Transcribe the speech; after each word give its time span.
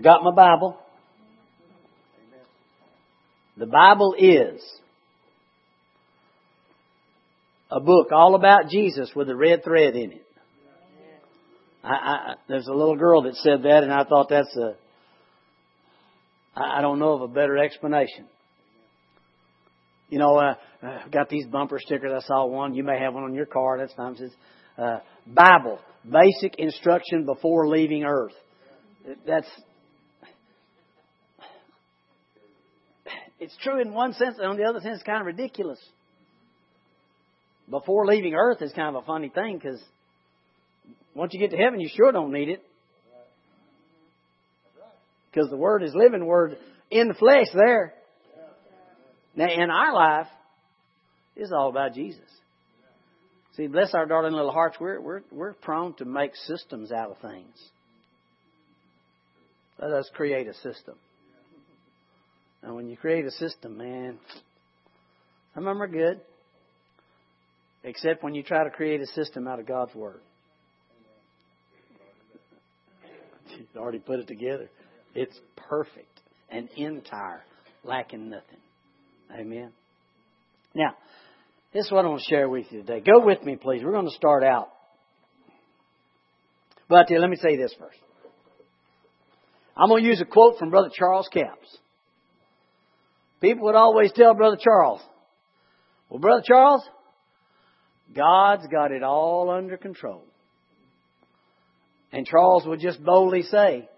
I 0.00 0.02
got 0.02 0.24
my 0.24 0.30
Bible. 0.30 0.78
The 3.58 3.66
Bible 3.66 4.14
is 4.18 4.62
a 7.70 7.80
book 7.80 8.08
all 8.10 8.34
about 8.34 8.70
Jesus 8.70 9.10
with 9.14 9.28
a 9.28 9.36
red 9.36 9.62
thread 9.62 9.96
in 9.96 10.12
it. 10.12 10.26
I, 11.84 11.92
I, 11.92 12.34
there's 12.48 12.66
a 12.66 12.72
little 12.72 12.96
girl 12.96 13.24
that 13.24 13.34
said 13.36 13.64
that, 13.64 13.82
and 13.82 13.92
I 13.92 14.04
thought 14.04 14.30
that's 14.30 14.56
a. 14.56 14.76
I, 16.56 16.80
don't 16.80 16.98
know 16.98 17.12
of 17.12 17.22
a 17.22 17.28
better 17.28 17.58
explanation. 17.58 18.26
You 20.08 20.18
know, 20.18 20.36
uh, 20.36 20.54
uh, 20.82 21.08
got 21.12 21.28
these 21.28 21.44
bumper 21.46 21.78
stickers. 21.78 22.24
I 22.24 22.26
saw 22.26 22.46
one. 22.46 22.74
You 22.74 22.84
may 22.84 22.98
have 22.98 23.12
one 23.12 23.24
on 23.24 23.34
your 23.34 23.46
car. 23.46 23.76
That's 23.78 23.92
fine. 23.92 24.12
It 24.12 24.18
says, 24.18 24.32
uh, 24.78 24.98
Bible, 25.26 25.78
basic 26.10 26.58
instruction 26.58 27.26
before 27.26 27.68
leaving 27.68 28.04
Earth. 28.04 28.32
That's 29.26 29.48
it's 33.40 33.56
true 33.62 33.80
in 33.80 33.92
one 33.92 34.12
sense, 34.12 34.36
and 34.38 34.46
on 34.46 34.56
the 34.56 34.64
other 34.64 34.80
sense, 34.80 34.96
it's 34.96 35.02
kind 35.02 35.20
of 35.20 35.26
ridiculous. 35.26 35.78
Before 37.68 38.06
leaving 38.06 38.34
Earth 38.34 38.60
is 38.62 38.72
kind 38.72 38.94
of 38.94 39.02
a 39.02 39.06
funny 39.06 39.30
thing 39.30 39.58
because 39.58 39.82
once 41.14 41.32
you 41.32 41.40
get 41.40 41.50
to 41.50 41.56
heaven, 41.56 41.80
you 41.80 41.88
sure 41.88 42.12
don't 42.12 42.32
need 42.32 42.48
it. 42.48 42.62
Because 45.30 45.48
the 45.48 45.56
Word 45.56 45.82
is 45.82 45.94
living 45.94 46.26
Word 46.26 46.58
in 46.90 47.08
the 47.08 47.14
flesh 47.14 47.46
there. 47.54 47.94
Now, 49.36 49.46
in 49.46 49.70
our 49.70 49.94
life, 49.94 50.26
it's 51.36 51.52
all 51.52 51.70
about 51.70 51.94
Jesus. 51.94 52.20
See, 53.56 53.68
bless 53.68 53.94
our 53.94 54.06
darling 54.06 54.32
little 54.32 54.52
hearts, 54.52 54.76
we're, 54.80 55.00
we're, 55.00 55.22
we're 55.30 55.52
prone 55.54 55.94
to 55.94 56.04
make 56.04 56.34
systems 56.34 56.92
out 56.92 57.10
of 57.12 57.18
things. 57.18 57.54
Let 59.80 59.92
us 59.92 60.10
create 60.14 60.46
a 60.48 60.54
system. 60.54 60.96
And 62.62 62.74
when 62.74 62.88
you 62.88 62.96
create 62.96 63.24
a 63.24 63.30
system, 63.30 63.78
man, 63.78 64.18
some 65.54 65.66
of 65.66 65.74
them 65.74 65.82
are 65.82 65.88
good. 65.88 66.20
Except 67.82 68.22
when 68.22 68.34
you 68.34 68.42
try 68.42 68.64
to 68.64 68.70
create 68.70 69.00
a 69.00 69.06
system 69.06 69.48
out 69.48 69.58
of 69.58 69.66
God's 69.66 69.94
Word. 69.94 70.20
You 73.74 73.80
already 73.80 73.98
put 73.98 74.20
it 74.20 74.28
together. 74.28 74.70
It's 75.14 75.38
perfect 75.56 76.20
and 76.50 76.68
entire, 76.76 77.42
lacking 77.84 78.30
nothing. 78.30 78.58
Amen. 79.32 79.72
Now, 80.74 80.94
this 81.72 81.86
is 81.86 81.92
what 81.92 82.04
I 82.04 82.08
want 82.08 82.22
to 82.22 82.26
share 82.28 82.48
with 82.48 82.66
you 82.70 82.80
today. 82.80 83.00
Go 83.00 83.24
with 83.24 83.42
me, 83.44 83.56
please. 83.56 83.82
We're 83.84 83.92
going 83.92 84.08
to 84.08 84.14
start 84.14 84.44
out. 84.44 84.68
But 86.88 87.10
let 87.10 87.30
me 87.30 87.36
say 87.36 87.56
this 87.56 87.74
first. 87.78 87.98
I'm 89.76 89.88
going 89.88 90.02
to 90.02 90.08
use 90.08 90.20
a 90.20 90.24
quote 90.24 90.58
from 90.58 90.70
Brother 90.70 90.90
Charles 90.92 91.28
Capps. 91.32 91.78
People 93.40 93.64
would 93.66 93.74
always 93.74 94.12
tell 94.12 94.34
Brother 94.34 94.58
Charles, 94.60 95.00
well, 96.08 96.18
Brother 96.18 96.42
Charles, 96.44 96.82
God's 98.14 98.66
got 98.66 98.92
it 98.92 99.02
all 99.02 99.50
under 99.50 99.76
control. 99.76 100.24
And 102.12 102.26
Charles 102.26 102.66
would 102.66 102.80
just 102.80 103.02
boldly 103.02 103.42
say, 103.42 103.88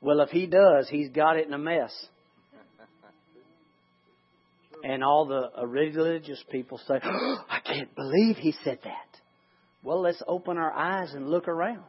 well, 0.00 0.20
if 0.20 0.30
he 0.30 0.46
does, 0.46 0.88
he's 0.88 1.10
got 1.10 1.36
it 1.36 1.46
in 1.46 1.52
a 1.52 1.58
mess. 1.58 1.92
And 4.84 5.02
all 5.02 5.26
the 5.26 5.66
religious 5.66 6.40
people 6.52 6.78
say, 6.86 7.00
oh, 7.02 7.36
I 7.50 7.58
can't 7.60 7.92
believe 7.96 8.36
he 8.36 8.54
said 8.64 8.78
that. 8.84 9.20
Well, 9.82 10.00
let's 10.00 10.22
open 10.26 10.56
our 10.56 10.72
eyes 10.72 11.12
and 11.14 11.28
look 11.28 11.48
around. 11.48 11.82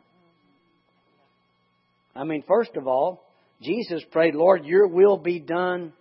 I 2.15 2.23
mean, 2.23 2.43
first 2.47 2.75
of 2.75 2.87
all, 2.87 3.23
Jesus 3.61 4.03
prayed, 4.11 4.33
Lord, 4.33 4.65
your 4.65 4.87
will 4.87 5.17
be 5.17 5.39
done 5.39 5.93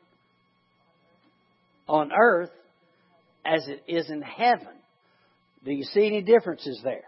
on 1.88 2.12
earth 2.12 2.50
as 3.44 3.66
it 3.66 3.82
is 3.86 4.10
in 4.10 4.22
heaven. 4.22 4.68
Do 5.64 5.72
you 5.72 5.84
see 5.84 6.06
any 6.06 6.22
differences 6.22 6.80
there? 6.84 7.04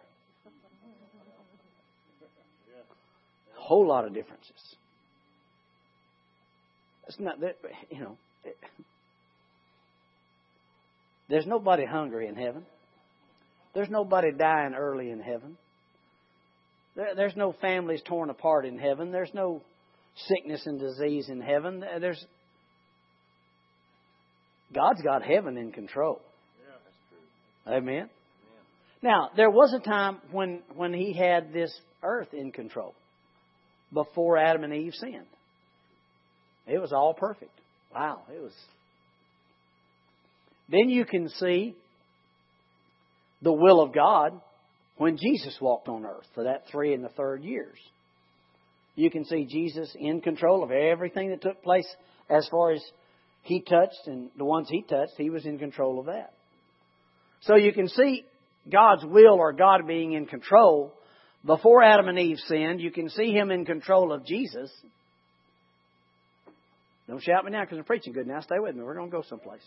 A 3.57 3.61
whole 3.61 3.87
lot 3.87 4.05
of 4.05 4.15
differences. 4.15 4.51
It's 7.07 7.21
not 7.21 7.41
that, 7.41 7.57
you 7.91 8.01
know. 8.01 8.17
There's 11.29 11.47
nobody 11.47 11.85
hungry 11.85 12.27
in 12.27 12.35
heaven. 12.35 12.67
There's 13.75 13.89
nobody 13.89 14.33
dying 14.33 14.75
early 14.75 15.11
in 15.11 15.21
heaven. 15.21 15.57
there's 16.95 17.37
no 17.37 17.55
families 17.61 18.03
torn 18.05 18.31
apart 18.31 18.67
in 18.67 18.79
heaven. 18.79 19.13
There's 19.13 19.33
no 19.33 19.63
sickness 20.27 20.67
and 20.67 20.81
disease 20.81 21.29
in 21.29 21.41
heaven. 21.41 21.85
There's 22.01 22.25
God's 24.75 25.03
got 25.03 25.23
heaven 25.23 25.57
in 25.57 25.73
control. 25.73 26.21
Yeah, 27.67 27.73
Amen. 27.77 27.95
Amen. 27.95 28.09
Now, 29.03 29.31
there 29.37 29.51
was 29.51 29.75
a 29.75 29.81
time 29.81 30.19
when 30.31 30.63
when 30.75 30.93
he 30.93 31.13
had 31.13 31.53
this 31.53 31.73
earth 32.03 32.33
in 32.33 32.53
control 32.53 32.95
before 33.93 34.39
Adam 34.39 34.65
and 34.65 34.73
Eve 34.73 34.95
sinned. 34.95 35.27
It 36.67 36.79
was 36.79 36.93
all 36.93 37.15
perfect. 37.15 37.51
Wow, 37.93 38.23
it 38.33 38.41
was 38.41 38.53
then 40.71 40.89
you 40.89 41.05
can 41.05 41.29
see 41.29 41.75
the 43.43 43.53
will 43.53 43.83
of 43.83 43.93
God 43.93 44.41
when 44.97 45.17
Jesus 45.17 45.57
walked 45.61 45.89
on 45.89 46.07
earth 46.07 46.27
for 46.35 46.45
that 46.45 46.65
three 46.71 46.95
and 46.95 47.05
the 47.05 47.09
third 47.09 47.43
years. 47.43 47.77
You 48.95 49.11
can 49.11 49.25
see 49.25 49.47
Jesus 49.47 49.95
in 49.99 50.21
control 50.21 50.63
of 50.63 50.71
everything 50.71 51.31
that 51.31 51.43
took 51.43 51.63
place 51.63 51.87
as 52.29 52.47
far 52.49 52.73
as 52.73 52.83
he 53.43 53.61
touched 53.61 54.07
and 54.07 54.31
the 54.37 54.45
ones 54.45 54.69
he 54.71 54.83
touched, 54.83 55.15
he 55.17 55.31
was 55.31 55.47
in 55.47 55.59
control 55.59 55.99
of 55.99 56.07
that. 56.07 56.33
So 57.43 57.57
you 57.57 57.73
can 57.73 57.89
see 57.89 58.25
God's 58.71 59.05
will 59.05 59.35
or 59.35 59.53
God 59.53 59.87
being 59.87 60.13
in 60.13 60.27
control 60.27 60.93
before 61.45 61.83
Adam 61.83 62.09
and 62.09 62.19
Eve 62.19 62.39
sinned. 62.47 62.81
You 62.81 62.91
can 62.91 63.09
see 63.09 63.33
him 63.33 63.51
in 63.51 63.65
control 63.65 64.13
of 64.13 64.27
Jesus. 64.27 64.71
Don't 67.09 67.23
shout 67.23 67.45
me 67.45 67.51
now 67.51 67.63
because 67.63 67.79
I'm 67.79 67.85
preaching 67.85 68.13
good 68.13 68.27
now. 68.27 68.41
Stay 68.41 68.59
with 68.59 68.77
me. 68.77 68.83
We're 68.83 68.95
going 68.95 69.11
to 69.11 69.17
go 69.17 69.25
someplace. 69.29 69.65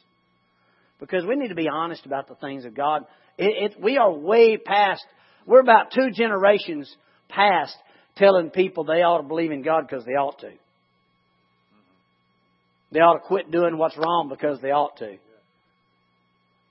Because 0.99 1.25
we 1.25 1.35
need 1.35 1.49
to 1.49 1.55
be 1.55 1.67
honest 1.67 2.05
about 2.05 2.29
the 2.29 2.35
things 2.35 2.63
of 2.63 2.75
God. 2.75 3.01
It, 3.37 3.71
it, 3.71 3.81
we 3.81 3.97
are 3.97 4.13
way 4.13 4.57
past, 4.57 5.03
we're 5.45 5.59
about 5.59 5.91
two 5.91 6.11
generations 6.11 6.93
past 7.27 7.75
telling 8.15 8.51
people 8.51 8.83
they 8.83 9.01
ought 9.01 9.17
to 9.17 9.27
believe 9.27 9.51
in 9.51 9.63
God 9.63 9.87
because 9.87 10.05
they 10.05 10.13
ought 10.13 10.39
to. 10.39 10.51
They 12.93 12.99
ought 12.99 13.15
to 13.15 13.27
quit 13.27 13.49
doing 13.49 13.77
what's 13.77 13.97
wrong 13.97 14.29
because 14.29 14.61
they 14.61 14.69
ought 14.69 14.97
to. 14.97 15.17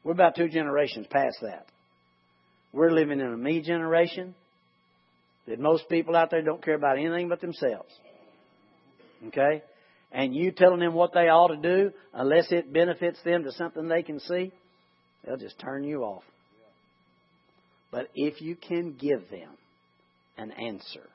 We're 0.05 0.13
about 0.13 0.37
two 0.37 0.49
generations 0.49 1.07
past 1.11 1.39
that. 1.43 1.67
We're 2.73 2.93
living 2.93 3.19
in 3.19 3.27
a 3.27 3.37
me 3.37 3.61
generation 3.61 4.37
that 5.49 5.59
most 5.59 5.89
people 5.89 6.15
out 6.15 6.31
there 6.31 6.43
don't 6.43 6.65
care 6.65 6.77
about 6.77 6.99
anything 6.99 7.29
but 7.29 7.41
themselves. 7.41 7.91
Okay? 9.29 9.63
And 10.13 10.35
you 10.35 10.53
telling 10.53 10.79
them 10.79 10.95
what 10.95 11.13
they 11.13 11.29
ought 11.29 11.49
to 11.49 11.57
do, 11.57 11.91
unless 12.15 12.53
it 12.53 12.73
benefits 12.73 13.19
them 13.25 13.43
to 13.43 13.53
something 13.53 13.89
they 13.89 14.05
can 14.05 14.21
see, 14.21 14.53
they'll 15.25 15.37
just 15.37 15.59
turn 15.59 15.83
you 15.83 16.03
off. 16.05 16.23
But 17.91 18.09
if 18.15 18.41
you 18.41 18.55
can 18.55 18.93
give 18.93 19.29
them 19.29 19.51
an 20.39 20.53
answer, 20.53 21.09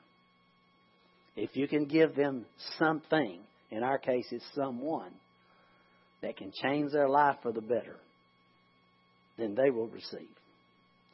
if 1.34 1.56
you 1.56 1.66
can 1.66 1.86
give 1.86 2.14
them 2.14 2.44
something 2.78 3.40
in 3.70 3.82
our 3.82 3.98
case, 3.98 4.26
it's 4.30 4.44
someone 4.54 5.12
that 6.22 6.36
can 6.36 6.52
change 6.62 6.92
their 6.92 7.08
life 7.08 7.36
for 7.42 7.52
the 7.52 7.60
better, 7.60 7.96
then 9.36 9.54
they 9.54 9.70
will 9.70 9.88
receive. 9.88 10.28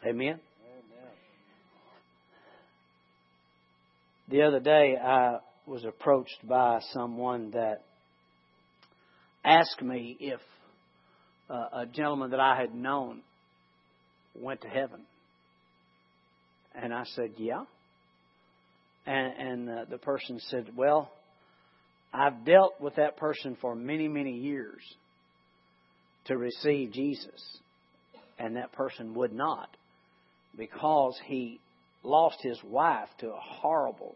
Amen? 0.07 0.39
Amen. 0.39 0.41
The 4.29 4.43
other 4.43 4.61
day, 4.61 4.97
I 4.97 5.39
was 5.67 5.85
approached 5.85 6.47
by 6.47 6.81
someone 6.93 7.51
that 7.53 7.83
asked 9.45 9.83
me 9.83 10.17
if 10.21 10.41
uh, 11.51 11.81
a 11.81 11.87
gentleman 11.87 12.31
that 12.31 12.41
I 12.41 12.59
had 12.59 12.75
known 12.75 13.21
went 14.35 14.63
to 14.63 14.69
heaven. 14.69 15.01
And 16.75 16.93
I 16.93 17.05
said, 17.15 17.33
Yeah. 17.37 17.65
And, 19.07 19.33
and 19.39 19.71
uh, 19.71 19.85
the 19.91 19.99
person 19.99 20.41
said, 20.49 20.71
Well, 20.75 21.11
I've 22.15 22.45
dealt 22.45 22.81
with 22.81 22.95
that 22.95 23.17
person 23.17 23.57
for 23.61 23.75
many, 23.75 24.07
many 24.07 24.39
years 24.39 24.81
to 26.27 26.37
receive 26.39 26.93
Jesus, 26.93 27.59
and 28.39 28.57
that 28.57 28.73
person 28.73 29.15
would 29.15 29.33
not 29.33 29.69
because 30.57 31.19
he 31.27 31.59
lost 32.05 32.37
his 32.41 32.59
wife 32.63 33.09
to 33.19 33.31
a 33.31 33.41
horrible 33.41 34.15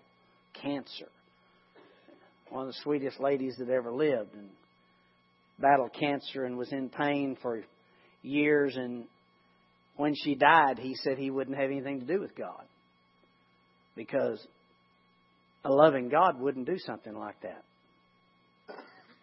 cancer. 0.62 1.08
One 2.50 2.68
of 2.68 2.68
the 2.68 2.78
sweetest 2.84 3.18
ladies 3.18 3.56
that 3.58 3.68
ever 3.68 3.90
lived, 3.90 4.32
and 4.32 4.48
battled 5.58 5.92
cancer 5.92 6.44
and 6.44 6.56
was 6.56 6.72
in 6.72 6.88
pain 6.88 7.36
for 7.42 7.62
years. 8.22 8.76
And 8.76 9.04
when 9.96 10.14
she 10.14 10.36
died, 10.36 10.78
he 10.78 10.94
said 10.94 11.18
he 11.18 11.30
wouldn't 11.30 11.58
have 11.58 11.70
anything 11.70 12.00
to 12.00 12.06
do 12.06 12.20
with 12.20 12.36
God 12.36 12.62
because 13.96 14.40
a 15.64 15.70
loving 15.70 16.08
God 16.08 16.40
wouldn't 16.40 16.66
do 16.66 16.78
something 16.78 17.14
like 17.14 17.40
that. 17.42 17.64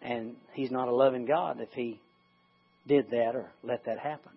And 0.02 0.36
He's 0.54 0.70
not 0.70 0.88
a 0.88 0.94
loving 0.94 1.26
God 1.26 1.60
if 1.60 1.70
He 1.72 2.00
did 2.86 3.10
that 3.10 3.34
or 3.34 3.50
let 3.62 3.84
that 3.86 3.98
happen. 3.98 4.32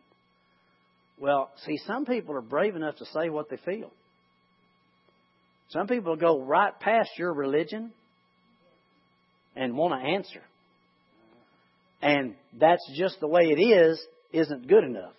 Well, 1.19 1.51
see, 1.65 1.77
some 1.85 2.05
people 2.05 2.35
are 2.35 2.41
brave 2.41 2.75
enough 2.75 2.95
to 2.97 3.05
say 3.07 3.29
what 3.29 3.49
they 3.49 3.57
feel. 3.57 3.91
Some 5.69 5.87
people 5.87 6.15
go 6.15 6.41
right 6.41 6.77
past 6.79 7.09
your 7.17 7.33
religion 7.33 7.91
and 9.55 9.75
want 9.75 9.93
to 9.93 10.09
answer. 10.09 10.41
And 12.01 12.35
that's 12.57 12.81
just 12.97 13.19
the 13.19 13.27
way 13.27 13.49
it 13.49 13.61
is, 13.61 14.01
isn't 14.31 14.67
good 14.67 14.83
enough. 14.83 15.13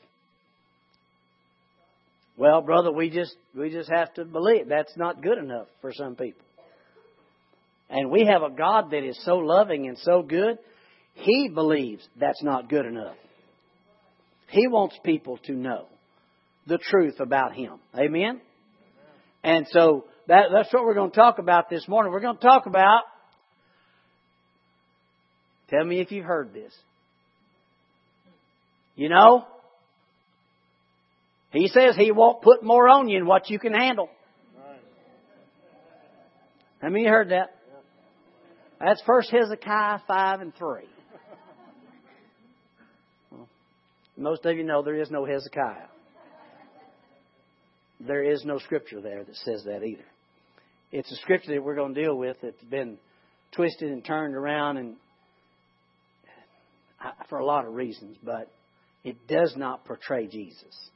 Well, 2.37 2.63
brother, 2.63 2.91
we 2.91 3.11
just 3.11 3.37
we 3.55 3.69
just 3.69 3.91
have 3.91 4.15
to 4.15 4.25
believe 4.25 4.69
that's 4.69 4.97
not 4.97 5.23
good 5.23 5.37
enough 5.37 5.67
for 5.83 5.93
some 5.93 6.17
people. 6.17 6.41
And 7.91 8.11
we 8.11 8.27
have 8.27 8.43
a 8.43 8.51
God 8.51 8.93
that 8.93 9.03
is 9.03 9.21
so 9.25 9.37
loving 9.37 9.89
and 9.89 9.99
so 9.99 10.23
good, 10.23 10.59
He 11.15 11.51
believes 11.53 12.07
that's 12.19 12.43
not 12.43 12.69
good 12.69 12.87
enough. 12.87 13.17
He 14.49 14.69
wants 14.69 14.97
people 15.05 15.39
to 15.45 15.53
know 15.53 15.87
the 16.67 16.79
truth 16.79 17.19
about 17.19 17.55
Him. 17.55 17.81
Amen? 17.99 18.41
And 19.43 19.67
so 19.71 20.05
that, 20.29 20.47
that's 20.53 20.73
what 20.73 20.85
we're 20.85 20.95
going 20.95 21.11
to 21.11 21.17
talk 21.17 21.39
about 21.39 21.69
this 21.69 21.87
morning. 21.89 22.13
We're 22.13 22.21
going 22.21 22.37
to 22.37 22.43
talk 22.43 22.67
about, 22.67 23.03
tell 25.69 25.85
me 25.85 26.01
if 26.01 26.13
you've 26.13 26.25
heard 26.25 26.55
this. 26.55 26.73
You 28.95 29.09
know, 29.09 29.47
He 31.53 31.67
says 31.69 31.97
He 31.97 32.13
won't 32.13 32.43
put 32.43 32.63
more 32.63 32.89
on 32.89 33.09
you 33.09 33.19
than 33.19 33.27
what 33.27 33.51
you 33.51 33.59
can 33.59 33.73
handle. 33.73 34.09
How 36.81 36.89
many 36.89 37.07
heard 37.07 37.31
that? 37.31 37.51
That's 38.81 39.03
First 39.07 39.31
Hezekiah 39.31 39.99
5 40.07 40.41
and 40.41 40.55
3. 40.55 40.81
Most 44.17 44.45
of 44.45 44.57
you 44.57 44.65
know 44.65 44.83
there 44.83 45.01
is 45.01 45.11
no 45.11 45.25
Hezekiah. 45.25 45.89
There 48.01 48.25
is 48.25 48.43
no 48.45 48.59
scripture 48.59 49.01
there 49.03 49.23
that 49.23 49.37
says 49.37 49.65
that 49.65 49.83
either. 49.85 50.05
It's 50.93 51.11
a 51.13 51.17
scripture 51.17 51.55
that 51.55 51.63
we're 51.63 51.75
going 51.75 51.95
to 51.95 52.03
deal 52.03 52.17
with 52.17 52.39
that's 52.43 52.63
been 52.65 52.97
twisted 53.53 53.91
and 53.91 54.05
turned 54.05 54.35
around 54.35 54.79
and 54.79 54.97
for 57.29 57.39
a 57.39 57.45
lot 57.45 57.67
of 57.67 57.75
reasons, 57.75 58.17
but 58.23 58.51
it 59.05 59.27
does 59.29 59.55
not 59.57 59.85
portray 59.85 60.27
Jesus. 60.27 60.91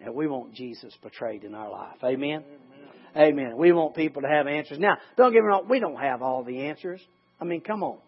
And 0.00 0.14
we 0.14 0.28
want 0.28 0.54
Jesus 0.54 0.94
portrayed 1.02 1.44
in 1.44 1.54
our 1.54 1.70
life. 1.70 1.96
Amen? 2.04 2.44
Amen. 2.46 2.67
Amen. 3.16 3.56
We 3.56 3.72
want 3.72 3.94
people 3.94 4.22
to 4.22 4.28
have 4.28 4.46
answers. 4.46 4.78
Now, 4.78 4.98
don't 5.16 5.32
get 5.32 5.42
me 5.42 5.48
wrong, 5.48 5.66
we 5.68 5.80
don't 5.80 6.00
have 6.00 6.22
all 6.22 6.44
the 6.44 6.66
answers. 6.66 7.00
I 7.40 7.44
mean, 7.44 7.60
come 7.60 7.82
on. 7.82 7.98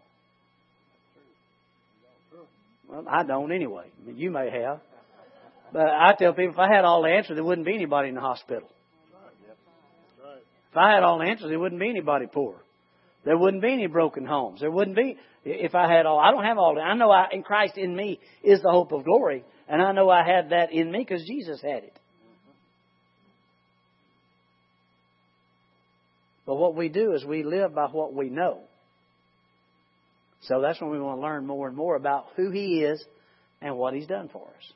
Well, 2.89 3.05
I 3.09 3.23
don't 3.23 3.53
anyway. 3.53 3.85
I 3.87 4.07
mean, 4.07 4.19
you 4.19 4.31
may 4.31 4.51
have. 4.51 4.81
But 5.73 5.87
I 5.87 6.15
tell 6.19 6.33
people 6.33 6.55
if 6.55 6.59
I 6.59 6.75
had 6.75 6.85
all 6.85 7.03
the 7.03 7.09
answers, 7.09 7.37
there 7.37 7.45
wouldn't 7.45 7.67
be 7.67 7.75
anybody 7.75 8.09
in 8.09 8.17
the 8.17 8.21
hospital. 8.21 8.69
If 10.71 10.77
I 10.77 10.93
had 10.93 11.03
all 11.03 11.19
the 11.19 11.25
answers, 11.25 11.49
there 11.49 11.59
wouldn't 11.59 11.81
be 11.81 11.89
anybody 11.89 12.27
poor. 12.27 12.57
There 13.25 13.37
wouldn't 13.37 13.63
be 13.63 13.73
any 13.73 13.87
broken 13.87 14.25
homes. 14.25 14.61
There 14.61 14.71
wouldn't 14.71 14.97
be 14.97 15.17
if 15.45 15.75
I 15.75 15.91
had 15.93 16.07
all. 16.07 16.19
I 16.19 16.31
don't 16.31 16.45
have 16.45 16.59
all. 16.59 16.79
I 16.81 16.95
know 16.95 17.11
I, 17.11 17.29
in 17.33 17.43
Christ 17.43 17.77
in 17.77 17.95
me 17.95 18.19
is 18.43 18.63
the 18.63 18.71
hope 18.71 18.93
of 18.93 19.05
glory, 19.05 19.45
and 19.69 19.83
I 19.83 19.93
know 19.93 20.09
I 20.09 20.25
had 20.25 20.51
that 20.51 20.73
in 20.73 20.91
me 20.91 21.01
because 21.01 21.25
Jesus 21.27 21.61
had 21.61 21.85
it. 21.85 21.99
But 26.51 26.57
what 26.57 26.75
we 26.75 26.89
do 26.89 27.13
is 27.13 27.25
we 27.25 27.45
live 27.45 27.77
by 27.77 27.87
what 27.87 28.13
we 28.13 28.29
know. 28.29 28.59
So 30.49 30.61
that's 30.61 30.81
when 30.81 30.91
we 30.91 30.99
want 30.99 31.19
to 31.19 31.23
learn 31.23 31.47
more 31.47 31.69
and 31.69 31.77
more 31.77 31.95
about 31.95 32.27
who 32.35 32.51
He 32.51 32.81
is 32.83 33.01
and 33.63 33.77
what 33.77 33.95
He's 33.95 34.09
done 34.09 34.29
for 34.33 34.49
us. 34.49 34.73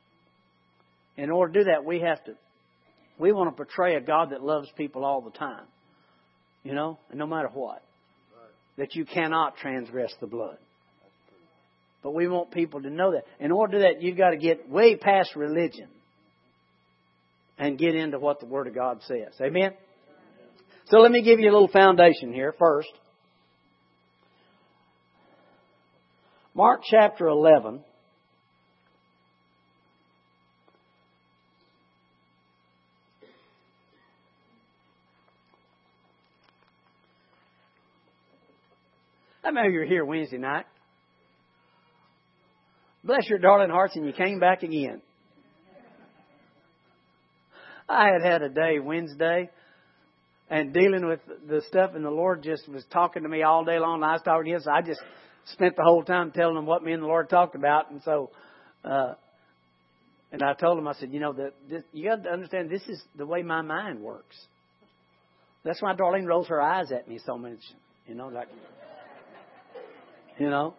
In 1.16 1.32
order 1.32 1.52
to 1.52 1.58
do 1.58 1.64
that, 1.72 1.84
we 1.84 1.98
have 1.98 2.22
to, 2.26 2.34
we 3.18 3.32
want 3.32 3.50
to 3.50 3.56
portray 3.56 3.96
a 3.96 4.00
God 4.00 4.30
that 4.30 4.40
loves 4.40 4.68
people 4.76 5.04
all 5.04 5.20
the 5.20 5.32
time. 5.36 5.64
You 6.62 6.74
know, 6.74 6.96
and 7.10 7.18
no 7.18 7.26
matter 7.26 7.50
what. 7.52 7.82
That 8.78 8.94
you 8.94 9.04
cannot 9.04 9.56
transgress 9.56 10.14
the 10.20 10.28
blood. 10.28 10.58
But 12.04 12.14
we 12.14 12.28
want 12.28 12.52
people 12.52 12.82
to 12.82 12.88
know 12.88 13.14
that. 13.14 13.24
In 13.40 13.50
order 13.50 13.72
to 13.72 13.78
do 13.78 13.82
that, 13.82 14.00
you've 14.00 14.16
got 14.16 14.30
to 14.30 14.36
get 14.36 14.70
way 14.70 14.94
past 14.94 15.34
religion 15.34 15.88
and 17.58 17.76
get 17.76 17.96
into 17.96 18.20
what 18.20 18.38
the 18.38 18.46
Word 18.46 18.68
of 18.68 18.76
God 18.76 19.00
says. 19.08 19.32
Amen? 19.40 19.72
So 20.90 20.98
let 20.98 21.10
me 21.10 21.22
give 21.22 21.40
you 21.40 21.50
a 21.50 21.52
little 21.52 21.68
foundation 21.68 22.32
here 22.32 22.54
first. 22.58 22.88
Mark 26.54 26.82
chapter 26.88 27.26
11. 27.26 27.82
I 39.42 39.50
know 39.50 39.62
you're 39.62 39.84
here 39.84 40.04
Wednesday 40.04 40.38
night. 40.38 40.66
Bless 43.02 43.28
your 43.28 43.38
darling 43.38 43.70
hearts, 43.70 43.96
and 43.96 44.06
you 44.06 44.12
came 44.12 44.38
back 44.38 44.62
again. 44.62 45.02
I 47.88 48.08
had 48.08 48.22
had 48.22 48.42
a 48.42 48.48
day 48.48 48.78
Wednesday 48.78 49.50
and 50.50 50.72
dealing 50.72 51.06
with 51.06 51.20
the 51.48 51.62
stuff, 51.68 51.92
and 51.94 52.04
the 52.04 52.10
Lord 52.10 52.42
just 52.42 52.68
was 52.68 52.84
talking 52.92 53.22
to 53.22 53.28
me 53.28 53.42
all 53.42 53.64
day 53.64 53.78
long. 53.78 53.96
And 53.96 54.04
I 54.04 54.12
was 54.12 54.22
talking 54.22 54.46
to 54.46 54.56
him, 54.56 54.60
so 54.60 54.70
I 54.70 54.82
just 54.82 55.00
spent 55.52 55.76
the 55.76 55.82
whole 55.82 56.02
time 56.02 56.30
telling 56.32 56.54
them 56.54 56.66
what 56.66 56.82
me 56.82 56.92
and 56.92 57.02
the 57.02 57.06
Lord 57.06 57.28
talked 57.28 57.54
about. 57.54 57.90
And 57.90 58.02
so, 58.04 58.30
uh, 58.84 59.14
and 60.32 60.42
I 60.42 60.54
told 60.54 60.78
him, 60.78 60.88
I 60.88 60.94
said, 60.94 61.12
you 61.12 61.20
know, 61.20 61.32
that 61.34 61.52
this, 61.68 61.82
you 61.92 62.08
got 62.08 62.24
to 62.24 62.30
understand 62.30 62.70
this 62.70 62.82
is 62.88 63.02
the 63.16 63.26
way 63.26 63.42
my 63.42 63.62
mind 63.62 64.00
works. 64.00 64.36
That's 65.64 65.80
why 65.80 65.94
Darlene 65.94 66.26
rolls 66.26 66.48
her 66.48 66.60
eyes 66.60 66.92
at 66.92 67.08
me 67.08 67.18
so 67.24 67.38
much, 67.38 67.60
you 68.06 68.14
know, 68.14 68.28
like, 68.28 68.48
you 70.38 70.50
know. 70.50 70.74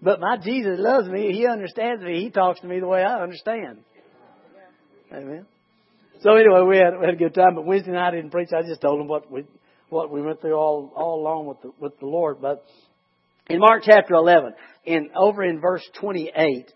But 0.00 0.20
my 0.20 0.36
Jesus 0.36 0.78
loves 0.78 1.08
me. 1.08 1.32
He 1.32 1.46
understands 1.46 2.02
me. 2.02 2.20
He 2.20 2.30
talks 2.30 2.60
to 2.60 2.66
me 2.66 2.80
the 2.80 2.86
way 2.86 3.02
I 3.02 3.22
understand. 3.22 3.78
Amen. 5.12 5.46
So 6.22 6.34
anyway, 6.34 6.60
we 6.68 6.76
had, 6.76 6.98
we 6.98 7.06
had 7.06 7.14
a 7.14 7.18
good 7.18 7.34
time. 7.34 7.54
But 7.54 7.64
Wednesday 7.64 7.92
night 7.92 8.08
I 8.08 8.16
didn't 8.16 8.30
preach. 8.30 8.50
I 8.52 8.62
just 8.62 8.80
told 8.80 9.00
them 9.00 9.08
what 9.08 9.30
we 9.30 9.44
what 9.88 10.10
we 10.10 10.22
went 10.22 10.40
through 10.40 10.54
all 10.54 10.92
all 10.94 11.20
along 11.20 11.46
with 11.46 11.62
the 11.62 11.72
with 11.80 11.98
the 11.98 12.06
Lord. 12.06 12.40
But 12.40 12.64
in 13.48 13.58
Mark 13.58 13.82
chapter 13.84 14.14
11, 14.14 14.52
in, 14.84 15.10
over 15.16 15.42
in 15.42 15.60
verse 15.60 15.82
28, 16.00 16.72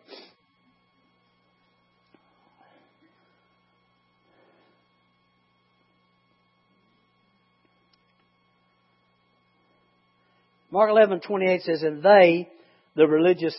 Mark 10.72 10.90
11, 10.90 11.20
28 11.20 11.62
says, 11.62 11.82
And 11.84 12.02
they, 12.02 12.48
the 12.96 13.06
religious 13.06 13.56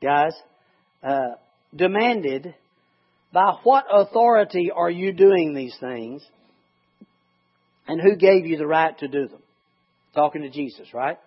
guys, 0.00 0.32
uh, 1.02 1.30
demanded, 1.74 2.54
By 3.32 3.52
what 3.62 3.84
authority 3.90 4.70
are 4.74 4.90
you 4.90 5.12
doing 5.12 5.54
these 5.54 5.76
things? 5.80 6.22
And 7.86 8.00
who 8.00 8.16
gave 8.16 8.46
you 8.46 8.56
the 8.56 8.66
right 8.66 8.96
to 8.98 9.08
do 9.08 9.28
them? 9.28 9.42
Talking 10.14 10.42
to 10.42 10.50
Jesus, 10.50 10.88
right? 10.92 11.18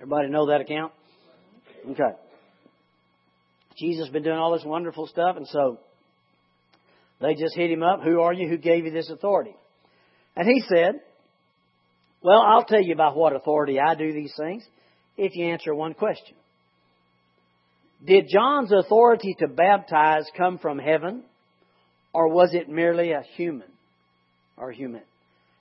Everybody 0.00 0.28
know 0.28 0.46
that 0.46 0.60
account? 0.60 0.92
Okay. 1.90 2.16
Jesus 3.78 4.06
has 4.06 4.12
been 4.12 4.22
doing 4.22 4.38
all 4.38 4.52
this 4.52 4.64
wonderful 4.64 5.06
stuff, 5.06 5.36
and 5.36 5.46
so 5.46 5.78
they 7.20 7.34
just 7.34 7.56
hit 7.56 7.70
him 7.70 7.82
up. 7.82 8.02
Who 8.02 8.20
are 8.20 8.32
you? 8.32 8.48
Who 8.48 8.58
gave 8.58 8.84
you 8.84 8.90
this 8.90 9.10
authority? 9.10 9.54
And 10.36 10.46
he 10.48 10.62
said, 10.68 11.00
Well, 12.22 12.40
I'll 12.40 12.64
tell 12.64 12.82
you 12.82 12.94
by 12.94 13.10
what 13.10 13.34
authority 13.34 13.78
I 13.80 13.94
do 13.94 14.12
these 14.12 14.32
things 14.38 14.64
if 15.16 15.34
you 15.34 15.46
answer 15.46 15.74
one 15.74 15.94
question. 15.94 16.36
Did 18.06 18.28
John's 18.32 18.72
authority 18.72 19.34
to 19.40 19.48
baptize 19.48 20.24
come 20.36 20.58
from 20.58 20.78
heaven, 20.78 21.24
or 22.12 22.28
was 22.28 22.50
it 22.54 22.68
merely 22.68 23.12
a 23.12 23.22
human 23.36 23.68
or 24.56 24.70
human? 24.70 25.02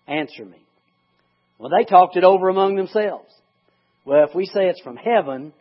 Answer 0.08 0.46
me. 0.46 0.62
Well, 1.58 1.72
they 1.76 1.86
talked 1.86 2.16
it 2.16 2.24
over 2.24 2.50
among 2.50 2.76
themselves. 2.76 3.32
Well, 4.06 4.26
if 4.30 4.36
we 4.36 4.46
say 4.46 4.68
it's 4.68 4.82
from 4.82 4.96
heaven, 4.96 5.52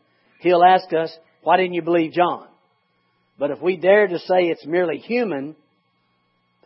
he'll 0.40 0.62
ask 0.62 0.92
us, 0.92 1.10
why 1.42 1.56
didn't 1.56 1.74
you 1.74 1.82
believe 1.82 2.12
John? 2.12 2.46
But 3.38 3.50
if 3.50 3.60
we 3.60 3.76
dare 3.76 4.06
to 4.06 4.18
say 4.18 4.44
it's 4.44 4.66
merely 4.66 4.98
human, 4.98 5.56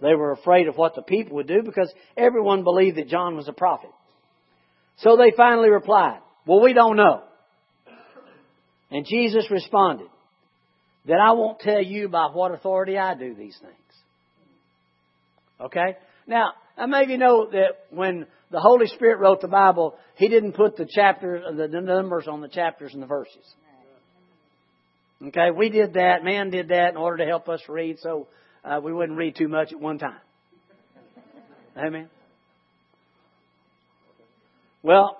they 0.02 0.14
were 0.14 0.33
afraid 0.33 0.69
of 0.69 0.76
what 0.76 0.95
the 0.95 1.02
people 1.02 1.37
would 1.37 1.47
do 1.47 1.62
because 1.64 1.93
everyone 2.17 2.64
believed 2.64 2.97
that 2.99 3.09
John 3.09 3.37
was 3.37 3.49
a 3.49 3.52
prophet. 3.52 3.90
So 4.99 5.17
they 5.17 5.33
finally 5.37 5.71
replied, 5.71 6.21
well, 6.47 6.61
we 6.61 6.73
don't 6.73 6.97
know. 6.97 7.23
And 8.91 9.07
Jesus 9.07 9.51
responded, 9.51 10.09
that 11.07 11.19
I 11.19 11.33
won't 11.33 11.61
tell 11.61 11.83
you 11.83 12.09
by 12.09 12.27
what 12.27 12.53
authority 12.53 12.99
I 12.99 13.15
do 13.15 13.35
these 13.35 13.57
things. 13.61 13.75
Okay? 15.61 15.97
Now, 16.27 16.53
I 16.77 16.87
maybe 16.87 17.17
know 17.17 17.49
that 17.51 17.87
when 17.91 18.27
the 18.51 18.61
Holy 18.61 18.87
Spirit 18.87 19.19
wrote 19.19 19.41
the 19.41 19.49
Bible, 19.49 19.97
He 20.17 20.29
didn't 20.29 20.53
put 20.53 20.77
the 20.77 20.87
chapters, 20.87 21.45
the 21.57 21.69
numbers 21.69 22.27
on 22.29 22.41
the 22.41 22.49
chapters 22.49 22.93
and 22.93 23.03
the 23.03 23.07
verses. 23.07 23.45
Okay, 25.23 25.51
we 25.55 25.69
did 25.69 25.95
that. 25.95 26.25
Man 26.25 26.51
did 26.51 26.69
that 26.69 26.91
in 26.91 26.97
order 26.97 27.19
to 27.19 27.27
help 27.27 27.49
us 27.49 27.61
read, 27.69 27.99
so 28.01 28.27
uh, 28.65 28.81
we 28.83 28.93
wouldn't 28.93 29.19
read 29.19 29.37
too 29.37 29.49
much 29.49 29.73
at 29.73 29.79
one 29.79 29.99
time. 29.99 30.17
Amen. 31.77 32.09
Well, 34.83 35.19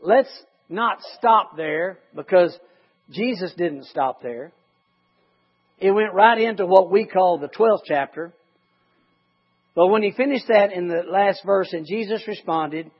let's 0.00 0.28
not 0.68 0.98
stop 1.18 1.56
there 1.56 1.98
because 2.14 2.56
Jesus 3.10 3.52
didn't 3.56 3.86
stop 3.86 4.22
there. 4.22 4.52
It 5.78 5.90
went 5.90 6.14
right 6.14 6.40
into 6.40 6.66
what 6.66 6.90
we 6.90 7.04
call 7.04 7.38
the 7.38 7.48
12th 7.48 7.82
chapter. 7.86 8.32
But 9.74 9.88
when 9.88 10.02
he 10.02 10.12
finished 10.12 10.46
that 10.48 10.72
in 10.72 10.88
the 10.88 11.02
last 11.08 11.42
verse, 11.44 11.72
and 11.72 11.86
Jesus 11.86 12.26
responded, 12.28 12.90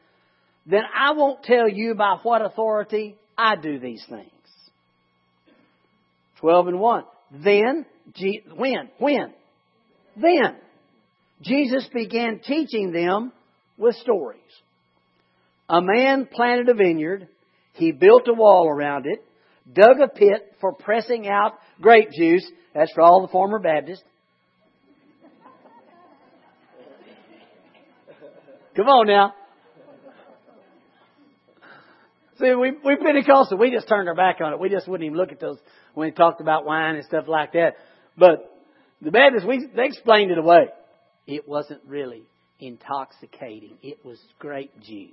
then 0.67 0.83
I 0.95 1.13
won't 1.13 1.43
tell 1.45 1.69
you 1.69 1.95
by 1.95 2.17
what 2.23 2.45
authority 2.45 3.17
I 3.39 3.57
do 3.57 3.79
these 3.79 4.05
things. 4.09 4.31
12 6.41 6.69
and 6.69 6.81
1. 6.81 7.05
Then, 7.43 7.87
when? 8.57 8.91
When? 8.99 9.33
Then, 10.17 10.57
Jesus 11.43 11.89
began 11.93 12.41
teaching 12.41 12.93
them 12.93 13.33
with 13.79 13.95
stories. 13.97 14.41
A 15.69 15.81
man 15.81 16.27
planted 16.31 16.69
a 16.69 16.75
vineyard. 16.75 17.29
He 17.75 17.93
built 17.93 18.27
a 18.29 18.33
wall 18.33 18.69
around 18.69 19.07
it, 19.07 19.25
dug 19.73 20.01
a 20.01 20.09
pit 20.09 20.55
for 20.61 20.73
pressing 20.73 21.29
out 21.29 21.53
grape 21.81 22.11
juice. 22.17 22.47
That's 22.75 22.93
for 22.93 23.03
all 23.03 23.23
the 23.23 23.29
former 23.29 23.59
Baptists. 23.59 24.03
Come 28.77 28.89
on 28.89 29.07
now. 29.07 29.35
See, 32.41 32.53
we, 32.53 32.73
we 32.85 32.97
Pentecostal, 32.97 33.59
we 33.59 33.71
just 33.71 33.89
turned 33.89 34.09
our 34.09 34.15
back 34.17 34.41
on 34.41 34.53
it. 34.53 34.59
We 34.59 34.69
just 34.69 34.89
wouldn't 34.89 35.07
even 35.07 35.17
look 35.17 35.31
at 35.31 35.39
those 35.39 35.59
when 35.95 36.09
he 36.09 36.13
talked 36.13 36.41
about 36.41 36.65
wine 36.65 36.97
and 36.97 37.05
stuff 37.05 37.27
like 37.29 37.53
that. 37.53 37.75
But 38.17 38.51
the 39.01 39.13
Baptists, 39.13 39.45
we, 39.47 39.69
they 39.75 39.87
explained 39.87 40.33
it 40.33 40.39
away. 40.39 40.69
It 41.27 41.49
wasn't 41.49 41.83
really 41.87 42.25
intoxicating. 42.59 43.79
It 43.83 44.05
was 44.05 44.19
grape 44.41 44.73
juice. 44.81 45.11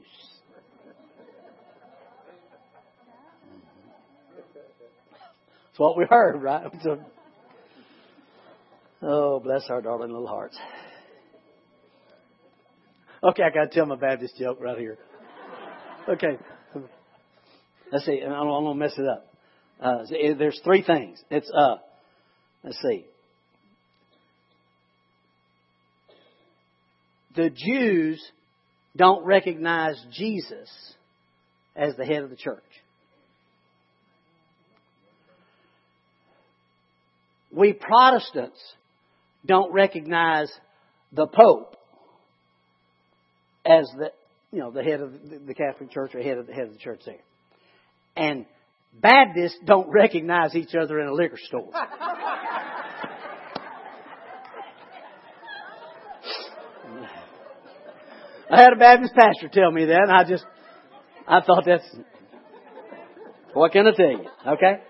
That's 5.72 5.80
what 5.80 5.98
we 5.98 6.06
heard, 6.10 6.42
right? 6.42 6.72
Oh, 9.04 9.40
bless 9.40 9.64
our 9.72 9.82
darling 9.82 10.12
little 10.12 10.28
hearts. 10.28 10.56
Okay, 13.24 13.42
I 13.42 13.50
got 13.50 13.72
to 13.72 13.76
tell 13.76 13.88
my 13.88 13.96
Baptist 13.96 14.36
joke 14.38 14.60
right 14.62 14.78
here. 14.78 15.00
Okay. 16.08 16.38
Let's 17.92 18.06
see. 18.06 18.22
I 18.24 18.30
don't, 18.30 18.48
want 18.48 18.76
to 18.76 18.80
mess 18.80 18.94
it 18.98 19.08
up. 19.08 19.28
Uh, 19.80 20.36
there's 20.38 20.60
three 20.64 20.84
things. 20.84 21.20
It's 21.32 21.52
uh, 21.52 21.78
let's 22.64 22.78
see. 22.82 23.06
The 27.36 27.50
Jews 27.50 28.24
don't 28.96 29.26
recognize 29.26 29.96
Jesus 30.12 30.70
as 31.76 31.96
the 31.96 32.06
head 32.06 32.24
of 32.24 32.30
the 32.30 32.36
church. 32.36 32.64
We 37.52 37.74
Protestants 37.74 38.60
don't 39.46 39.74
recognize 39.74 40.52
the 41.12 41.28
Pope 41.28 41.76
as 43.66 43.90
the 43.98 44.12
you 44.52 44.60
know 44.60 44.72
the 44.72 44.84
head 44.84 45.02
of 45.02 45.12
the 45.46 45.54
Catholic 45.54 45.92
Church 45.92 46.16
or 46.16 46.22
head 46.22 46.38
of 46.38 46.48
the 46.48 46.54
head 46.54 46.68
of 46.68 46.74
the 46.74 46.80
church 46.80 47.02
there. 47.06 47.16
And 48.16 48.46
Baptists 48.94 49.58
don't 49.66 49.90
recognize 49.90 50.54
each 50.56 50.76
other 50.76 51.00
in 51.00 51.08
a 51.08 51.14
liquor 51.14 51.38
store. 51.38 51.70
I 58.52 58.60
had 58.60 58.74
a 58.74 58.76
Baptist 58.76 59.14
pastor 59.16 59.48
tell 59.48 59.72
me 59.72 59.86
that, 59.86 60.02
and 60.02 60.12
I 60.12 60.26
just, 60.26 60.44
I 61.26 61.40
thought 61.40 61.64
that's, 61.66 61.86
what 63.54 63.72
can 63.72 63.88
I 63.88 63.92
tell 63.92 64.10
you? 64.10 64.26
Okay? 64.46 64.82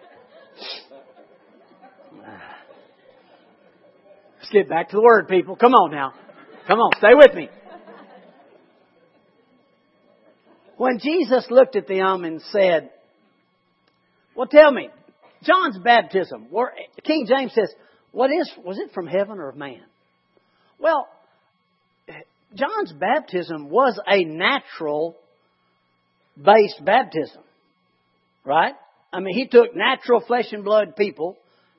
Let's 4.40 4.41
get 4.52 4.70
back 4.70 4.90
to 4.90 4.98
the 4.98 5.02
Word, 5.02 5.28
people. 5.28 5.56
Come 5.56 5.74
on 5.74 5.92
now. 5.92 6.14
Come 6.68 6.80
on, 6.80 6.92
stay 6.98 7.14
with 7.14 7.36
me. 7.36 7.50
When 10.78 11.00
Jesus 11.00 11.46
looked 11.50 11.76
at 11.76 11.88
them 11.88 12.24
and 12.24 12.42
said, 12.52 12.90
well, 14.36 14.48
tell 14.48 14.72
me, 14.72 14.90
John's 15.44 15.78
baptism, 15.84 16.48
King 17.04 17.28
James 17.28 17.54
says, 17.54 17.72
what 18.12 18.32
is, 18.32 18.52
was 18.64 18.78
it 18.80 18.92
from 18.94 19.08
heaven 19.08 19.40
or 19.40 19.50
of 19.50 19.56
man? 19.56 19.82
Well, 20.80 21.08
John's 22.56 22.94
baptism 22.94 23.70
was 23.70 24.00
a 24.08 24.24
natural 24.24 25.16
based 26.36 26.84
baptism. 26.84 27.44
Right? 28.44 28.74
I 29.14 29.20
mean, 29.20 29.36
he 29.36 29.48
took 29.48 29.76
natural 29.76 30.22
flesh 30.26 30.52
and 30.52 30.64
blood 30.64 30.96
people 30.96 31.38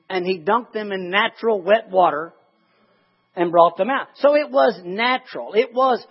and 0.09 0.25
he 0.25 0.39
dunked 0.39 0.73
them 0.73 0.91
in 0.91 1.09
natural 1.09 1.61
wet 1.61 1.89
water 1.89 2.33
and 3.35 3.51
brought 3.51 3.77
them 3.77 3.89
out. 3.89 4.07
So 4.15 4.35
it 4.35 4.51
was 4.51 4.79
natural. 4.83 5.53
It 5.53 5.73
was 5.73 6.05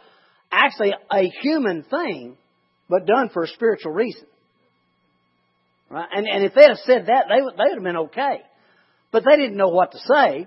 actually 0.50 0.92
a 1.10 1.30
human 1.42 1.84
thing, 1.84 2.36
but 2.88 3.06
done 3.06 3.30
for 3.32 3.44
a 3.44 3.48
spiritual 3.48 3.92
reason. 3.92 4.26
Right? 5.88 6.08
And, 6.12 6.26
and 6.26 6.44
if 6.44 6.54
they'd 6.54 6.68
have 6.68 6.78
said 6.78 7.06
that, 7.06 7.26
they 7.28 7.42
would, 7.42 7.54
they 7.54 7.64
would 7.68 7.74
have 7.74 7.84
been 7.84 7.96
okay. 7.96 8.40
But 9.10 9.24
they 9.28 9.36
didn't 9.36 9.56
know 9.56 9.68
what 9.68 9.92
to 9.92 9.98
say 9.98 10.46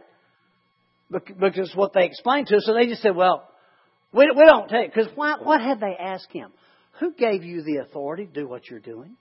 because 1.09 1.71
what 1.75 1.93
they 1.93 2.05
explained 2.05 2.47
to 2.47 2.57
us, 2.57 2.63
so 2.65 2.73
they 2.73 2.87
just 2.87 3.01
said, 3.01 3.15
well, 3.15 3.47
we, 4.11 4.29
we 4.35 4.45
don't 4.45 4.69
take, 4.69 4.93
because 4.93 5.11
what 5.15 5.61
had 5.61 5.79
they 5.79 5.95
asked 5.99 6.31
him? 6.31 6.51
Who 6.99 7.13
gave 7.13 7.43
you 7.43 7.61
the 7.61 7.77
authority 7.77 8.25
to 8.25 8.31
do 8.31 8.47
what 8.47 8.69
you're 8.69 8.79
doing? 8.79 9.15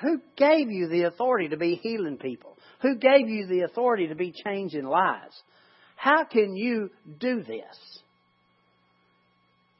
Who 0.00 0.20
gave 0.36 0.70
you 0.70 0.88
the 0.88 1.02
authority 1.02 1.48
to 1.48 1.56
be 1.56 1.76
healing 1.76 2.16
people? 2.16 2.56
Who 2.80 2.96
gave 2.96 3.28
you 3.28 3.46
the 3.46 3.60
authority 3.60 4.08
to 4.08 4.16
be 4.16 4.32
changing 4.44 4.84
lives? 4.84 5.40
How 6.02 6.24
can 6.24 6.56
you 6.56 6.90
do 7.20 7.44
this? 7.44 8.00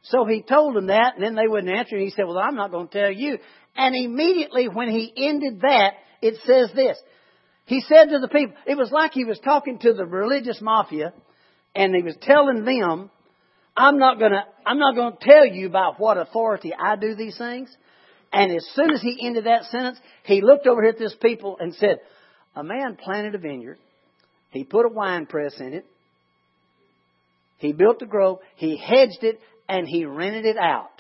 So 0.02 0.25
he 0.25 0.41
told 0.41 0.76
them 0.76 0.87
that, 0.87 1.14
and 1.17 1.25
then 1.25 1.35
they 1.35 1.49
wouldn't 1.49 1.76
answer. 1.76 1.97
And 1.97 2.05
he 2.05 2.11
said, 2.11 2.26
Well, 2.29 2.38
I'm 2.38 2.55
not 2.55 2.71
going 2.71 2.87
to 2.87 2.97
tell 2.97 3.11
you. 3.11 3.38
And 3.75 3.97
immediately 3.97 4.69
when 4.69 4.88
he 4.88 5.12
ended 5.17 5.62
that, 5.62 5.95
it 6.21 6.37
says 6.47 6.71
this. 6.76 6.97
He 7.64 7.81
said 7.81 8.11
to 8.11 8.21
the 8.21 8.29
people, 8.29 8.55
it 8.67 8.76
was 8.76 8.93
like 8.93 9.11
he 9.14 9.25
was 9.25 9.41
talking 9.41 9.81
to 9.81 9.95
the 9.95 10.07
religious 10.07 10.61
mafia, 10.61 11.12
and 11.75 11.93
he 11.93 12.02
was 12.02 12.17
telling 12.23 12.64
them, 12.64 13.11
I'm 13.76 13.99
not 13.99 14.21
gonna, 14.21 14.45
I'm 14.64 14.79
not 14.79 14.95
gonna 14.95 15.17
tell 15.21 15.45
you 15.45 15.67
about 15.67 15.99
what 15.99 16.19
authority 16.19 16.73
I 16.73 16.95
do 16.95 17.17
these 17.17 17.37
things. 17.37 17.76
And 18.33 18.55
as 18.55 18.64
soon 18.76 18.93
as 18.93 19.02
he 19.02 19.26
ended 19.26 19.47
that 19.47 19.64
sentence, 19.73 19.99
he 20.23 20.41
looked 20.41 20.69
over 20.69 20.85
at 20.85 21.00
this 21.00 21.17
people 21.21 21.57
and 21.59 21.75
said, 21.75 21.99
a 22.55 22.62
man 22.62 22.97
planted 23.02 23.35
a 23.35 23.38
vineyard. 23.38 23.79
He 24.50 24.62
put 24.62 24.87
a 24.87 24.88
wine 24.88 25.26
press 25.26 25.55
in 25.59 25.73
it. 25.73 25.87
He 27.62 27.73
built 27.73 28.00
the 28.00 28.07
grove. 28.07 28.40
He 28.57 28.76
hedged 28.76 29.23
it 29.23 29.38
and 29.69 29.87
he 29.87 30.04
rented 30.04 30.45
it 30.45 30.57
out. 30.57 30.90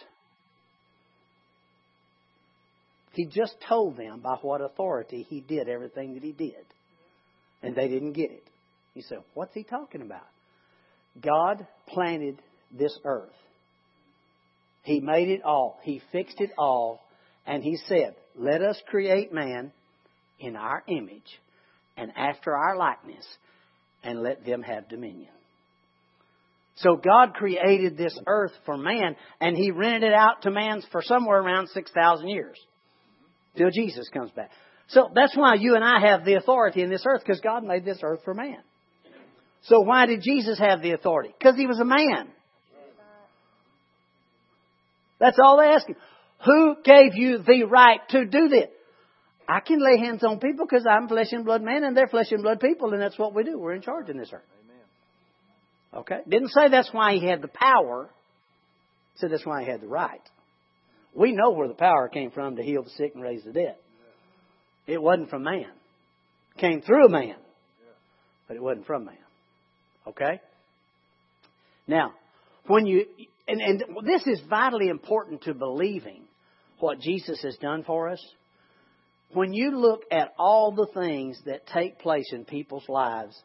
He 3.14 3.26
just 3.26 3.56
told 3.68 3.96
them 3.96 4.20
by 4.20 4.36
what 4.42 4.60
authority 4.60 5.26
he 5.28 5.40
did 5.40 5.68
everything 5.68 6.14
that 6.14 6.22
he 6.22 6.30
did. 6.30 6.64
And 7.64 7.74
they 7.74 7.88
didn't 7.88 8.12
get 8.12 8.30
it. 8.30 8.44
You 8.94 9.02
say, 9.02 9.16
what's 9.34 9.52
he 9.54 9.64
talking 9.64 10.02
about? 10.02 10.26
God 11.20 11.66
planted 11.88 12.40
this 12.70 12.96
earth. 13.04 13.28
He 14.84 15.00
made 15.00 15.30
it 15.30 15.42
all. 15.42 15.80
He 15.82 16.00
fixed 16.12 16.40
it 16.40 16.50
all. 16.56 17.00
And 17.44 17.64
he 17.64 17.76
said, 17.88 18.14
let 18.36 18.62
us 18.62 18.80
create 18.86 19.32
man 19.32 19.72
in 20.38 20.54
our 20.54 20.84
image 20.86 21.40
and 21.96 22.12
after 22.16 22.56
our 22.56 22.76
likeness 22.76 23.26
and 24.04 24.22
let 24.22 24.46
them 24.46 24.62
have 24.62 24.88
dominion. 24.88 25.32
So 26.76 26.96
God 26.96 27.34
created 27.34 27.96
this 27.96 28.18
earth 28.26 28.52
for 28.64 28.76
man, 28.76 29.16
and 29.40 29.56
He 29.56 29.70
rented 29.70 30.04
it 30.04 30.14
out 30.14 30.42
to 30.42 30.50
man 30.50 30.82
for 30.90 31.02
somewhere 31.02 31.40
around 31.40 31.68
6,000 31.68 32.28
years 32.28 32.58
till 33.56 33.70
Jesus 33.70 34.08
comes 34.08 34.30
back. 34.30 34.50
So 34.88 35.10
that's 35.14 35.36
why 35.36 35.54
you 35.54 35.74
and 35.74 35.84
I 35.84 36.00
have 36.00 36.24
the 36.24 36.34
authority 36.34 36.82
in 36.82 36.90
this 36.90 37.04
earth, 37.06 37.22
because 37.24 37.40
God 37.40 37.62
made 37.64 37.84
this 37.84 38.00
earth 38.02 38.20
for 38.24 38.34
man. 38.34 38.58
So 39.64 39.80
why 39.80 40.06
did 40.06 40.22
Jesus 40.22 40.58
have 40.58 40.82
the 40.82 40.92
authority? 40.92 41.34
Because 41.38 41.56
He 41.56 41.66
was 41.66 41.78
a 41.78 41.84
man. 41.84 42.28
That's 45.20 45.38
all 45.42 45.58
they 45.58 45.66
ask 45.66 45.86
him. 45.86 45.94
Who 46.44 46.76
gave 46.82 47.14
you 47.14 47.38
the 47.38 47.64
right 47.64 48.00
to 48.08 48.24
do 48.24 48.48
this? 48.48 48.68
I 49.48 49.60
can 49.60 49.78
lay 49.78 49.98
hands 49.98 50.24
on 50.24 50.40
people 50.40 50.66
because 50.68 50.84
I'm 50.84 51.06
flesh 51.06 51.28
and 51.30 51.44
blood 51.44 51.62
man 51.62 51.84
and 51.84 51.96
they're 51.96 52.08
flesh 52.08 52.32
and 52.32 52.42
blood 52.42 52.58
people, 52.58 52.92
and 52.92 53.00
that's 53.00 53.18
what 53.18 53.34
we 53.34 53.44
do. 53.44 53.56
We're 53.56 53.74
in 53.74 53.82
charge 53.82 54.08
in 54.08 54.16
this 54.16 54.30
earth. 54.32 54.42
Okay? 55.94 56.20
Didn't 56.28 56.50
say 56.50 56.68
that's 56.70 56.92
why 56.92 57.14
he 57.14 57.26
had 57.26 57.42
the 57.42 57.48
power. 57.48 58.08
Said 59.16 59.30
that's 59.30 59.46
why 59.46 59.62
he 59.62 59.70
had 59.70 59.80
the 59.80 59.88
right. 59.88 60.20
We 61.14 61.32
know 61.32 61.50
where 61.50 61.68
the 61.68 61.74
power 61.74 62.08
came 62.08 62.30
from 62.30 62.56
to 62.56 62.62
heal 62.62 62.82
the 62.82 62.90
sick 62.90 63.12
and 63.14 63.22
raise 63.22 63.44
the 63.44 63.52
dead. 63.52 63.76
It 64.86 65.00
wasn't 65.00 65.30
from 65.30 65.44
man. 65.44 65.70
It 66.56 66.60
came 66.60 66.80
through 66.80 67.06
a 67.06 67.10
man. 67.10 67.36
But 68.48 68.56
it 68.56 68.62
wasn't 68.62 68.86
from 68.86 69.04
man. 69.04 69.16
Okay? 70.06 70.40
Now, 71.86 72.12
when 72.66 72.86
you 72.86 73.04
and, 73.46 73.60
and 73.60 73.84
this 74.06 74.26
is 74.26 74.40
vitally 74.48 74.88
important 74.88 75.42
to 75.42 75.54
believing 75.54 76.22
what 76.78 77.00
Jesus 77.00 77.40
has 77.42 77.56
done 77.58 77.84
for 77.84 78.08
us. 78.08 78.24
When 79.32 79.52
you 79.52 79.70
look 79.70 80.02
at 80.10 80.32
all 80.38 80.72
the 80.72 80.88
things 80.92 81.40
that 81.46 81.66
take 81.66 81.98
place 81.98 82.30
in 82.32 82.44
people's 82.44 82.88
lives, 82.88 83.40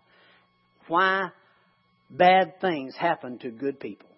why 0.87 1.29
bad 2.09 2.59
things 2.61 2.95
happen 2.95 3.39
to 3.39 3.49
good 3.49 3.79
people. 3.79 4.09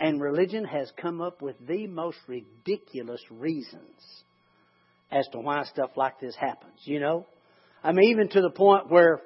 And 0.00 0.20
religion 0.20 0.64
has 0.64 0.90
come 1.00 1.20
up 1.20 1.40
with 1.40 1.56
the 1.66 1.86
most 1.86 2.18
ridiculous 2.26 3.20
reasons 3.30 4.24
as 5.10 5.26
to 5.32 5.38
why 5.38 5.64
stuff 5.64 5.90
like 5.96 6.20
this 6.20 6.34
happens, 6.36 6.80
you 6.84 7.00
know? 7.00 7.26
I 7.82 7.92
mean, 7.92 8.10
even 8.10 8.28
to 8.30 8.40
the 8.40 8.50
point 8.50 8.90
where 8.90 9.20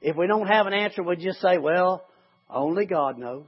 if 0.00 0.16
we 0.16 0.26
don't 0.26 0.46
have 0.46 0.66
an 0.66 0.72
answer, 0.72 1.02
we 1.02 1.16
just 1.16 1.40
say, 1.40 1.58
well, 1.58 2.04
only 2.48 2.86
God 2.86 3.18
knows. 3.18 3.46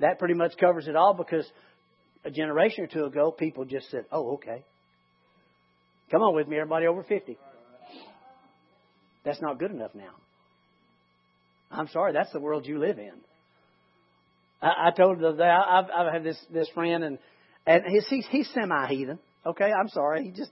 That 0.00 0.18
pretty 0.18 0.34
much 0.34 0.52
covers 0.58 0.86
it 0.86 0.96
all 0.96 1.14
because 1.14 1.46
a 2.24 2.30
generation 2.30 2.84
or 2.84 2.86
two 2.86 3.04
ago, 3.04 3.30
people 3.30 3.64
just 3.64 3.90
said, 3.90 4.04
oh, 4.12 4.34
okay. 4.34 4.64
Come 6.10 6.22
on 6.22 6.34
with 6.34 6.48
me, 6.48 6.56
everybody 6.56 6.86
over 6.86 7.02
50. 7.02 7.38
That's 9.24 9.40
not 9.40 9.58
good 9.58 9.70
enough 9.70 9.94
now. 9.94 10.12
I'm 11.70 11.88
sorry, 11.88 12.12
that's 12.12 12.32
the 12.32 12.40
world 12.40 12.66
you 12.66 12.78
live 12.78 12.98
in. 12.98 13.12
I, 14.60 14.88
I 14.88 14.90
told 14.90 15.20
the 15.20 15.28
other 15.28 15.38
day, 15.38 15.44
I've, 15.44 15.86
I've 15.94 16.12
had 16.12 16.24
this, 16.24 16.38
this 16.52 16.68
friend, 16.74 17.04
and, 17.04 17.18
and 17.66 17.82
he's, 17.88 18.06
he's, 18.08 18.26
he's 18.30 18.50
semi 18.52 18.88
heathen. 18.88 19.18
Okay, 19.46 19.70
I'm 19.70 19.88
sorry. 19.88 20.24
He 20.24 20.30
just, 20.30 20.50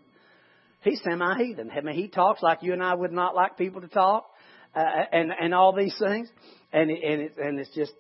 he's 0.82 1.00
semi 1.02 1.36
heathen. 1.36 1.70
I 1.70 1.80
mean, 1.80 1.94
he 1.94 2.08
talks 2.08 2.42
like 2.42 2.62
you 2.62 2.72
and 2.72 2.82
I 2.82 2.94
would 2.94 3.12
not 3.12 3.34
like 3.34 3.58
people 3.58 3.80
to 3.80 3.88
talk, 3.88 4.26
uh, 4.74 4.80
and, 5.12 5.32
and 5.38 5.54
all 5.54 5.74
these 5.74 5.94
things. 5.98 6.28
And, 6.72 6.90
and, 6.90 7.22
it, 7.22 7.34
and 7.38 7.58
it's 7.58 7.74
just, 7.74 7.92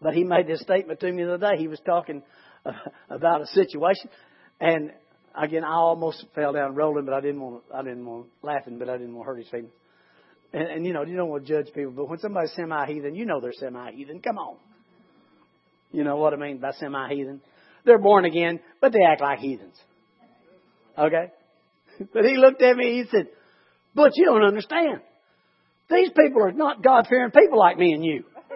but 0.00 0.14
he 0.14 0.24
made 0.24 0.46
this 0.46 0.60
statement 0.60 1.00
to 1.00 1.12
me 1.12 1.24
the 1.24 1.34
other 1.34 1.52
day. 1.52 1.60
He 1.60 1.68
was 1.68 1.80
talking 1.84 2.22
uh, 2.64 2.72
about 3.10 3.42
a 3.42 3.46
situation, 3.48 4.08
and 4.60 4.92
again, 5.40 5.64
I 5.64 5.74
almost 5.74 6.24
fell 6.34 6.52
down 6.52 6.74
rolling, 6.74 7.04
but 7.04 7.14
I 7.14 7.20
didn't 7.20 7.40
want, 7.40 7.62
I 7.74 7.82
didn't 7.82 8.06
want 8.06 8.26
laughing, 8.42 8.78
but 8.78 8.88
I 8.88 8.96
didn't 8.96 9.14
want 9.14 9.26
to 9.26 9.32
hurt 9.32 9.38
his 9.38 9.48
feelings. 9.48 9.72
And, 10.52 10.68
and 10.68 10.86
you 10.86 10.92
know, 10.92 11.04
you 11.04 11.16
don't 11.16 11.28
want 11.28 11.46
to 11.46 11.52
judge 11.52 11.72
people, 11.74 11.92
but 11.92 12.08
when 12.08 12.18
somebody's 12.18 12.52
semi-heathen, 12.54 13.14
you 13.14 13.24
know 13.24 13.40
they're 13.40 13.52
semi-heathen. 13.52 14.20
Come 14.20 14.38
on. 14.38 14.56
You 15.92 16.04
know 16.04 16.16
what 16.16 16.32
I 16.32 16.36
mean 16.36 16.58
by 16.58 16.72
semi-heathen? 16.72 17.40
They're 17.84 17.98
born 17.98 18.24
again, 18.24 18.60
but 18.80 18.92
they 18.92 19.00
act 19.08 19.20
like 19.20 19.38
heathens. 19.38 19.80
Okay? 20.98 21.32
But 22.12 22.24
he 22.24 22.36
looked 22.36 22.62
at 22.62 22.74
me 22.76 23.02
he 23.02 23.04
said, 23.10 23.28
but 23.94 24.12
you 24.14 24.24
don't 24.24 24.42
understand. 24.42 25.02
These 25.90 26.10
people 26.10 26.42
are 26.42 26.52
not 26.52 26.82
God-fearing 26.82 27.30
people 27.32 27.58
like 27.58 27.76
me 27.76 27.92
and 27.92 28.02
you. 28.04 28.24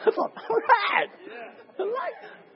I 0.00 0.10
thought, 0.10 0.32
all 0.48 0.56
right. 0.58 1.08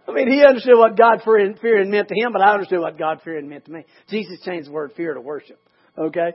I 0.08 0.12
mean, 0.12 0.30
he 0.30 0.44
understood 0.44 0.76
what 0.76 0.96
God 0.96 1.22
fearing 1.24 1.90
meant 1.90 2.08
to 2.08 2.14
him, 2.14 2.32
but 2.32 2.42
I 2.42 2.52
understood 2.52 2.80
what 2.80 2.98
God 2.98 3.20
fearing 3.24 3.48
meant 3.48 3.64
to 3.66 3.72
me. 3.72 3.84
Jesus 4.08 4.40
changed 4.44 4.68
the 4.68 4.72
word 4.72 4.92
fear 4.96 5.14
to 5.14 5.20
worship. 5.20 5.60
Okay? 5.96 6.32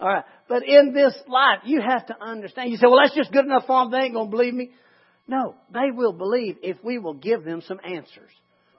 All 0.00 0.08
right. 0.08 0.24
But 0.48 0.62
in 0.66 0.92
this 0.92 1.14
life, 1.26 1.60
you 1.64 1.80
have 1.80 2.06
to 2.06 2.22
understand. 2.22 2.70
You 2.70 2.76
say, 2.76 2.86
well, 2.86 3.00
that's 3.02 3.14
just 3.14 3.32
good 3.32 3.44
enough 3.44 3.64
for 3.66 3.82
them. 3.82 3.90
They 3.90 3.98
ain't 3.98 4.14
going 4.14 4.30
to 4.30 4.30
believe 4.30 4.54
me. 4.54 4.70
No, 5.28 5.54
they 5.72 5.90
will 5.92 6.12
believe 6.12 6.58
if 6.62 6.76
we 6.84 6.98
will 6.98 7.14
give 7.14 7.44
them 7.44 7.62
some 7.66 7.80
answers. 7.84 8.30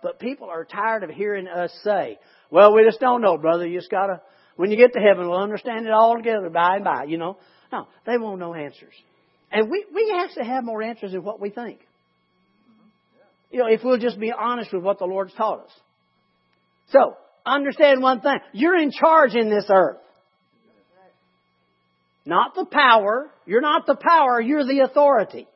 But 0.01 0.19
people 0.19 0.49
are 0.49 0.63
tired 0.63 1.03
of 1.03 1.10
hearing 1.10 1.47
us 1.47 1.71
say, 1.84 2.19
well, 2.51 2.73
we 2.73 2.86
just 2.86 2.99
don't 2.99 3.21
know, 3.21 3.38
brother. 3.38 3.67
You 3.67 3.80
just 3.80 3.91
got 3.91 4.08
to, 4.08 4.21
when 4.56 4.71
you 4.71 4.77
get 4.77 4.93
to 4.93 4.99
heaven, 4.99 5.27
we'll 5.27 5.41
understand 5.41 5.86
it 5.86 5.91
all 5.91 6.15
together 6.15 6.49
by 6.49 6.75
and 6.75 6.86
by, 6.86 7.06
you 7.06 7.17
know. 7.17 7.38
No, 7.71 7.88
they 8.06 8.17
won't 8.17 8.39
know 8.39 8.53
answers. 8.53 8.93
And 9.51 9.69
we, 9.69 9.86
we 9.93 10.15
actually 10.17 10.45
have 10.45 10.63
more 10.63 10.82
answers 10.82 11.12
than 11.12 11.23
what 11.23 11.41
we 11.41 11.49
think. 11.49 11.80
You 13.51 13.60
know, 13.60 13.67
if 13.67 13.82
we'll 13.84 13.97
just 13.97 14.19
be 14.19 14.32
honest 14.32 14.73
with 14.73 14.84
what 14.84 14.99
the 14.99 15.06
Lord's 15.06 15.34
taught 15.34 15.65
us. 15.65 15.71
So, 16.91 17.15
understand 17.45 18.01
one 18.01 18.21
thing. 18.21 18.38
You're 18.53 18.77
in 18.77 18.91
charge 18.91 19.36
in 19.36 19.49
this 19.49 19.65
earth. 19.69 19.97
Not 22.27 22.55
the 22.55 22.65
power. 22.65 23.31
You're 23.45 23.61
not 23.61 23.85
the 23.87 23.95
power, 23.95 24.41
you're 24.41 24.65
the 24.65 24.81
authority. 24.81 25.47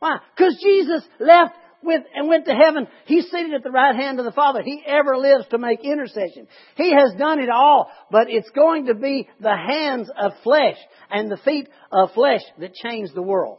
Why? 0.00 0.18
Because 0.36 0.58
Jesus 0.60 1.08
left 1.20 1.54
with 1.84 2.02
and 2.16 2.26
went 2.26 2.46
to 2.46 2.52
heaven. 2.52 2.88
He's 3.06 3.30
seated 3.30 3.54
at 3.54 3.62
the 3.62 3.70
right 3.70 3.94
hand 3.94 4.18
of 4.18 4.24
the 4.24 4.32
Father. 4.32 4.60
He 4.64 4.82
ever 4.84 5.16
lives 5.16 5.46
to 5.50 5.58
make 5.58 5.84
intercession. 5.84 6.48
He 6.76 6.92
has 6.92 7.14
done 7.16 7.38
it 7.38 7.48
all, 7.48 7.88
but 8.10 8.26
it's 8.28 8.50
going 8.50 8.86
to 8.86 8.94
be 8.94 9.28
the 9.40 9.56
hands 9.56 10.10
of 10.20 10.32
flesh 10.42 10.78
and 11.12 11.30
the 11.30 11.36
feet 11.36 11.68
of 11.92 12.12
flesh 12.12 12.42
that 12.58 12.74
change 12.74 13.10
the 13.14 13.22
world. 13.22 13.58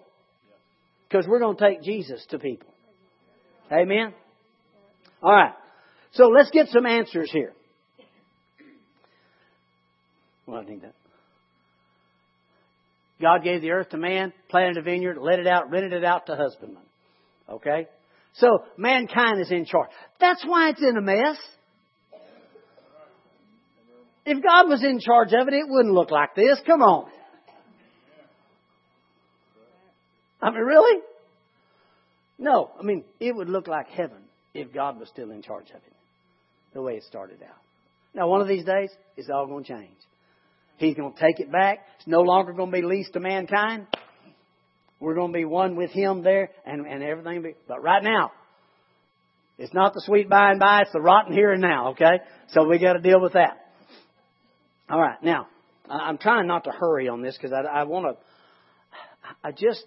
Because 1.08 1.26
we're 1.26 1.40
going 1.40 1.56
to 1.56 1.70
take 1.70 1.84
Jesus 1.84 2.26
to 2.32 2.38
people. 2.38 2.68
Amen? 3.72 4.14
All 5.24 5.32
right. 5.32 5.54
So 6.12 6.28
let's 6.28 6.52
get 6.52 6.68
some 6.68 6.86
answers 6.86 7.32
here. 7.32 7.54
Well, 10.46 10.60
I 10.60 10.66
think 10.66 10.82
that. 10.82 10.94
God 13.22 13.44
gave 13.44 13.62
the 13.62 13.72
earth 13.72 13.90
to 13.90 13.98
man, 13.98 14.32
planted 14.50 14.78
a 14.78 14.82
vineyard, 14.82 15.18
let 15.20 15.40
it 15.40 15.48
out, 15.48 15.72
rented 15.72 15.94
it 15.94 16.04
out 16.04 16.28
to 16.28 16.36
husbandmen. 16.36 16.84
Okay? 17.50 17.88
So 18.36 18.60
mankind 18.78 19.42
is 19.42 19.52
in 19.52 19.66
charge. 19.66 19.90
That's 20.20 20.44
why 20.46 20.70
it's 20.70 20.82
in 20.82 20.98
a 20.98 21.02
mess. 21.02 21.38
If 24.26 24.44
God 24.44 24.68
was 24.70 24.84
in 24.84 25.00
charge 25.00 25.30
of 25.30 25.48
it, 25.48 25.54
it 25.54 25.66
wouldn't 25.68 25.94
look 25.94 26.12
like 26.12 26.36
this. 26.36 26.60
Come 26.68 26.82
on. 26.82 27.10
I 30.42 30.52
mean, 30.52 30.60
really? 30.60 31.02
No. 32.38 32.72
I 32.80 32.84
mean, 32.84 33.04
it 33.20 33.36
would 33.36 33.50
look 33.50 33.68
like 33.68 33.88
heaven 33.88 34.22
if 34.54 34.74
God 34.74 35.00
was 35.00 35.08
still 35.10 35.32
in 35.32 35.42
charge 35.42 35.70
of 35.70 35.78
it. 35.78 35.94
The 36.74 36.82
way 36.82 36.94
it 36.96 37.04
started 37.04 37.42
out. 37.42 37.58
Now, 38.14 38.28
one 38.28 38.42
of 38.42 38.48
these 38.48 38.66
days, 38.66 38.90
it's 39.16 39.30
all 39.30 39.48
going 39.48 39.64
to 39.64 39.74
change. 39.74 39.98
He's 40.78 40.96
going 40.96 41.14
to 41.14 41.20
take 41.20 41.40
it 41.40 41.52
back. 41.52 41.80
It's 41.98 42.08
no 42.08 42.22
longer 42.22 42.54
going 42.54 42.72
to 42.72 42.78
be 42.78 42.86
leased 42.86 43.14
to 43.14 43.20
mankind. 43.20 43.88
We're 45.00 45.16
going 45.16 45.32
to 45.32 45.38
be 45.38 45.46
one 45.46 45.76
with 45.76 45.92
Him 45.92 46.24
there 46.24 46.50
and, 46.66 46.86
and 46.86 47.04
everything. 47.04 47.42
Be, 47.42 47.54
but 47.68 47.82
right 47.82 48.04
now, 48.04 48.32
it's 49.58 49.74
not 49.74 49.94
the 49.94 50.02
sweet 50.06 50.30
by 50.30 50.52
and 50.52 50.60
by, 50.60 50.82
it's 50.82 50.94
the 50.94 51.02
rotten 51.02 51.34
here 51.34 51.52
and 51.52 51.62
now, 51.62 51.90
okay? 51.90 52.20
So 52.50 52.68
we 52.68 52.78
got 52.78 52.94
to 52.94 53.00
deal 53.00 53.20
with 53.20 53.34
that. 53.34 53.58
All 54.90 55.00
right, 55.00 55.22
now, 55.24 55.48
I'm 55.90 56.18
trying 56.18 56.48
not 56.48 56.64
to 56.66 56.72
hurry 56.72 57.10
on 57.10 57.22
this 57.22 57.36
because 57.36 57.54
I, 57.54 57.68
I 57.68 57.84
want 57.84 58.06
to, 58.06 59.30
I 59.44 59.52
just, 59.52 59.84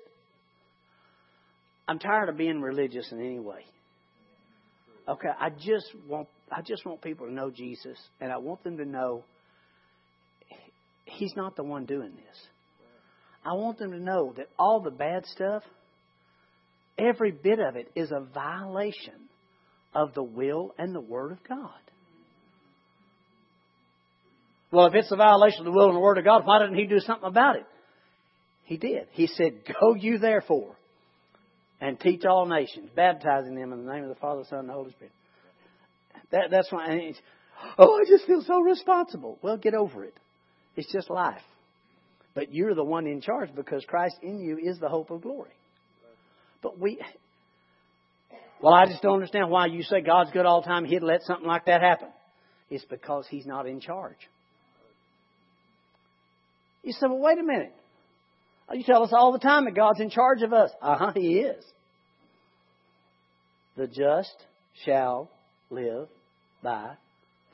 I'm 1.87 1.98
tired 1.98 2.29
of 2.29 2.37
being 2.37 2.61
religious 2.61 3.11
in 3.12 3.20
any 3.20 3.38
way. 3.38 3.64
Okay, 5.09 5.29
I 5.40 5.50
just 5.50 5.87
want, 6.09 6.29
I 6.50 6.62
just 6.62 6.85
want 6.85 7.00
people 7.00 7.26
to 7.26 7.33
know 7.33 7.50
Jesus 7.50 7.98
and 8.20 8.33
I 8.33 8.38
want 8.38 8.62
them 8.64 8.76
to 8.76 8.85
know 8.85 9.24
He's 11.04 11.34
not 11.36 11.56
the 11.56 11.64
one 11.64 11.86
doing 11.86 12.12
this. 12.14 12.36
I 13.44 13.54
want 13.54 13.78
them 13.78 13.92
to 13.92 13.98
know 13.98 14.34
that 14.36 14.48
all 14.58 14.80
the 14.80 14.90
bad 14.90 15.24
stuff, 15.26 15.62
every 16.98 17.32
bit 17.32 17.58
of 17.58 17.76
it 17.76 17.90
is 17.94 18.10
a 18.10 18.20
violation 18.20 19.28
of 19.94 20.14
the 20.14 20.22
will 20.22 20.74
and 20.78 20.94
the 20.94 21.00
Word 21.00 21.32
of 21.32 21.38
God. 21.48 21.70
Well, 24.70 24.86
if 24.86 24.94
it's 24.94 25.10
a 25.10 25.16
violation 25.16 25.60
of 25.60 25.64
the 25.64 25.72
will 25.72 25.88
and 25.88 25.96
the 25.96 26.00
Word 26.00 26.18
of 26.18 26.24
God, 26.24 26.46
why 26.46 26.60
didn't 26.60 26.78
He 26.78 26.86
do 26.86 27.00
something 27.00 27.26
about 27.26 27.56
it? 27.56 27.66
He 28.64 28.76
did. 28.76 29.08
He 29.12 29.26
said, 29.26 29.62
Go 29.80 29.94
you 29.94 30.18
therefore 30.18 30.76
and 31.80 31.98
teach 31.98 32.24
all 32.24 32.46
nations, 32.46 32.90
baptizing 32.94 33.54
them 33.54 33.72
in 33.72 33.84
the 33.84 33.92
name 33.92 34.04
of 34.04 34.10
the 34.10 34.20
Father, 34.20 34.42
Son, 34.48 34.60
and 34.60 34.68
the 34.68 34.72
Holy 34.74 34.92
Spirit. 34.92 35.12
That, 36.30 36.50
that's 36.50 36.70
why. 36.70 37.14
Oh, 37.78 38.00
I 38.00 38.08
just 38.08 38.26
feel 38.26 38.42
so 38.42 38.60
responsible. 38.60 39.38
Well, 39.42 39.56
get 39.56 39.74
over 39.74 40.04
it. 40.04 40.14
It's 40.76 40.90
just 40.92 41.11
life. 41.11 41.42
But 42.35 42.54
you're 42.54 42.74
the 42.74 42.85
one 42.85 43.06
in 43.06 43.20
charge 43.20 43.50
because 43.54 43.85
Christ 43.87 44.16
in 44.22 44.40
you 44.40 44.59
is 44.59 44.78
the 44.78 44.88
hope 44.88 45.11
of 45.11 45.22
glory. 45.22 45.50
But 46.62 46.78
we, 46.78 47.00
well, 48.62 48.74
I 48.74 48.87
just 48.87 49.02
don't 49.02 49.14
understand 49.14 49.50
why 49.50 49.66
you 49.66 49.83
say 49.83 50.00
God's 50.00 50.30
good 50.30 50.46
all 50.46 50.61
the 50.61 50.66
time. 50.66 50.85
He'd 50.85 51.02
let 51.02 51.22
something 51.22 51.46
like 51.46 51.66
that 51.66 51.80
happen. 51.80 52.09
It's 52.68 52.85
because 52.85 53.26
He's 53.28 53.46
not 53.46 53.66
in 53.66 53.80
charge. 53.80 54.16
You 56.83 56.92
say, 56.92 57.06
well, 57.09 57.18
wait 57.18 57.38
a 57.38 57.42
minute. 57.42 57.74
You 58.72 58.85
tell 58.85 59.02
us 59.02 59.11
all 59.12 59.33
the 59.33 59.38
time 59.38 59.64
that 59.64 59.74
God's 59.74 60.00
in 60.00 60.11
charge 60.11 60.42
of 60.42 60.52
us. 60.52 60.70
Uh 60.80 60.96
huh, 60.96 61.12
He 61.14 61.40
is. 61.40 61.64
The 63.76 63.87
just 63.87 64.37
shall 64.85 65.28
live 65.70 66.09
by 66.62 66.94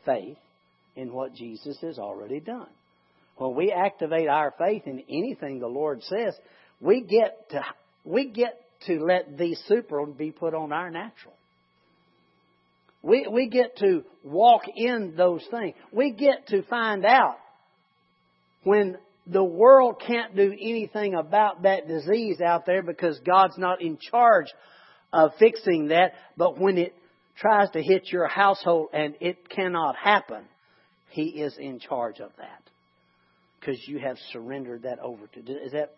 faith 0.05 0.37
in 0.97 1.13
what 1.13 1.35
Jesus 1.35 1.79
has 1.81 1.99
already 1.99 2.41
done. 2.41 2.69
When 3.37 3.55
we 3.55 3.73
activate 3.73 4.29
our 4.29 4.55
faith 4.59 4.83
in 4.87 5.03
anything 5.09 5.59
the 5.59 5.67
Lord 5.67 6.03
says, 6.03 6.35
we 6.81 7.03
get 7.03 7.51
to 7.51 7.63
we 8.05 8.29
get 8.29 8.61
to 8.87 9.01
let 9.01 9.37
the 9.37 9.57
super 9.67 10.05
be 10.07 10.31
put 10.31 10.55
on 10.55 10.73
our 10.73 10.91
natural. 10.91 11.35
We 13.03 13.27
we 13.31 13.49
get 13.49 13.77
to 13.79 14.05
walk 14.25 14.63
in 14.75 15.15
those 15.17 15.45
things. 15.51 15.75
We 15.93 16.13
get 16.13 16.49
to 16.49 16.63
find 16.63 17.05
out 17.05 17.37
when 18.65 18.97
the 19.27 19.45
world 19.45 20.03
can't 20.07 20.37
do 20.37 20.53
anything 20.53 21.15
about 21.15 21.63
that 21.63 21.89
disease 21.89 22.41
out 22.41 22.65
there 22.65 22.83
because 22.83 23.19
God's 23.25 23.59
not 23.59 23.83
in 23.83 23.99
charge 24.11 24.47
of 25.13 25.33
fixing 25.39 25.89
that, 25.89 26.13
but 26.37 26.59
when 26.59 26.79
it 26.79 26.95
tries 27.37 27.71
to 27.71 27.83
hit 27.83 28.11
your 28.11 28.29
household 28.29 28.89
and 28.93 29.15
it 29.21 29.49
cannot 29.49 29.97
happen, 29.97 30.45
He 31.11 31.41
is 31.43 31.57
in 31.59 31.81
charge 31.81 32.21
of 32.21 32.31
that 32.39 32.66
because 33.67 33.81
you 33.87 33.99
have 33.99 34.17
surrendered 34.33 34.83
that 34.83 34.99
over 35.01 35.27
to. 35.27 35.41
Is 35.41 35.73
that 35.73 35.95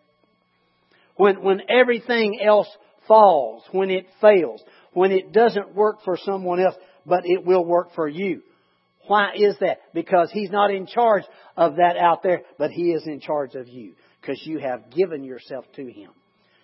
when 1.15 1.41
when 1.43 1.61
everything 1.69 2.39
else 2.41 2.67
falls, 3.07 3.63
when 3.71 3.89
it 3.89 4.07
fails, 4.21 4.61
when 4.93 5.11
it 5.11 5.31
doesn't 5.31 5.75
work 5.75 5.97
for 6.03 6.17
someone 6.17 6.59
else, 6.59 6.75
but 7.05 7.21
it 7.25 7.45
will 7.45 7.63
work 7.63 7.89
for 7.95 8.07
you? 8.07 8.41
Why 9.07 9.33
is 9.35 9.55
that? 9.61 9.79
Because 9.93 10.29
He's 10.31 10.51
not 10.51 10.71
in 10.71 10.87
charge 10.87 11.23
of 11.57 11.75
that 11.77 11.97
out 11.97 12.23
there, 12.23 12.41
but 12.57 12.71
He 12.71 12.91
is 12.91 13.05
in 13.05 13.19
charge 13.19 13.55
of 13.55 13.67
you 13.67 13.93
because 14.21 14.41
you 14.45 14.59
have 14.59 14.91
given 14.91 15.23
yourself 15.23 15.65
to 15.75 15.83
Him. 15.83 16.11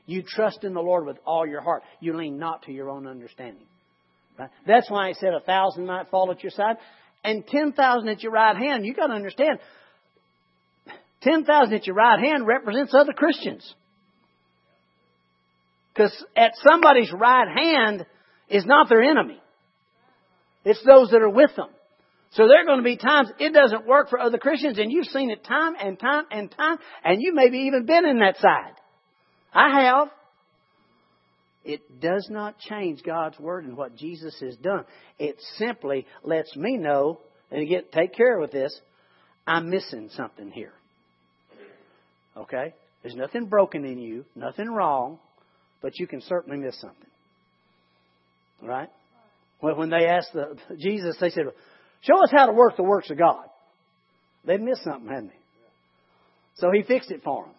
You 0.06 0.24
trust 0.24 0.64
in 0.64 0.74
the 0.74 0.82
Lord 0.82 1.06
with 1.06 1.18
all 1.26 1.48
your 1.48 1.62
heart. 1.62 1.84
You 2.00 2.16
lean 2.16 2.38
not 2.38 2.64
to 2.64 2.72
your 2.72 2.90
own 2.90 3.08
understanding. 3.08 3.66
Right? 4.38 4.50
That's 4.68 4.90
why 4.90 5.10
He 5.10 5.14
said 5.16 5.34
a 5.34 5.40
thousand 5.40 5.86
might 5.86 6.10
fall 6.10 6.32
at 6.32 6.44
your 6.44 6.52
side 6.52 6.78
and 7.24 7.46
ten 7.48 7.74
thousand 7.74 8.10
at 8.10 8.24
your 8.24 8.32
right 8.32 8.56
hand. 8.56 8.86
You 8.86 8.94
got 8.94 9.08
to 9.08 9.14
understand. 9.14 9.60
Ten 11.26 11.44
thousand 11.44 11.74
at 11.74 11.88
your 11.88 11.96
right 11.96 12.20
hand 12.20 12.46
represents 12.46 12.94
other 12.94 13.14
Christians. 13.14 13.74
Because 15.92 16.14
at 16.36 16.52
somebody's 16.64 17.12
right 17.12 17.48
hand 17.48 18.06
is 18.48 18.66
not 18.66 18.90
their 18.90 19.02
enemy. 19.02 19.42
It's 20.64 20.84
those 20.86 21.10
that 21.10 21.22
are 21.22 21.30
with 21.30 21.56
them. 21.56 21.70
So 22.32 22.48
there 22.48 22.62
are 22.62 22.66
going 22.66 22.80
to 22.80 22.84
be 22.84 22.98
times 22.98 23.30
it 23.40 23.54
doesn't 23.54 23.88
work 23.88 24.10
for 24.10 24.20
other 24.20 24.38
Christians, 24.38 24.78
and 24.78 24.92
you've 24.92 25.08
seen 25.08 25.32
it 25.32 25.44
time 25.44 25.74
and 25.80 25.98
time 25.98 26.26
and 26.30 26.52
time, 26.52 26.78
and 27.04 27.18
you 27.22 27.34
maybe 27.34 27.60
even 27.60 27.86
been 27.86 28.06
in 28.06 28.20
that 28.20 28.38
side. 28.38 28.74
I 29.54 29.82
have. 29.84 30.10
It 31.64 32.00
does 32.00 32.28
not 32.30 32.60
change 32.60 33.02
God's 33.02 33.40
word 33.40 33.64
and 33.64 33.76
what 33.76 33.96
Jesus 33.96 34.38
has 34.42 34.56
done. 34.58 34.84
It 35.18 35.38
simply 35.58 36.06
lets 36.24 36.56
me 36.56 36.78
know, 36.78 37.22
and 37.50 37.68
get 37.68 37.92
take 37.92 38.14
care 38.14 38.38
with 38.38 38.52
this, 38.52 38.80
I'm 39.48 39.72
missing 39.72 40.10
something 40.14 40.52
here. 40.52 40.74
Okay? 42.38 42.74
There's 43.02 43.16
nothing 43.16 43.46
broken 43.46 43.86
in 43.86 44.00
you, 44.00 44.26
nothing 44.36 44.68
wrong, 44.68 45.20
but 45.82 46.00
you 46.00 46.08
can 46.08 46.22
certainly 46.22 46.58
miss 46.58 46.80
something. 46.80 47.10
Right? 48.62 48.90
Well, 49.62 49.76
when 49.76 49.90
they 49.90 50.08
asked 50.08 50.34
the, 50.34 50.58
Jesus, 50.78 51.16
they 51.20 51.30
said, 51.30 51.46
Show 52.02 52.24
us 52.24 52.30
how 52.32 52.46
to 52.46 52.54
work 52.54 52.78
the 52.78 52.84
works 52.84 53.10
of 53.10 53.18
God. 53.18 53.46
They'd 54.46 54.62
missed 54.62 54.84
something, 54.84 55.10
hadn't 55.10 55.30
they? 55.30 55.40
So 56.58 56.72
he 56.72 56.84
fixed 56.84 57.12
it 57.12 57.22
for 57.24 57.46
them. 57.46 57.54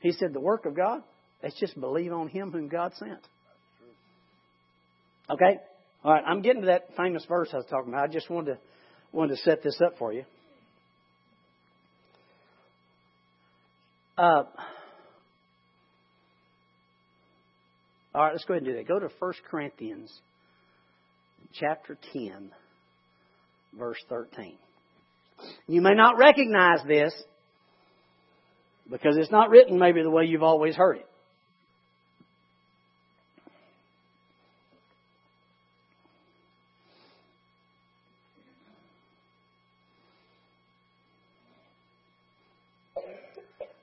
He 0.00 0.12
said, 0.12 0.32
The 0.32 0.40
work 0.40 0.66
of 0.66 0.76
God, 0.76 1.02
let's 1.42 1.58
just 1.58 1.78
believe 1.78 2.12
on 2.12 2.28
him 2.28 2.52
whom 2.52 2.68
God 2.68 2.92
sent. 2.98 3.20
Okay? 5.30 5.58
All 6.04 6.12
right, 6.12 6.24
I'm 6.26 6.42
getting 6.42 6.62
to 6.62 6.66
that 6.66 6.88
famous 6.96 7.24
verse 7.26 7.48
I 7.52 7.56
was 7.56 7.66
talking 7.70 7.92
about. 7.92 8.10
I 8.10 8.12
just 8.12 8.28
wanted 8.28 8.54
to, 8.54 8.58
wanted 9.12 9.36
to 9.36 9.42
set 9.42 9.62
this 9.62 9.80
up 9.84 9.94
for 9.98 10.12
you. 10.12 10.24
Uh, 14.16 14.44
all 18.14 18.22
right, 18.22 18.32
let's 18.32 18.44
go 18.44 18.54
ahead 18.54 18.62
and 18.62 18.72
do 18.72 18.76
that. 18.76 18.86
Go 18.86 19.00
to 19.00 19.08
1 19.18 19.32
Corinthians 19.50 20.12
chapter 21.52 21.98
10 22.12 22.50
verse 23.78 23.98
13. 24.08 24.54
You 25.66 25.80
may 25.80 25.94
not 25.94 26.16
recognize 26.16 26.78
this 26.86 27.12
because 28.90 29.16
it's 29.16 29.32
not 29.32 29.50
written 29.50 29.78
maybe 29.78 30.02
the 30.02 30.10
way 30.10 30.24
you've 30.24 30.42
always 30.42 30.76
heard 30.76 30.98
it. 30.98 31.08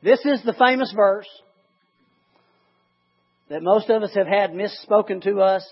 This 0.04 0.20
is 0.26 0.42
the 0.44 0.54
famous 0.54 0.92
verse 0.96 1.28
that 3.50 3.62
most 3.62 3.90
of 3.90 4.02
us 4.02 4.12
have 4.16 4.28
had 4.28 4.52
misspoken 4.52 5.22
to 5.24 5.42
us. 5.42 5.64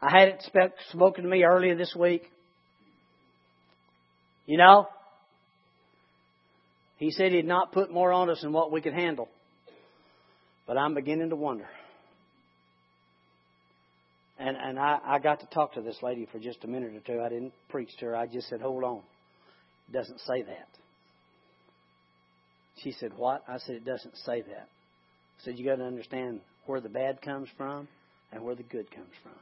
I 0.00 0.10
had 0.10 0.28
it 0.28 0.44
spoken 0.90 1.24
to 1.24 1.30
me 1.30 1.42
earlier 1.42 1.74
this 1.74 1.94
week. 1.98 2.30
You 4.46 4.58
know? 4.58 4.86
He 6.98 7.10
said 7.10 7.32
he'd 7.32 7.46
not 7.46 7.72
put 7.72 7.90
more 7.90 8.12
on 8.12 8.30
us 8.30 8.40
than 8.42 8.52
what 8.52 8.70
we 8.70 8.80
could 8.80 8.92
handle. 8.92 9.28
But 10.66 10.78
I'm 10.78 10.94
beginning 10.94 11.30
to 11.30 11.36
wonder. 11.36 11.66
And 14.38 14.56
and 14.56 14.78
I, 14.78 14.98
I 15.04 15.18
got 15.18 15.40
to 15.40 15.46
talk 15.46 15.74
to 15.74 15.80
this 15.80 15.96
lady 16.02 16.26
for 16.30 16.38
just 16.38 16.64
a 16.64 16.66
minute 16.66 16.94
or 16.94 17.00
two. 17.00 17.20
I 17.20 17.28
didn't 17.28 17.52
preach 17.68 17.90
to 17.98 18.06
her. 18.06 18.16
I 18.16 18.26
just 18.26 18.48
said, 18.48 18.60
Hold 18.60 18.84
on. 18.84 19.02
It 19.88 19.92
doesn't 19.92 20.20
say 20.20 20.42
that. 20.42 20.68
She 22.82 22.92
said, 22.92 23.12
What? 23.16 23.42
I 23.48 23.58
said, 23.58 23.76
It 23.76 23.84
doesn't 23.84 24.16
say 24.24 24.42
that. 24.42 24.68
I 24.68 25.44
said, 25.44 25.58
You 25.58 25.64
got 25.64 25.76
to 25.76 25.84
understand 25.84 26.40
where 26.66 26.80
the 26.80 26.88
bad 26.88 27.22
comes 27.22 27.48
from 27.56 27.88
and 28.32 28.42
where 28.42 28.54
the 28.54 28.62
good 28.62 28.90
comes 28.90 29.12
from. 29.22 29.32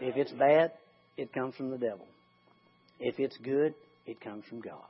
If 0.00 0.16
it's 0.16 0.32
bad, 0.32 0.72
it 1.16 1.32
comes 1.32 1.54
from 1.56 1.70
the 1.70 1.78
devil. 1.78 2.06
If 3.00 3.18
it's 3.18 3.36
good, 3.38 3.74
it 4.06 4.20
comes 4.20 4.44
from 4.48 4.60
God. 4.60 4.84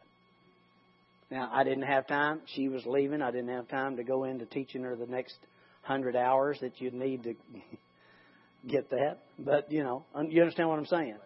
Now, 1.30 1.50
I 1.52 1.64
didn't 1.64 1.82
have 1.82 2.06
time. 2.06 2.40
She 2.54 2.68
was 2.68 2.84
leaving. 2.86 3.20
I 3.20 3.30
didn't 3.30 3.50
have 3.50 3.68
time 3.68 3.96
to 3.96 4.04
go 4.04 4.24
into 4.24 4.46
teaching 4.46 4.82
her 4.82 4.96
the 4.96 5.06
next 5.06 5.34
hundred 5.82 6.16
hours 6.16 6.58
that 6.60 6.80
you'd 6.80 6.94
need 6.94 7.24
to 7.24 7.34
get 8.66 8.90
that. 8.90 9.18
But, 9.38 9.70
you 9.70 9.82
know, 9.82 10.04
you 10.28 10.40
understand 10.40 10.68
what 10.68 10.78
I'm 10.78 10.86
saying? 10.86 11.16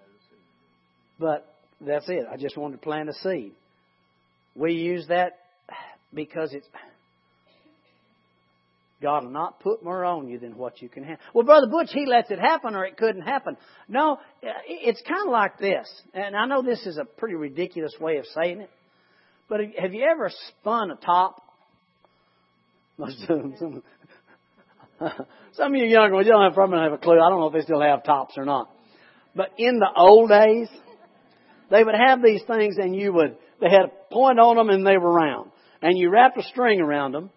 But 1.19 1.47
that's 1.81 2.09
it. 2.09 2.27
I 2.31 2.37
just 2.37 2.57
wanted 2.57 2.77
to 2.77 2.83
plant 2.83 3.09
a 3.09 3.15
seed. 3.15 3.53
We 4.55 4.75
use 4.75 5.07
that 5.09 5.39
because 6.15 6.53
it's 6.53 6.67
God 9.03 9.25
will 9.25 9.33
not 9.33 9.59
put 9.61 9.83
more 9.83 10.05
on 10.05 10.29
you 10.29 10.39
than 10.39 10.57
what 10.57 10.81
you 10.81 10.89
can 10.89 11.03
handle. 11.03 11.25
Well, 11.35 11.45
Brother 11.45 11.67
Butch, 11.67 11.91
he 11.93 12.07
lets 12.07 12.31
it 12.31 12.39
happen 12.39 12.77
or 12.77 12.85
it 12.87 12.97
couldn't 12.97 13.23
happen. 13.23 13.57
No, 13.89 14.19
it's 14.41 15.03
kind 15.03 15.27
of 15.27 15.33
like 15.33 15.59
this. 15.59 15.89
And 16.15 16.37
I 16.37 16.47
know 16.47 16.63
this 16.63 16.87
is 16.87 16.99
a 16.99 17.05
pretty 17.05 17.35
ridiculous 17.35 17.93
way 18.01 18.19
of 18.19 18.27
saying 18.27 18.61
it. 18.61 18.71
But 19.49 19.61
have 19.77 19.93
you 19.93 20.07
ever 20.09 20.31
spun 20.49 20.93
a 20.93 20.97
top? 20.97 21.43
some, 22.99 23.83
of 25.01 25.75
you 25.75 25.87
younger 25.87 26.15
ones, 26.15 26.27
you 26.27 26.33
don't 26.33 26.45
have, 26.45 26.55
probably 26.55 26.77
don't 26.77 26.85
have 26.85 26.93
a 26.93 26.99
clue. 26.99 27.19
I 27.19 27.29
don't 27.29 27.41
know 27.41 27.49
if 27.49 27.55
they 27.55 27.63
still 27.63 27.81
have 27.81 28.05
tops 28.05 28.35
or 28.37 28.45
not. 28.45 28.71
But 29.35 29.51
in 29.59 29.79
the 29.79 29.89
old 29.97 30.31
days, 30.31 30.69
they 31.71 31.83
would 31.83 31.95
have 31.95 32.23
these 32.23 32.43
things 32.47 32.77
and 32.79 32.95
you 32.95 33.13
would, 33.13 33.37
they 33.63 33.71
had 33.71 33.87
a 33.87 34.13
point 34.13 34.41
on 34.41 34.57
them 34.57 34.71
and 34.71 34.85
they 34.85 34.99
were 34.99 35.13
round. 35.13 35.53
And 35.81 35.97
you 35.97 36.11
wrapped 36.11 36.37
a 36.37 36.43
string 36.43 36.81
around 36.81 37.13
them 37.13 37.31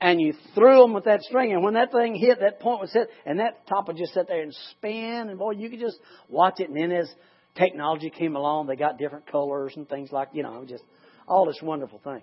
and 0.00 0.20
you 0.20 0.32
threw 0.54 0.80
them 0.82 0.92
with 0.94 1.06
that 1.06 1.22
string, 1.22 1.52
and 1.52 1.64
when 1.64 1.74
that 1.74 1.90
thing 1.90 2.14
hit, 2.14 2.38
that 2.38 2.60
point 2.60 2.80
was 2.80 2.92
hit, 2.92 3.08
and 3.26 3.40
that 3.40 3.66
top 3.66 3.88
would 3.88 3.96
just 3.96 4.14
sit 4.14 4.28
there 4.28 4.42
and 4.42 4.54
spin, 4.70 5.26
and 5.28 5.36
boy, 5.36 5.50
you 5.50 5.68
could 5.68 5.80
just 5.80 5.98
watch 6.28 6.60
it. 6.60 6.68
And 6.68 6.76
then 6.76 6.92
as 6.92 7.10
technology 7.56 8.08
came 8.08 8.36
along, 8.36 8.68
they 8.68 8.76
got 8.76 8.96
different 8.96 9.26
colors 9.26 9.72
and 9.74 9.88
things 9.88 10.12
like, 10.12 10.28
you 10.32 10.44
know, 10.44 10.64
just 10.64 10.84
all 11.26 11.46
this 11.46 11.58
wonderful 11.60 12.00
thing. 12.04 12.22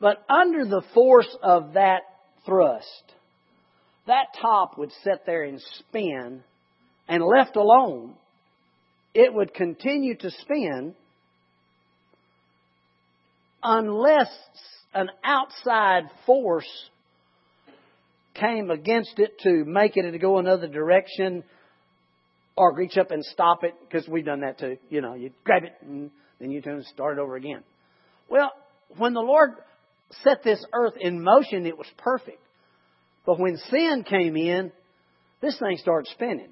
But 0.00 0.24
under 0.28 0.64
the 0.64 0.82
force 0.92 1.36
of 1.40 1.74
that 1.74 2.00
thrust, 2.44 3.04
that 4.08 4.26
top 4.40 4.76
would 4.76 4.90
sit 5.04 5.24
there 5.24 5.44
and 5.44 5.60
spin, 5.78 6.42
and 7.06 7.22
left 7.22 7.54
alone, 7.54 8.14
it 9.14 9.32
would 9.32 9.54
continue 9.54 10.16
to 10.16 10.30
spin 10.32 10.96
unless 13.62 14.30
an 14.94 15.08
outside 15.24 16.04
force 16.26 16.68
came 18.34 18.70
against 18.70 19.18
it 19.18 19.38
to 19.40 19.64
make 19.64 19.96
it 19.96 20.10
to 20.10 20.18
go 20.18 20.38
another 20.38 20.68
direction 20.68 21.42
or 22.56 22.74
reach 22.74 22.96
up 22.96 23.10
and 23.10 23.24
stop 23.24 23.62
it, 23.64 23.74
because 23.88 24.08
we've 24.08 24.24
done 24.24 24.40
that 24.40 24.58
too. 24.58 24.76
You 24.90 25.00
know, 25.00 25.14
you 25.14 25.30
grab 25.44 25.64
it 25.64 25.74
and 25.82 26.10
then 26.40 26.50
you 26.50 26.60
turn 26.60 26.76
and 26.76 26.84
start 26.86 27.18
over 27.18 27.36
again. 27.36 27.62
Well, 28.28 28.50
when 28.96 29.12
the 29.12 29.20
Lord 29.20 29.50
set 30.22 30.42
this 30.42 30.64
earth 30.72 30.94
in 31.00 31.22
motion, 31.22 31.66
it 31.66 31.78
was 31.78 31.86
perfect. 31.98 32.40
But 33.26 33.38
when 33.38 33.56
sin 33.70 34.04
came 34.08 34.36
in, 34.36 34.72
this 35.40 35.58
thing 35.58 35.76
started 35.76 36.10
spinning. 36.10 36.48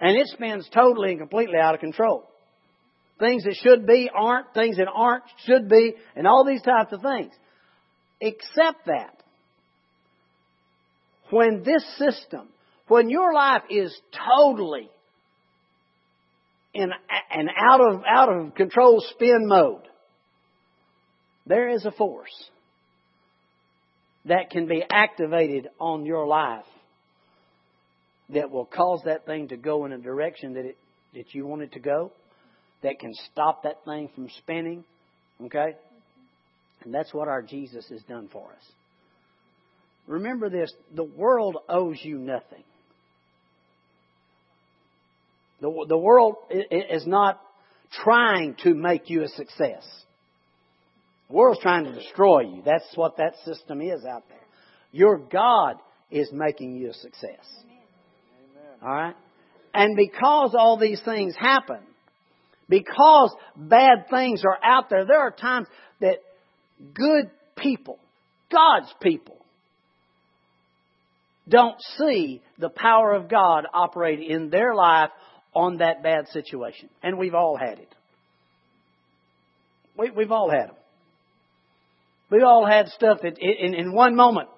And 0.00 0.16
it 0.16 0.28
spins 0.28 0.68
totally 0.72 1.10
and 1.10 1.18
completely 1.18 1.58
out 1.60 1.74
of 1.74 1.80
control. 1.80 2.24
Things 3.18 3.44
that 3.44 3.56
should 3.62 3.86
be 3.86 4.10
aren't, 4.14 4.54
things 4.54 4.76
that 4.76 4.88
aren't 4.92 5.24
should 5.44 5.68
be, 5.68 5.94
and 6.14 6.26
all 6.26 6.44
these 6.44 6.62
types 6.62 6.92
of 6.92 7.02
things. 7.02 7.32
Except 8.20 8.86
that, 8.86 9.16
when 11.30 11.62
this 11.64 11.84
system, 11.96 12.48
when 12.86 13.10
your 13.10 13.32
life 13.32 13.62
is 13.70 13.96
totally 14.36 14.88
in 16.74 16.90
an 17.30 17.48
out 17.56 17.80
of, 17.80 18.02
out 18.06 18.28
of 18.28 18.54
control 18.54 19.02
spin 19.10 19.46
mode, 19.46 19.82
there 21.46 21.68
is 21.70 21.84
a 21.84 21.90
force 21.90 22.50
that 24.26 24.50
can 24.50 24.66
be 24.66 24.82
activated 24.88 25.68
on 25.80 26.04
your 26.04 26.26
life 26.26 26.64
that 28.30 28.50
will 28.50 28.66
cause 28.66 29.00
that 29.06 29.26
thing 29.26 29.48
to 29.48 29.56
go 29.56 29.86
in 29.86 29.92
a 29.92 29.98
direction 29.98 30.54
that 30.54 30.66
it 30.66 30.76
that 31.14 31.34
you 31.34 31.46
want 31.46 31.62
it 31.62 31.72
to 31.72 31.80
go, 31.80 32.12
that 32.82 32.98
can 32.98 33.12
stop 33.32 33.64
that 33.64 33.84
thing 33.84 34.08
from 34.14 34.28
spinning. 34.38 34.84
Okay? 35.44 35.74
And 36.84 36.94
that's 36.94 37.12
what 37.12 37.28
our 37.28 37.42
Jesus 37.42 37.86
has 37.90 38.02
done 38.02 38.28
for 38.32 38.50
us. 38.50 38.64
Remember 40.06 40.48
this 40.48 40.72
the 40.94 41.04
world 41.04 41.58
owes 41.68 41.98
you 42.02 42.18
nothing. 42.18 42.64
The, 45.60 45.86
the 45.88 45.98
world 45.98 46.36
is 46.50 47.06
not 47.06 47.40
trying 48.04 48.54
to 48.62 48.74
make 48.74 49.10
you 49.10 49.24
a 49.24 49.28
success. 49.28 49.84
The 51.28 51.34
world's 51.34 51.60
trying 51.60 51.84
to 51.84 51.92
destroy 51.92 52.42
you. 52.42 52.62
That's 52.64 52.86
what 52.94 53.16
that 53.16 53.34
system 53.44 53.82
is 53.82 54.04
out 54.04 54.22
there. 54.28 54.38
Your 54.92 55.18
God 55.18 55.76
is 56.10 56.30
making 56.32 56.76
you 56.76 56.90
a 56.90 56.94
success. 56.94 57.44
Amen. 57.64 58.78
All 58.82 58.88
right? 58.88 59.16
And 59.74 59.96
because 59.96 60.54
all 60.58 60.78
these 60.78 61.02
things 61.04 61.34
happen, 61.36 61.80
because 62.68 63.34
bad 63.56 64.08
things 64.10 64.42
are 64.44 64.58
out 64.62 64.90
there, 64.90 65.06
there 65.06 65.20
are 65.20 65.30
times 65.30 65.66
that 66.00 66.18
good 66.94 67.30
people, 67.56 67.98
God's 68.52 68.92
people, 69.00 69.36
don't 71.48 71.80
see 71.96 72.42
the 72.58 72.68
power 72.68 73.14
of 73.14 73.28
God 73.28 73.64
operate 73.72 74.20
in 74.20 74.50
their 74.50 74.74
life 74.74 75.10
on 75.54 75.78
that 75.78 76.02
bad 76.02 76.28
situation. 76.28 76.90
And 77.02 77.18
we've 77.18 77.34
all 77.34 77.56
had 77.56 77.78
it. 77.78 77.94
We, 79.96 80.10
have 80.22 80.30
all 80.30 80.50
had 80.50 80.68
them. 80.68 80.76
We've 82.30 82.44
all 82.44 82.66
had 82.66 82.88
stuff 82.88 83.18
that 83.22 83.38
in, 83.38 83.74
in 83.74 83.92
one 83.92 84.14
moment, 84.14 84.48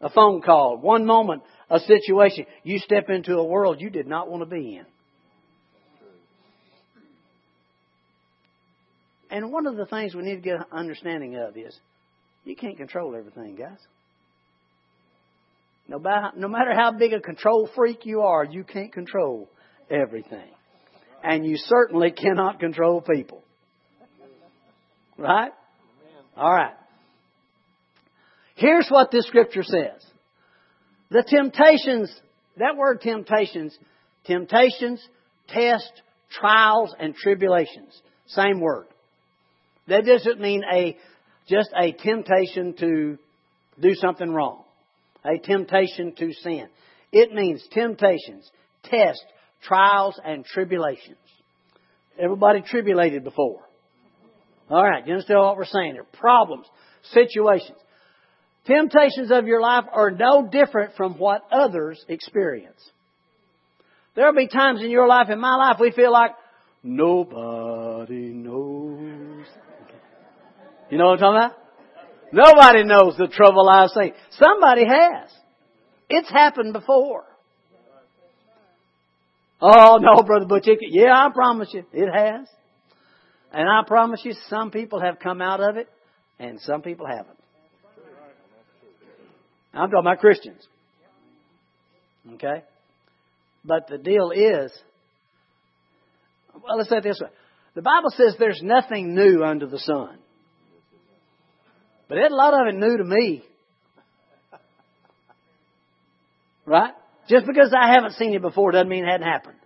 a 0.00 0.10
phone 0.10 0.42
call, 0.42 0.76
one 0.78 1.06
moment, 1.06 1.42
a 1.70 1.78
situation, 1.80 2.46
you 2.64 2.78
step 2.78 3.08
into 3.08 3.34
a 3.34 3.44
world 3.44 3.80
you 3.80 3.90
did 3.90 4.06
not 4.06 4.28
want 4.28 4.42
to 4.42 4.46
be 4.46 4.76
in. 4.76 4.84
And 9.30 9.52
one 9.52 9.66
of 9.66 9.76
the 9.76 9.86
things 9.86 10.14
we 10.14 10.22
need 10.22 10.36
to 10.36 10.40
get 10.40 10.56
an 10.56 10.64
understanding 10.72 11.36
of 11.36 11.56
is 11.56 11.78
you 12.44 12.56
can't 12.56 12.76
control 12.76 13.14
everything, 13.14 13.56
guys. 13.56 13.78
No 15.88 15.98
matter, 15.98 16.74
how 16.74 16.92
big 16.92 17.12
a 17.14 17.20
control 17.20 17.68
freak 17.74 18.04
you 18.04 18.20
are, 18.20 18.44
you 18.44 18.62
can't 18.62 18.92
control 18.92 19.48
everything. 19.90 20.50
And 21.22 21.46
you 21.46 21.56
certainly 21.56 22.10
cannot 22.10 22.60
control 22.60 23.00
people. 23.00 23.42
Right? 25.16 25.50
All 26.36 26.52
right. 26.52 26.74
Here's 28.54 28.88
what 28.88 29.10
this 29.10 29.26
scripture 29.26 29.62
says. 29.62 30.04
The 31.10 31.24
temptations, 31.26 32.14
that 32.58 32.76
word 32.76 33.00
temptations, 33.00 33.76
temptations, 34.26 35.00
test, 35.48 35.90
trials, 36.30 36.94
and 36.98 37.14
tribulations. 37.14 37.98
Same 38.26 38.60
word. 38.60 38.86
That 39.88 40.04
doesn't 40.04 40.40
mean 40.40 40.62
a, 40.70 40.96
just 41.48 41.70
a 41.76 41.92
temptation 41.92 42.74
to 42.78 43.18
do 43.80 43.94
something 43.94 44.30
wrong. 44.30 44.64
A 45.24 45.38
temptation 45.38 46.14
to 46.16 46.32
sin. 46.42 46.68
It 47.10 47.32
means 47.32 47.62
temptations, 47.72 48.48
tests, 48.84 49.24
trials, 49.62 50.20
and 50.24 50.44
tribulations. 50.44 51.16
Everybody 52.18 52.62
tribulated 52.62 53.24
before. 53.24 53.60
All 54.70 54.82
right, 54.82 55.06
you 55.06 55.14
understand 55.14 55.40
what 55.40 55.56
we're 55.56 55.64
saying 55.64 55.92
here? 55.94 56.06
Problems, 56.18 56.66
situations. 57.12 57.78
Temptations 58.66 59.30
of 59.30 59.46
your 59.46 59.62
life 59.62 59.84
are 59.90 60.10
no 60.10 60.46
different 60.46 60.94
from 60.94 61.14
what 61.14 61.42
others 61.50 62.04
experience. 62.08 62.80
There'll 64.14 64.34
be 64.34 64.48
times 64.48 64.82
in 64.82 64.90
your 64.90 65.08
life, 65.08 65.30
in 65.30 65.40
my 65.40 65.54
life, 65.54 65.76
we 65.80 65.92
feel 65.92 66.12
like 66.12 66.32
nobody 66.82 68.32
knows. 68.34 68.77
You 70.90 70.98
know 70.98 71.06
what 71.06 71.22
I'm 71.22 71.34
talking 71.34 71.36
about? 71.36 71.58
Nobody 72.32 72.84
knows 72.84 73.16
the 73.16 73.28
trouble 73.28 73.68
I've 73.68 73.90
seen. 73.90 74.12
Somebody 74.32 74.84
has. 74.84 75.30
It's 76.08 76.30
happened 76.30 76.72
before. 76.72 77.24
Oh 79.60 79.98
no, 80.00 80.22
Brother 80.22 80.46
Butch. 80.46 80.68
Yeah, 80.80 81.14
I 81.14 81.30
promise 81.32 81.70
you, 81.72 81.84
it 81.92 82.08
has. 82.12 82.48
And 83.52 83.68
I 83.68 83.82
promise 83.86 84.20
you, 84.24 84.34
some 84.48 84.70
people 84.70 85.00
have 85.00 85.18
come 85.18 85.40
out 85.40 85.60
of 85.60 85.76
it, 85.76 85.88
and 86.38 86.60
some 86.60 86.82
people 86.82 87.06
haven't. 87.06 87.38
I'm 89.72 89.90
talking 89.90 90.06
about 90.06 90.20
Christians. 90.20 90.66
Okay? 92.34 92.62
But 93.64 93.88
the 93.88 93.98
deal 93.98 94.30
is, 94.30 94.72
well, 96.62 96.76
let's 96.76 96.90
say 96.90 96.98
it 96.98 97.04
this 97.04 97.20
way. 97.20 97.28
The 97.74 97.82
Bible 97.82 98.10
says 98.10 98.34
there's 98.38 98.60
nothing 98.62 99.14
new 99.14 99.42
under 99.44 99.66
the 99.66 99.78
sun. 99.78 100.18
But 102.08 102.18
a 102.18 102.34
lot 102.34 102.54
of 102.54 102.74
it 102.74 102.78
new 102.78 102.96
to 102.96 103.04
me. 103.04 103.44
Right? 106.64 106.92
Just 107.28 107.46
because 107.46 107.74
I 107.78 107.92
haven't 107.92 108.14
seen 108.14 108.34
it 108.34 108.42
before 108.42 108.72
doesn't 108.72 108.88
mean 108.88 109.04
it 109.04 109.10
hadn't 109.10 109.26
happened. 109.26 109.56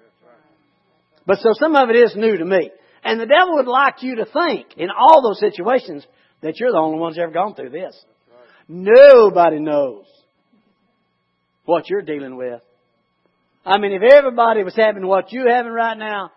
But 1.27 1.39
so 1.39 1.51
some 1.55 1.77
of 1.77 1.89
it 1.89 1.97
is 1.97 2.15
new 2.17 2.37
to 2.37 2.45
me. 2.45 2.71
And 3.05 3.21
the 3.21 3.27
devil 3.27 3.55
would 3.55 3.67
like 3.67 4.03
you 4.03 4.17
to 4.17 4.25
think 4.25 4.75
in 4.77 4.89
all 4.91 5.23
those 5.23 5.41
situations 5.41 6.05
that 6.41 6.59
you're 6.59 6.73
the 6.73 6.79
only 6.79 6.99
ones 6.99 7.19
ever 7.19 7.33
gone 7.33 7.55
through 7.55 7.71
this. 7.71 7.97
Nobody 8.69 9.61
knows 9.61 10.05
what 11.65 11.89
you're 11.89 12.03
dealing 12.03 12.37
with. 12.37 12.61
I 13.65 13.79
mean, 13.79 13.93
if 13.93 14.03
everybody 14.03 14.65
was 14.65 14.75
having 14.75 15.07
what 15.07 15.33
you're 15.33 15.51
having 15.51 15.73
right 15.73 15.97
now, 15.97 16.33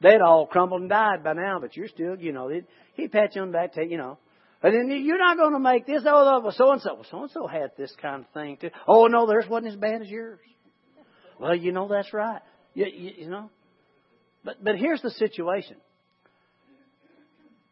they'd 0.00 0.20
all 0.20 0.46
crumbled 0.46 0.82
and 0.82 0.90
died 0.90 1.24
by 1.24 1.32
now, 1.32 1.58
but 1.60 1.76
you're 1.76 1.88
still, 1.88 2.16
you 2.16 2.32
know, 2.32 2.50
he'd 2.94 3.12
pat 3.12 3.34
you 3.34 3.42
on 3.42 3.48
the 3.48 3.52
back, 3.52 3.72
tell 3.72 3.84
you 3.84 3.98
know. 3.98 4.18
And 4.62 4.74
then 4.74 5.04
you're 5.04 5.18
not 5.18 5.38
going 5.38 5.52
to 5.52 5.58
make 5.58 5.86
this, 5.86 6.02
oh, 6.06 6.40
well, 6.42 6.52
so 6.52 6.72
and 6.72 6.82
so. 6.82 6.94
Well, 6.94 7.06
so 7.10 7.22
and 7.22 7.30
so 7.30 7.46
had 7.46 7.72
this 7.78 7.94
kind 8.00 8.24
of 8.24 8.30
thing 8.32 8.58
too. 8.60 8.70
Oh, 8.86 9.06
no, 9.06 9.26
theirs 9.26 9.46
wasn't 9.48 9.72
as 9.72 9.78
bad 9.78 10.02
as 10.02 10.08
yours. 10.08 10.38
Well, 11.38 11.54
you 11.54 11.72
know, 11.72 11.88
that's 11.88 12.12
right. 12.12 12.42
You, 12.74 12.86
you, 12.86 13.10
you 13.16 13.30
know. 13.30 13.50
But, 14.44 14.62
but 14.62 14.76
here's 14.76 15.00
the 15.00 15.10
situation 15.10 15.76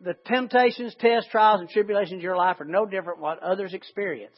the 0.00 0.14
temptations, 0.26 0.94
tests, 1.00 1.28
trials, 1.30 1.60
and 1.60 1.68
tribulations 1.68 2.18
of 2.18 2.22
your 2.22 2.36
life 2.36 2.60
are 2.60 2.64
no 2.64 2.86
different 2.86 3.18
what 3.20 3.42
others 3.42 3.74
experience. 3.74 4.36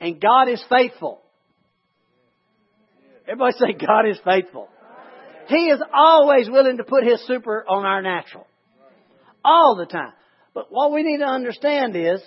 And 0.00 0.20
God 0.20 0.48
is 0.48 0.62
faithful. 0.68 1.22
Everybody 3.26 3.56
say 3.58 3.86
God 3.86 4.08
is 4.08 4.18
faithful. 4.24 4.68
He 5.48 5.66
is 5.66 5.80
always 5.94 6.50
willing 6.50 6.78
to 6.78 6.84
put 6.84 7.04
His 7.04 7.24
super 7.26 7.64
on 7.68 7.84
our 7.84 8.02
natural. 8.02 8.46
All 9.44 9.76
the 9.76 9.86
time. 9.86 10.12
But 10.56 10.72
what 10.72 10.90
we 10.90 11.02
need 11.02 11.18
to 11.18 11.26
understand 11.26 11.94
is, 11.94 12.22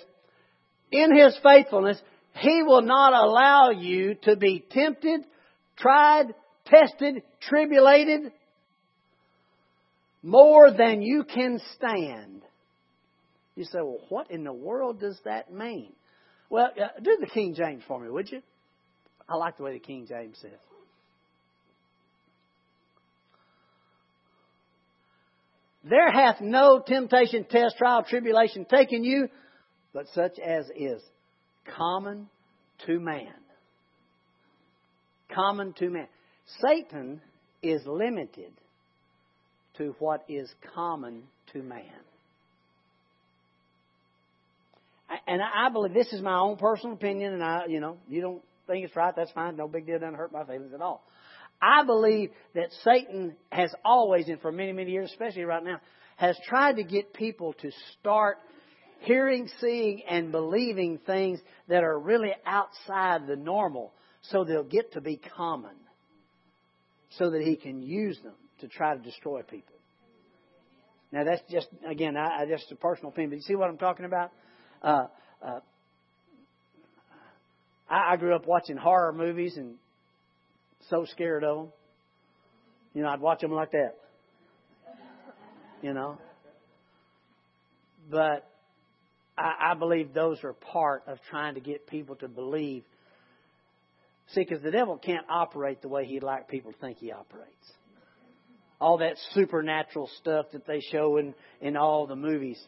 in 0.92 1.12
His 1.16 1.36
faithfulness, 1.42 2.00
He 2.36 2.62
will 2.62 2.82
not 2.82 3.12
allow 3.12 3.70
you 3.70 4.14
to 4.22 4.36
be 4.36 4.64
tempted, 4.70 5.22
tried, 5.76 6.26
tested, 6.64 7.24
tribulated 7.40 8.30
more 10.22 10.70
than 10.70 11.02
you 11.02 11.24
can 11.24 11.60
stand. 11.74 12.42
You 13.56 13.64
say, 13.64 13.78
well, 13.78 13.98
what 14.10 14.30
in 14.30 14.44
the 14.44 14.52
world 14.52 15.00
does 15.00 15.18
that 15.24 15.52
mean? 15.52 15.92
Well, 16.50 16.70
uh, 16.80 17.00
do 17.02 17.16
the 17.18 17.26
King 17.26 17.56
James 17.56 17.82
for 17.88 17.98
me, 17.98 18.08
would 18.10 18.30
you? 18.30 18.42
I 19.28 19.34
like 19.34 19.56
the 19.56 19.64
way 19.64 19.72
the 19.72 19.80
King 19.80 20.06
James 20.08 20.38
says. 20.40 20.52
There 25.82 26.10
hath 26.12 26.40
no 26.40 26.82
temptation, 26.86 27.44
test, 27.44 27.78
trial, 27.78 28.04
tribulation 28.08 28.66
taken 28.66 29.02
you, 29.02 29.28
but 29.94 30.06
such 30.14 30.38
as 30.38 30.66
is 30.76 31.02
common 31.76 32.28
to 32.86 33.00
man. 33.00 33.32
Common 35.34 35.72
to 35.74 35.88
man. 35.88 36.06
Satan 36.60 37.20
is 37.62 37.80
limited 37.86 38.52
to 39.78 39.94
what 39.98 40.24
is 40.28 40.52
common 40.74 41.22
to 41.52 41.62
man. 41.62 41.84
And 45.26 45.40
I 45.42 45.70
believe 45.70 45.94
this 45.94 46.12
is 46.12 46.22
my 46.22 46.38
own 46.38 46.56
personal 46.56 46.94
opinion, 46.94 47.32
and 47.32 47.42
I, 47.42 47.66
you 47.68 47.80
know, 47.80 47.96
you 48.08 48.20
don't 48.20 48.42
think 48.66 48.84
it's 48.84 48.94
right, 48.94 49.14
that's 49.14 49.32
fine, 49.32 49.56
no 49.56 49.66
big 49.66 49.86
deal, 49.86 49.98
doesn't 49.98 50.14
hurt 50.14 50.32
my 50.32 50.44
feelings 50.44 50.72
at 50.72 50.80
all. 50.80 51.02
I 51.62 51.84
believe 51.84 52.30
that 52.54 52.70
Satan 52.84 53.36
has 53.50 53.72
always, 53.84 54.28
and 54.28 54.40
for 54.40 54.50
many, 54.50 54.72
many 54.72 54.92
years, 54.92 55.10
especially 55.10 55.44
right 55.44 55.62
now, 55.62 55.80
has 56.16 56.38
tried 56.46 56.76
to 56.76 56.84
get 56.84 57.12
people 57.12 57.54
to 57.60 57.70
start 57.98 58.38
hearing, 59.00 59.48
seeing, 59.60 60.02
and 60.08 60.32
believing 60.32 60.98
things 61.06 61.40
that 61.68 61.82
are 61.82 61.98
really 61.98 62.32
outside 62.46 63.26
the 63.26 63.36
normal 63.36 63.92
so 64.22 64.44
they'll 64.44 64.62
get 64.62 64.92
to 64.92 65.00
be 65.00 65.20
common 65.36 65.74
so 67.18 67.30
that 67.30 67.42
he 67.42 67.56
can 67.56 67.82
use 67.82 68.18
them 68.22 68.34
to 68.60 68.68
try 68.68 68.94
to 68.94 69.02
destroy 69.02 69.42
people. 69.42 69.74
Now 71.12 71.24
that's 71.24 71.42
just 71.50 71.68
again, 71.88 72.16
I, 72.16 72.42
I 72.42 72.46
just 72.46 72.70
a 72.70 72.76
personal 72.76 73.10
opinion, 73.10 73.30
but 73.30 73.36
you 73.36 73.42
see 73.42 73.56
what 73.56 73.68
I'm 73.68 73.78
talking 73.78 74.04
about? 74.04 74.30
Uh, 74.82 75.06
uh, 75.44 75.60
I, 77.88 78.12
I 78.12 78.16
grew 78.16 78.34
up 78.34 78.46
watching 78.46 78.76
horror 78.76 79.12
movies 79.12 79.56
and 79.56 79.76
so 80.90 81.06
scared 81.06 81.44
of 81.44 81.56
them. 81.56 81.68
You 82.92 83.02
know, 83.02 83.08
I'd 83.08 83.20
watch 83.20 83.40
them 83.40 83.52
like 83.52 83.70
that. 83.72 83.94
You 85.82 85.94
know, 85.94 86.18
but 88.10 88.46
I, 89.38 89.70
I 89.70 89.74
believe 89.74 90.12
those 90.12 90.44
are 90.44 90.52
part 90.52 91.04
of 91.06 91.18
trying 91.30 91.54
to 91.54 91.60
get 91.60 91.86
people 91.86 92.16
to 92.16 92.28
believe. 92.28 92.84
See, 94.34 94.42
because 94.42 94.62
the 94.62 94.70
devil 94.70 94.98
can't 94.98 95.24
operate 95.30 95.80
the 95.80 95.88
way 95.88 96.04
he'd 96.04 96.22
like 96.22 96.48
people 96.48 96.72
to 96.72 96.78
think 96.78 96.98
he 96.98 97.12
operates 97.12 97.72
all 98.80 98.98
that 98.98 99.16
supernatural 99.32 100.08
stuff 100.18 100.46
that 100.52 100.66
they 100.66 100.80
show 100.80 101.18
in, 101.18 101.34
in 101.60 101.76
all 101.76 102.06
the 102.06 102.16
movies. 102.16 102.58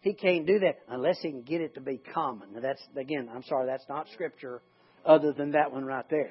He 0.00 0.14
can't 0.14 0.46
do 0.46 0.60
that 0.60 0.78
unless 0.88 1.18
he 1.20 1.30
can 1.30 1.42
get 1.42 1.60
it 1.60 1.74
to 1.74 1.80
be 1.80 2.00
common. 2.14 2.54
Now 2.54 2.60
that's 2.60 2.82
again, 2.96 3.28
I'm 3.32 3.42
sorry, 3.44 3.66
that's 3.66 3.84
not 3.88 4.06
scripture 4.12 4.60
other 5.04 5.32
than 5.32 5.52
that 5.52 5.72
one 5.72 5.84
right 5.84 6.04
there. 6.08 6.30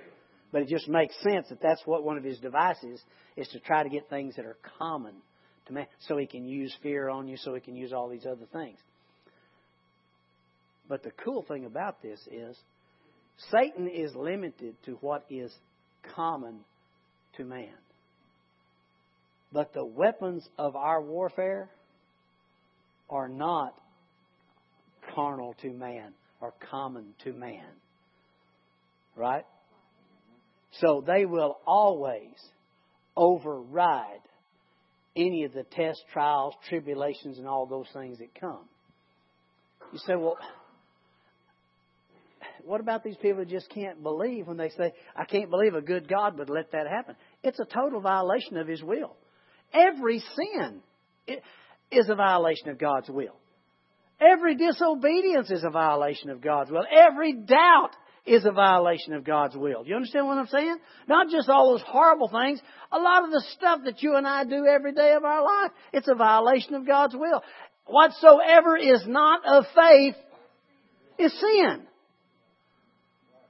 But 0.51 0.63
it 0.63 0.67
just 0.67 0.87
makes 0.87 1.15
sense 1.21 1.47
that 1.49 1.61
that's 1.61 1.81
what 1.85 2.03
one 2.03 2.17
of 2.17 2.23
his 2.23 2.39
devices 2.39 3.01
is 3.37 3.47
to 3.49 3.59
try 3.59 3.83
to 3.83 3.89
get 3.89 4.09
things 4.09 4.35
that 4.35 4.45
are 4.45 4.57
common 4.77 5.13
to 5.67 5.73
man, 5.73 5.87
so 6.07 6.17
he 6.17 6.25
can 6.25 6.45
use 6.45 6.75
fear 6.83 7.09
on 7.09 7.27
you, 7.27 7.37
so 7.37 7.53
he 7.53 7.61
can 7.61 7.75
use 7.75 7.93
all 7.93 8.09
these 8.09 8.25
other 8.25 8.45
things. 8.51 8.77
But 10.89 11.03
the 11.03 11.11
cool 11.23 11.43
thing 11.47 11.65
about 11.65 12.01
this 12.01 12.19
is 12.29 12.57
Satan 13.49 13.87
is 13.87 14.13
limited 14.13 14.75
to 14.85 14.97
what 15.01 15.25
is 15.29 15.53
common 16.15 16.59
to 17.37 17.45
man. 17.45 17.73
But 19.53 19.73
the 19.73 19.85
weapons 19.85 20.47
of 20.57 20.75
our 20.75 21.01
warfare 21.01 21.69
are 23.09 23.29
not 23.29 23.73
carnal 25.13 25.55
to 25.61 25.69
man 25.69 26.13
or 26.39 26.53
common 26.69 27.13
to 27.23 27.33
man. 27.33 27.67
Right? 29.15 29.45
So 30.79 31.03
they 31.05 31.25
will 31.25 31.57
always 31.65 32.33
override 33.15 34.21
any 35.15 35.43
of 35.43 35.53
the 35.53 35.63
tests, 35.63 36.01
trials, 36.13 36.53
tribulations, 36.69 37.37
and 37.37 37.47
all 37.47 37.65
those 37.65 37.87
things 37.93 38.19
that 38.19 38.33
come. 38.39 38.65
You 39.91 39.99
say, 39.99 40.15
well, 40.15 40.37
what 42.63 42.79
about 42.79 43.03
these 43.03 43.17
people 43.17 43.43
who 43.43 43.45
just 43.45 43.69
can't 43.69 44.01
believe 44.01 44.47
when 44.47 44.57
they 44.57 44.69
say, 44.69 44.93
I 45.15 45.25
can't 45.25 45.49
believe 45.49 45.75
a 45.75 45.81
good 45.81 46.07
God 46.07 46.37
would 46.37 46.49
let 46.49 46.71
that 46.71 46.87
happen? 46.87 47.15
It's 47.43 47.59
a 47.59 47.65
total 47.65 47.99
violation 47.99 48.57
of 48.57 48.67
His 48.67 48.81
will. 48.81 49.15
Every 49.73 50.19
sin 50.19 50.81
is 51.91 52.09
a 52.09 52.15
violation 52.15 52.69
of 52.69 52.77
God's 52.77 53.09
will. 53.09 53.35
Every 54.19 54.55
disobedience 54.55 55.49
is 55.49 55.63
a 55.63 55.71
violation 55.71 56.29
of 56.29 56.41
God's 56.41 56.71
will. 56.71 56.85
Every 56.89 57.33
doubt 57.33 57.91
is 58.25 58.45
a 58.45 58.51
violation 58.51 59.13
of 59.13 59.23
God's 59.23 59.55
will. 59.55 59.83
Do 59.83 59.89
you 59.89 59.95
understand 59.95 60.27
what 60.27 60.37
I'm 60.37 60.47
saying? 60.47 60.77
Not 61.07 61.29
just 61.29 61.49
all 61.49 61.71
those 61.71 61.83
horrible 61.87 62.29
things. 62.29 62.61
A 62.91 62.99
lot 62.99 63.23
of 63.23 63.31
the 63.31 63.43
stuff 63.57 63.81
that 63.85 64.03
you 64.03 64.15
and 64.15 64.27
I 64.27 64.43
do 64.43 64.65
every 64.65 64.93
day 64.93 65.13
of 65.13 65.23
our 65.23 65.43
life, 65.43 65.71
it's 65.91 66.07
a 66.07 66.15
violation 66.15 66.75
of 66.75 66.85
God's 66.85 67.15
will. 67.15 67.43
Whatsoever 67.87 68.77
is 68.77 69.03
not 69.07 69.41
of 69.45 69.65
faith 69.75 70.15
is 71.17 71.33
sin. 71.39 71.83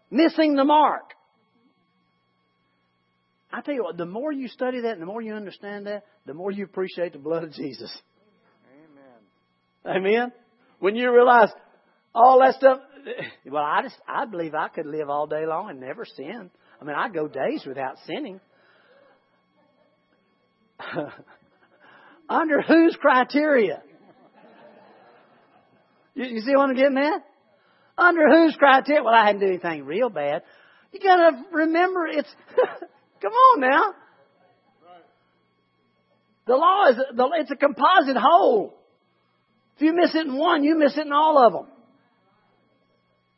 Missing 0.10 0.56
the 0.56 0.64
mark. 0.64 1.14
I 3.54 3.62
tell 3.62 3.74
you 3.74 3.84
what, 3.84 3.98
the 3.98 4.06
more 4.06 4.32
you 4.32 4.48
study 4.48 4.82
that 4.82 4.94
and 4.94 5.02
the 5.02 5.06
more 5.06 5.22
you 5.22 5.34
understand 5.34 5.88
that, 5.88 6.06
the 6.26 6.34
more 6.34 6.52
you 6.52 6.64
appreciate 6.64 7.12
the 7.12 7.20
blood 7.20 7.44
of 7.44 7.52
Jesus. 7.52 7.96
Amen. 9.86 9.98
Amen. 9.98 10.32
When 10.80 10.96
you 10.96 11.14
realize 11.14 11.50
all 12.16 12.40
that 12.40 12.56
stuff, 12.56 12.80
well, 13.52 13.64
I 13.64 13.82
just 13.84 13.96
I 14.08 14.26
believe 14.26 14.54
I 14.56 14.68
could 14.70 14.86
live 14.86 15.10
all 15.10 15.28
day 15.28 15.46
long 15.46 15.70
and 15.70 15.80
never 15.80 16.06
sin. 16.06 16.50
I 16.80 16.86
mean, 16.86 16.96
I 16.96 17.10
go 17.10 17.28
days 17.28 17.64
without 17.66 17.98
sinning. 18.08 18.40
Under 22.30 22.62
whose 22.62 22.96
criteria? 23.00 23.82
You, 26.16 26.26
you 26.26 26.42
see 26.42 26.56
what 26.56 26.70
I'm 26.70 26.76
getting 26.76 26.98
at? 26.98 27.24
Under 27.98 28.28
whose 28.30 28.56
criteria? 28.56 29.04
Well, 29.04 29.14
I 29.14 29.28
hadn't 29.28 29.42
done 29.42 29.50
anything 29.50 29.86
real 29.86 30.10
bad. 30.10 30.44
You 30.92 31.00
gotta 31.00 31.44
remember 31.52 32.08
it's 32.08 32.30
Come 33.22 33.32
on 33.32 33.62
now. 33.62 33.94
The 36.48 36.56
law 36.56 36.90
is 36.90 36.96
the, 36.96 37.30
it's 37.36 37.52
a 37.52 37.56
composite 37.56 38.18
whole. 38.18 38.74
If 39.76 39.84
you 39.84 39.94
miss 39.94 40.16
it 40.16 40.26
in 40.26 40.36
one, 40.36 40.64
you 40.64 40.78
miss 40.78 40.98
it 40.98 41.06
in 41.06 41.14
all 41.14 41.38
of 41.38 41.54
them. 41.54 41.68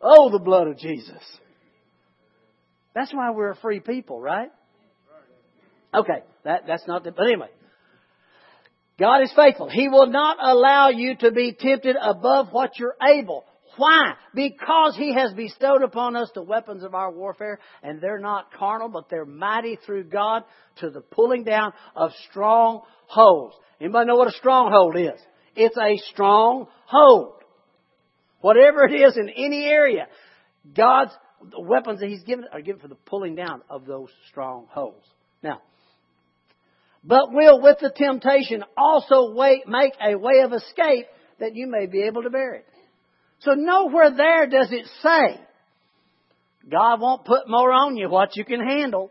Oh, 0.03 0.29
the 0.29 0.39
blood 0.39 0.67
of 0.67 0.77
Jesus. 0.77 1.23
That's 2.93 3.13
why 3.13 3.31
we're 3.31 3.51
a 3.51 3.55
free 3.55 3.79
people, 3.79 4.19
right? 4.19 4.51
Okay, 5.95 6.23
that, 6.43 6.63
that's 6.67 6.85
not 6.87 7.03
the, 7.03 7.11
but 7.11 7.25
anyway. 7.25 7.49
God 8.99 9.21
is 9.21 9.31
faithful. 9.35 9.69
He 9.69 9.87
will 9.87 10.07
not 10.07 10.37
allow 10.39 10.89
you 10.89 11.15
to 11.17 11.31
be 11.31 11.55
tempted 11.57 11.95
above 11.99 12.49
what 12.51 12.77
you're 12.77 12.95
able. 13.01 13.45
Why? 13.77 14.13
Because 14.35 14.95
He 14.95 15.13
has 15.15 15.33
bestowed 15.33 15.81
upon 15.81 16.15
us 16.15 16.29
the 16.35 16.43
weapons 16.43 16.83
of 16.83 16.93
our 16.93 17.11
warfare, 17.11 17.59
and 17.81 17.99
they're 17.99 18.19
not 18.19 18.53
carnal, 18.53 18.89
but 18.89 19.09
they're 19.09 19.25
mighty 19.25 19.79
through 19.85 20.05
God 20.05 20.43
to 20.77 20.89
the 20.89 21.01
pulling 21.01 21.43
down 21.43 21.73
of 21.95 22.11
strongholds. 22.29 23.55
Anybody 23.79 24.07
know 24.07 24.15
what 24.15 24.27
a 24.27 24.37
stronghold 24.37 24.95
is? 24.97 25.19
It's 25.55 25.77
a 25.77 25.97
stronghold. 26.11 27.42
Whatever 28.43 28.83
it 28.83 28.91
is 28.91 29.15
in 29.15 29.29
any 29.29 29.63
area, 29.67 30.07
God's 30.75 31.11
weapons 31.57 32.01
that 32.01 32.09
He's 32.09 32.23
given 32.23 32.43
are 32.51 32.59
given 32.59 32.81
for 32.81 32.89
the 32.89 32.95
pulling 32.95 33.35
down 33.35 33.61
of 33.69 33.85
those 33.85 34.09
strongholds. 34.29 35.07
Now, 35.41 35.61
but 37.05 37.31
will 37.31 37.61
with 37.61 37.77
the 37.79 37.89
temptation 37.95 38.65
also 38.75 39.33
wait, 39.33 39.65
make 39.65 39.93
a 40.05 40.17
way 40.17 40.41
of 40.43 40.51
escape 40.51 41.05
that 41.39 41.55
you 41.55 41.67
may 41.67 41.85
be 41.85 42.01
able 42.01 42.23
to 42.23 42.29
bear 42.29 42.55
it. 42.55 42.65
So 43.39 43.51
nowhere 43.53 44.11
there 44.11 44.47
does 44.47 44.73
it 44.73 44.87
say, 45.01 45.39
God 46.69 46.99
won't 46.99 47.23
put 47.23 47.47
more 47.47 47.71
on 47.71 47.95
you 47.95 48.09
what 48.09 48.35
you 48.35 48.43
can 48.43 48.59
handle. 48.59 49.09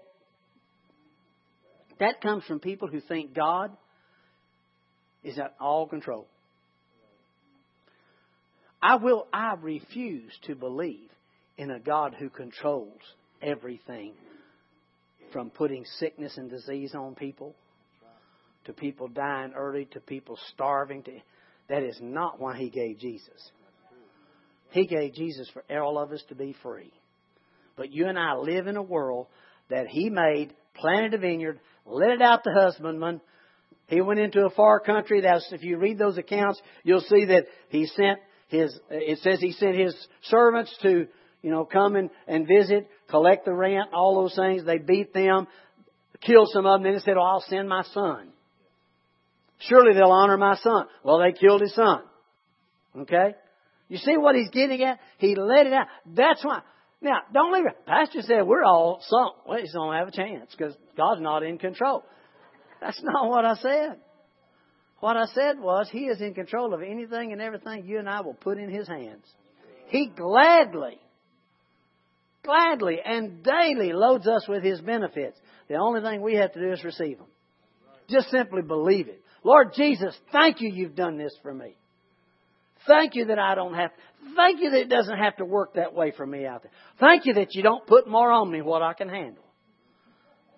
That 2.01 2.21
comes 2.21 2.45
from 2.45 2.61
people 2.61 2.89
who 2.89 3.01
think 3.01 3.35
God 3.35 3.71
is 5.25 5.39
at 5.39 5.55
all 5.59 5.87
control. 5.87 6.27
I 8.83 8.97
will, 8.97 9.27
I 9.33 9.55
refuse 9.61 10.33
to 10.47 10.55
believe 10.55 11.09
in 11.57 11.71
a 11.71 11.79
God 11.79 12.15
who 12.19 12.29
controls 12.29 13.01
everything 13.41 14.15
from 15.33 15.51
putting 15.51 15.85
sickness 15.99 16.37
and 16.37 16.51
disease 16.51 16.95
on 16.95 17.15
people 17.15 17.55
to 18.65 18.73
people 18.73 19.09
dying 19.09 19.53
early 19.55 19.87
to 19.93 20.01
people 20.01 20.39
starving 20.53 21.03
to 21.05 21.13
that 21.69 21.83
is 21.83 21.99
not 22.03 22.41
why 22.41 22.57
he 22.59 22.71
gave 22.71 22.99
Jesus. 22.99 23.51
He 24.71 24.87
gave 24.87 25.15
Jesus 25.15 25.49
for 25.53 25.63
all 25.81 25.99
of 25.99 26.13
us 26.13 26.23
to 26.29 26.35
be 26.35 26.55
free. 26.63 26.93
But 27.77 27.93
you 27.93 28.07
and 28.09 28.19
I 28.19 28.35
live 28.37 28.67
in 28.67 28.77
a 28.77 28.83
world 28.83 29.27
that 29.71 29.87
He 29.87 30.11
made, 30.11 30.55
planted 30.75 31.15
a 31.15 31.19
vineyard, 31.19 31.61
let 31.87 32.11
it 32.11 32.23
out 32.23 32.45
to 32.45 32.51
husbandmen. 32.53 33.21
He 33.87 34.01
went 34.01 34.21
into 34.21 34.45
a 34.45 34.51
far 34.51 34.81
country. 34.81 35.21
That's 35.23 35.47
if 35.53 35.63
you 35.63 35.79
read 35.79 35.99
those 35.99 36.19
accounts, 36.19 36.61
you'll 36.85 37.01
see 37.01 37.27
that 37.27 37.47
He 37.69 37.87
sent 37.87 38.19
His. 38.53 38.79
It 38.91 39.19
says 39.19 39.41
He 39.41 39.53
sent 39.53 39.77
His 39.77 39.95
servants 40.25 40.73
to, 40.83 41.07
you 41.43 41.51
know, 41.51 41.65
come 41.65 41.97
and, 41.97 42.11
and 42.29 42.47
visit, 42.47 42.89
collect 43.11 43.45
the 43.45 43.53
rent, 43.53 43.89
all 43.93 44.23
those 44.23 44.37
things. 44.37 44.65
They 44.65 44.79
beat 44.79 45.13
them, 45.13 45.49
killed 46.21 46.51
some 46.53 46.67
of 46.67 46.75
them. 46.75 46.85
Then 46.85 46.95
He 46.95 47.01
said, 47.01 47.17
"Oh, 47.17 47.23
I'll 47.23 47.45
send 47.49 47.69
my 47.69 47.83
son. 47.93 48.29
Surely 49.59 49.95
they'll 49.95 50.13
honor 50.13 50.37
my 50.37 50.57
son." 50.57 50.87
Well, 51.03 51.19
they 51.19 51.33
killed 51.33 51.63
His 51.63 51.75
son. 51.75 52.03
Okay. 52.97 53.35
You 53.89 53.99
see 53.99 54.17
what 54.17 54.35
he's 54.35 54.49
getting 54.51 54.83
at? 54.83 54.99
He 55.19 55.35
let 55.35 55.67
it 55.67 55.73
out. 55.75 55.87
That's 56.07 56.43
why. 56.45 56.63
Now, 57.03 57.19
don't 57.33 57.53
leave 57.53 57.67
it. 57.67 57.85
Pastor 57.87 58.23
said 58.23 58.47
we're 58.47 58.65
all 58.65 59.03
sunk. 59.07 59.47
Well, 59.47 59.59
he's 59.59 59.73
don't 59.73 59.93
have 59.95 60.09
a 60.09 60.13
chance 60.13 60.51
because 60.57 60.75
God's 60.97 61.21
not 61.21 61.43
in 61.43 61.59
control. 61.59 62.03
That's 62.81 63.01
not 63.03 63.29
what 63.29 63.45
I 63.45 63.55
said. 63.57 63.97
What 65.03 65.17
I 65.17 65.25
said 65.35 65.59
was 65.59 65.89
He 65.91 66.05
is 66.05 66.21
in 66.21 66.33
control 66.33 66.73
of 66.73 66.81
anything 66.81 67.33
and 67.33 67.41
everything 67.41 67.87
you 67.87 67.99
and 67.99 68.09
I 68.09 68.21
will 68.21 68.35
put 68.35 68.57
in 68.57 68.71
His 68.71 68.87
hands. 68.87 69.27
He 69.89 70.07
gladly 70.07 71.01
gladly 72.45 72.99
and 73.05 73.43
daily 73.43 73.93
loads 73.93 74.29
us 74.29 74.47
with 74.49 74.63
His 74.63 74.81
benefits. 74.81 75.37
The 75.69 75.75
only 75.75 76.03
thing 76.03 76.23
we 76.23 76.37
have 76.37 76.53
to 76.53 76.61
do 76.61 76.73
is 76.73 76.85
receive 76.85 77.19
them. 77.19 77.27
Just 78.09 78.31
simply 78.31 78.63
believe 78.63 79.09
it. 79.09 79.21
Lord 79.43 79.73
Jesus, 79.75 80.17
thank 80.31 80.61
you 80.61 80.71
you've 80.73 80.95
done 80.95 81.19
this 81.19 81.35
for 81.43 81.53
me. 81.53 81.75
Thank 82.87 83.17
you 83.17 83.25
that 83.27 83.41
I 83.41 83.57
don't 83.57 83.75
have, 83.75 83.91
thank 84.37 84.61
you 84.61 84.71
that 84.71 84.83
it 84.83 84.89
doesn't 84.89 85.19
have 85.19 85.37
to 85.39 85.45
work 85.45 85.75
that 85.75 85.95
way 85.95 86.13
for 86.17 86.25
me 86.25 86.47
out 86.47 86.63
there. 86.63 86.73
Thank 87.01 87.27
you 87.27 87.35
that 87.35 87.57
you 87.57 87.65
don't 87.65 87.85
put 87.89 88.07
more 88.07 88.31
on 88.31 88.53
me 88.53 88.63
what 88.63 88.83
I 88.83 88.93
can 88.93 89.09
handle. 89.09 89.43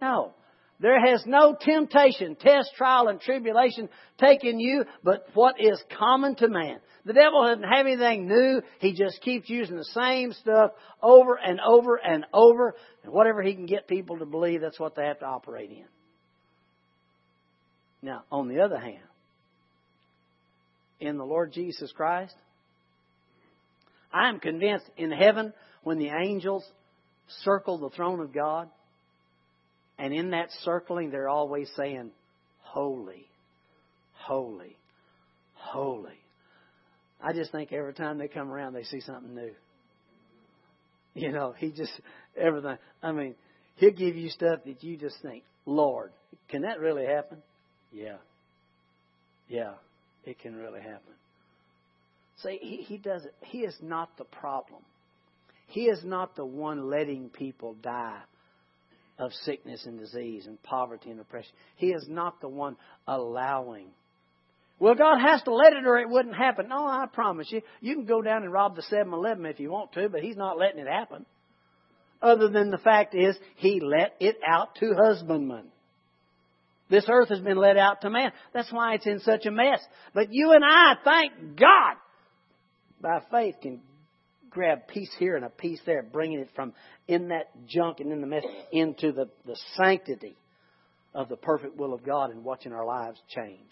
No. 0.03 0.35
There 0.81 1.01
has 1.01 1.25
no 1.25 1.57
temptation, 1.59 2.37
test, 2.37 2.71
trial, 2.77 3.09
and 3.09 3.21
tribulation 3.21 3.89
taken 4.19 4.59
you, 4.59 4.85
but 5.03 5.27
what 5.35 5.61
is 5.61 5.83
common 5.97 6.35
to 6.37 6.49
man. 6.49 6.81
The 7.07 7.13
devil 7.13 7.43
doesn't 7.45 7.63
have 7.63 7.87
anything 7.87 8.27
new. 8.27 8.63
He 8.81 8.93
just 8.93 9.21
keeps 9.21 9.49
using 9.49 9.77
the 9.77 9.85
same 9.85 10.33
stuff 10.33 10.73
over 11.03 11.37
and 11.37 11.61
over 11.61 11.97
and 11.97 12.27
over. 12.33 12.75
And 13.03 13.13
whatever 13.13 13.43
he 13.43 13.55
can 13.55 13.67
get 13.67 13.87
people 13.87 14.19
to 14.19 14.27
believe, 14.27 14.63
that's 14.63 14.81
what 14.81 14.97
they 14.97 15.05
have 15.05 15.21
to 15.21 15.27
operate 15.27 15.71
in. 15.71 15.85
Now, 18.03 18.25
on 18.33 18.49
the 18.49 18.61
other 18.61 18.79
hand, 18.79 18.99
in 21.01 21.19
the 21.19 21.25
Lord 21.25 21.53
Jesus 21.53 21.93
Christ, 21.93 22.35
I 24.13 24.29
am 24.29 24.41
convinced 24.41 24.89
in 24.97 25.11
heaven 25.11 25.53
when 25.83 25.99
the 25.99 26.09
angels 26.09 26.65
circle 27.43 27.79
the 27.79 27.91
throne 27.91 28.21
of 28.21 28.33
God, 28.33 28.69
and 29.99 30.13
in 30.13 30.31
that 30.31 30.49
circling, 30.63 31.11
they're 31.11 31.29
always 31.29 31.71
saying, 31.77 32.11
Holy, 32.63 33.29
holy, 34.13 34.77
holy. 35.55 36.19
I 37.23 37.33
just 37.33 37.53
think 37.53 37.73
every 37.73 37.95
time 37.95 38.19
they 38.19 38.29
come 38.29 38.51
around, 38.51 38.75
they 38.75 38.85
see 38.85 39.01
something 39.01 39.35
new. 39.35 39.53
You 41.15 41.31
know, 41.31 41.55
he 41.57 41.71
just, 41.71 41.93
everything. 42.37 42.77
I 43.01 43.13
mean, 43.13 43.37
he'll 43.77 43.93
give 43.93 44.17
you 44.17 44.31
stuff 44.31 44.61
that 44.67 44.83
you 44.83 44.97
just 44.97 45.17
think, 45.23 45.45
Lord, 45.65 46.11
can 46.49 46.63
that 46.63 46.81
really 46.81 47.07
happen? 47.07 47.39
Yeah. 47.93 48.17
Yeah, 49.49 49.75
it 50.25 50.41
can 50.41 50.57
really 50.57 50.81
happen. 50.81 51.13
See, 52.43 52.59
he, 52.61 52.77
he 52.79 52.99
does 52.99 53.25
it. 53.25 53.35
He 53.43 53.59
is 53.59 53.77
not 53.81 54.19
the 54.19 54.25
problem. 54.25 54.83
He 55.69 55.83
is 55.83 56.01
not 56.05 56.35
the 56.35 56.45
one 56.45 56.91
letting 56.91 57.29
people 57.29 57.75
die 57.81 58.21
of 59.19 59.33
sickness 59.45 59.85
and 59.87 59.99
disease 59.99 60.47
and 60.47 60.63
poverty 60.63 61.11
and 61.11 61.21
oppression. 61.21 61.53
He 61.77 61.89
is 61.89 62.07
not 62.09 62.41
the 62.41 62.49
one 62.49 62.77
allowing. 63.07 63.89
Well, 64.79 64.95
God 64.95 65.19
has 65.21 65.43
to 65.43 65.55
let 65.55 65.73
it 65.73 65.87
or 65.87 65.99
it 65.99 66.09
wouldn't 66.09 66.35
happen. 66.35 66.69
No, 66.69 66.87
I 66.87 67.07
promise 67.13 67.51
you. 67.51 67.63
You 67.81 67.95
can 67.95 68.07
go 68.07 68.23
down 68.23 68.43
and 68.43 68.53
rob 68.53 68.75
the 68.77 68.83
7 68.83 69.13
Eleven 69.13 69.47
if 69.47 69.61
you 69.61 69.71
want 69.71 69.93
to, 69.93 70.09
but 70.09 70.23
He's 70.23 70.37
not 70.37 70.59
letting 70.59 70.81
it 70.81 70.89
happen. 70.89 71.25
Other 72.21 72.49
than 72.49 72.71
the 72.71 72.79
fact 72.79 73.15
is, 73.15 73.37
He 73.57 73.81
let 73.81 74.17
it 74.19 74.37
out 74.47 74.75
to 74.77 74.95
husbandmen. 74.95 75.67
This 76.91 77.07
earth 77.09 77.29
has 77.31 77.41
been 77.41 77.57
let 77.57 77.77
out 77.77 78.03
to 78.03 78.11
man. 78.11 78.33
That's 78.53 78.73
why 78.73 78.95
it's 78.95 79.07
in 79.07 79.21
such 79.21 79.47
a 79.47 79.51
mess. 79.51 79.81
But 80.13 80.29
you 80.33 80.53
and 80.53 80.65
I, 80.65 80.95
thank 81.03 81.59
God, 81.59 81.95
by 83.01 83.21
faith 83.31 83.57
can 83.63 83.81
grab 84.55 84.87
piece 84.89 85.11
here 85.19 85.37
and 85.37 85.45
a 85.45 85.51
piece 85.51 85.81
there, 85.85 86.03
bringing 86.03 86.39
it 86.39 86.49
from 86.55 86.73
in 87.09 87.29
that 87.29 87.51
junk 87.67 88.01
and 88.01 88.11
in 88.11 88.21
the 88.21 88.27
mess 88.27 88.45
into 88.73 89.13
the, 89.13 89.29
the 89.45 89.57
sanctity 89.77 90.37
of 91.15 91.29
the 91.29 91.37
perfect 91.37 91.77
will 91.77 91.93
of 91.93 92.05
God 92.05 92.31
and 92.31 92.45
watching 92.45 92.73
our 92.73 92.87
lives 92.87 93.21
change. 93.29 93.69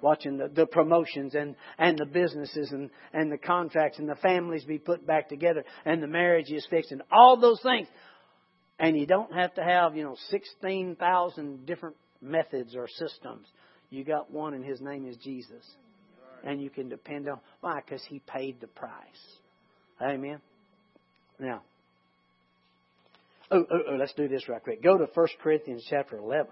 Watching 0.00 0.38
the, 0.38 0.48
the 0.48 0.66
promotions 0.66 1.34
and, 1.34 1.56
and 1.76 1.98
the 1.98 2.06
businesses 2.06 2.70
and, 2.70 2.88
and 3.12 3.32
the 3.32 3.38
contracts 3.38 3.98
and 3.98 4.08
the 4.08 4.14
families 4.16 4.64
be 4.64 4.78
put 4.78 5.04
back 5.04 5.28
together 5.28 5.64
and 5.84 6.00
the 6.00 6.06
marriage 6.06 6.50
is 6.50 6.66
fixed 6.70 6.92
and 6.92 7.02
all 7.10 7.36
those 7.36 7.60
things. 7.62 7.88
And 8.78 8.96
you 8.96 9.06
don't 9.06 9.32
have 9.34 9.52
to 9.54 9.62
have, 9.62 9.96
you 9.96 10.04
know, 10.04 10.16
16,000 10.30 11.66
different 11.66 11.96
methods 12.22 12.76
or 12.76 12.86
systems. 12.86 13.48
You 13.90 14.04
got 14.04 14.30
one 14.30 14.54
and 14.54 14.64
his 14.64 14.80
name 14.80 15.04
is 15.06 15.16
Jesus. 15.16 15.64
And 16.44 16.62
you 16.62 16.70
can 16.70 16.88
depend 16.88 17.28
on 17.28 17.40
why? 17.60 17.80
Because 17.84 18.04
he 18.08 18.20
paid 18.20 18.60
the 18.60 18.68
price. 18.68 18.92
Amen. 20.00 20.40
Now, 21.40 21.62
oh, 23.50 23.64
oh, 23.70 23.78
oh, 23.90 23.96
let's 23.96 24.12
do 24.14 24.28
this 24.28 24.48
right 24.48 24.62
quick. 24.62 24.82
Go 24.82 24.96
to 24.96 25.06
1 25.12 25.26
Corinthians 25.42 25.84
chapter 25.88 26.16
11. 26.16 26.46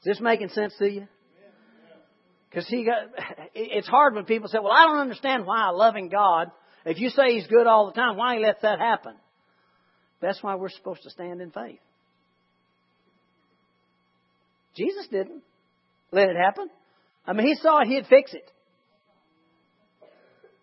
Is 0.00 0.14
this 0.14 0.20
making 0.20 0.48
sense 0.50 0.74
to 0.78 0.90
you? 0.90 1.08
Because 2.48 2.68
he 2.68 2.84
got, 2.84 3.08
it's 3.54 3.88
hard 3.88 4.14
when 4.14 4.24
people 4.24 4.48
say, 4.48 4.58
"Well, 4.58 4.72
I 4.72 4.86
don't 4.86 4.98
understand 4.98 5.44
why 5.44 5.68
a 5.68 5.72
loving 5.72 6.08
God, 6.08 6.50
if 6.86 6.98
you 6.98 7.10
say 7.10 7.34
He's 7.34 7.46
good 7.48 7.66
all 7.66 7.86
the 7.86 7.92
time, 7.92 8.16
why 8.16 8.36
He 8.36 8.42
lets 8.42 8.62
that 8.62 8.78
happen?" 8.78 9.14
That's 10.20 10.42
why 10.42 10.54
we're 10.54 10.70
supposed 10.70 11.02
to 11.02 11.10
stand 11.10 11.40
in 11.42 11.50
faith. 11.50 11.80
Jesus 14.76 15.06
didn't 15.08 15.42
let 16.12 16.28
it 16.28 16.36
happen. 16.36 16.68
I 17.26 17.32
mean, 17.32 17.46
he 17.46 17.54
saw 17.56 17.84
he'd 17.84 18.06
fix 18.06 18.32
it. 18.34 18.50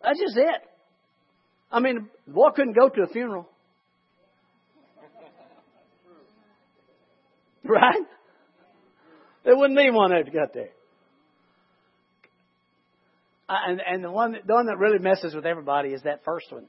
That's 0.02 0.20
just 0.20 0.38
it. 0.38 0.62
I 1.72 1.80
mean, 1.80 2.10
the 2.28 2.34
boy 2.34 2.50
couldn't 2.56 2.74
go 2.74 2.90
to 2.90 3.02
a 3.04 3.08
funeral. 3.08 3.50
Right? 7.66 8.02
There 9.46 9.56
wouldn't 9.56 9.78
be 9.78 9.90
one 9.90 10.12
he 10.12 10.32
got 10.32 10.54
there. 10.54 10.70
And 13.48 13.82
and 13.82 14.04
the 14.04 14.12
one 14.12 14.36
the 14.46 14.54
one 14.54 14.66
that 14.68 14.78
really 14.78 15.00
messes 15.00 15.34
with 15.36 15.46
everybody 15.46 15.90
is 15.90 16.02
that 16.04 16.24
first 16.26 16.52
one, 16.52 16.66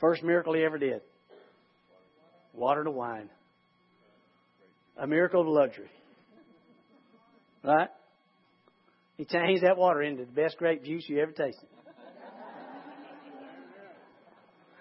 first 0.00 0.22
miracle 0.22 0.54
he 0.54 0.62
ever 0.64 0.78
did. 0.78 1.00
Water 2.54 2.84
to 2.84 2.90
wine. 2.90 3.30
A 4.98 5.06
miracle 5.06 5.40
of 5.42 5.46
luxury. 5.48 5.90
Right? 7.62 7.88
He 9.22 9.26
changed 9.26 9.62
that 9.62 9.76
water 9.76 10.02
into 10.02 10.24
the 10.24 10.32
best 10.32 10.56
grape 10.56 10.82
juice 10.82 11.04
you 11.08 11.20
ever 11.20 11.30
tasted. 11.30 11.68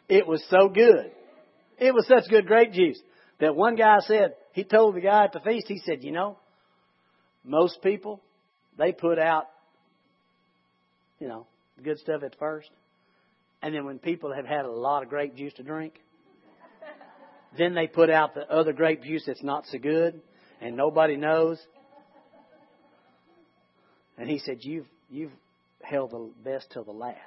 It 0.09 0.25
was 0.25 0.43
so 0.49 0.67
good. 0.67 1.11
It 1.77 1.93
was 1.93 2.07
such 2.07 2.27
good 2.27 2.47
grape 2.47 2.73
juice 2.73 2.99
that 3.39 3.55
one 3.55 3.75
guy 3.75 3.99
said, 3.99 4.33
he 4.53 4.63
told 4.63 4.95
the 4.95 5.01
guy 5.01 5.25
at 5.25 5.33
the 5.33 5.41
feast, 5.41 5.67
he 5.67 5.77
said, 5.85 6.03
you 6.03 6.11
know, 6.11 6.39
most 7.43 7.83
people, 7.83 8.19
they 8.79 8.91
put 8.91 9.19
out, 9.19 9.45
you 11.19 11.27
know, 11.27 11.45
good 11.83 11.99
stuff 11.99 12.23
at 12.23 12.35
first. 12.39 12.71
And 13.61 13.75
then 13.75 13.85
when 13.85 13.99
people 13.99 14.33
have 14.33 14.47
had 14.47 14.65
a 14.65 14.71
lot 14.71 15.03
of 15.03 15.09
grape 15.09 15.35
juice 15.35 15.53
to 15.57 15.63
drink, 15.63 16.01
then 17.59 17.75
they 17.75 17.85
put 17.85 18.09
out 18.09 18.33
the 18.33 18.51
other 18.51 18.73
grape 18.73 19.03
juice 19.03 19.25
that's 19.27 19.43
not 19.43 19.67
so 19.67 19.77
good 19.77 20.19
and 20.59 20.75
nobody 20.75 21.15
knows. 21.15 21.59
And 24.21 24.29
he 24.29 24.39
said, 24.39 24.59
You've 24.61 24.85
you've 25.09 25.31
held 25.81 26.11
the 26.11 26.29
best 26.43 26.67
till 26.71 26.83
the 26.83 26.91
last. 26.91 27.17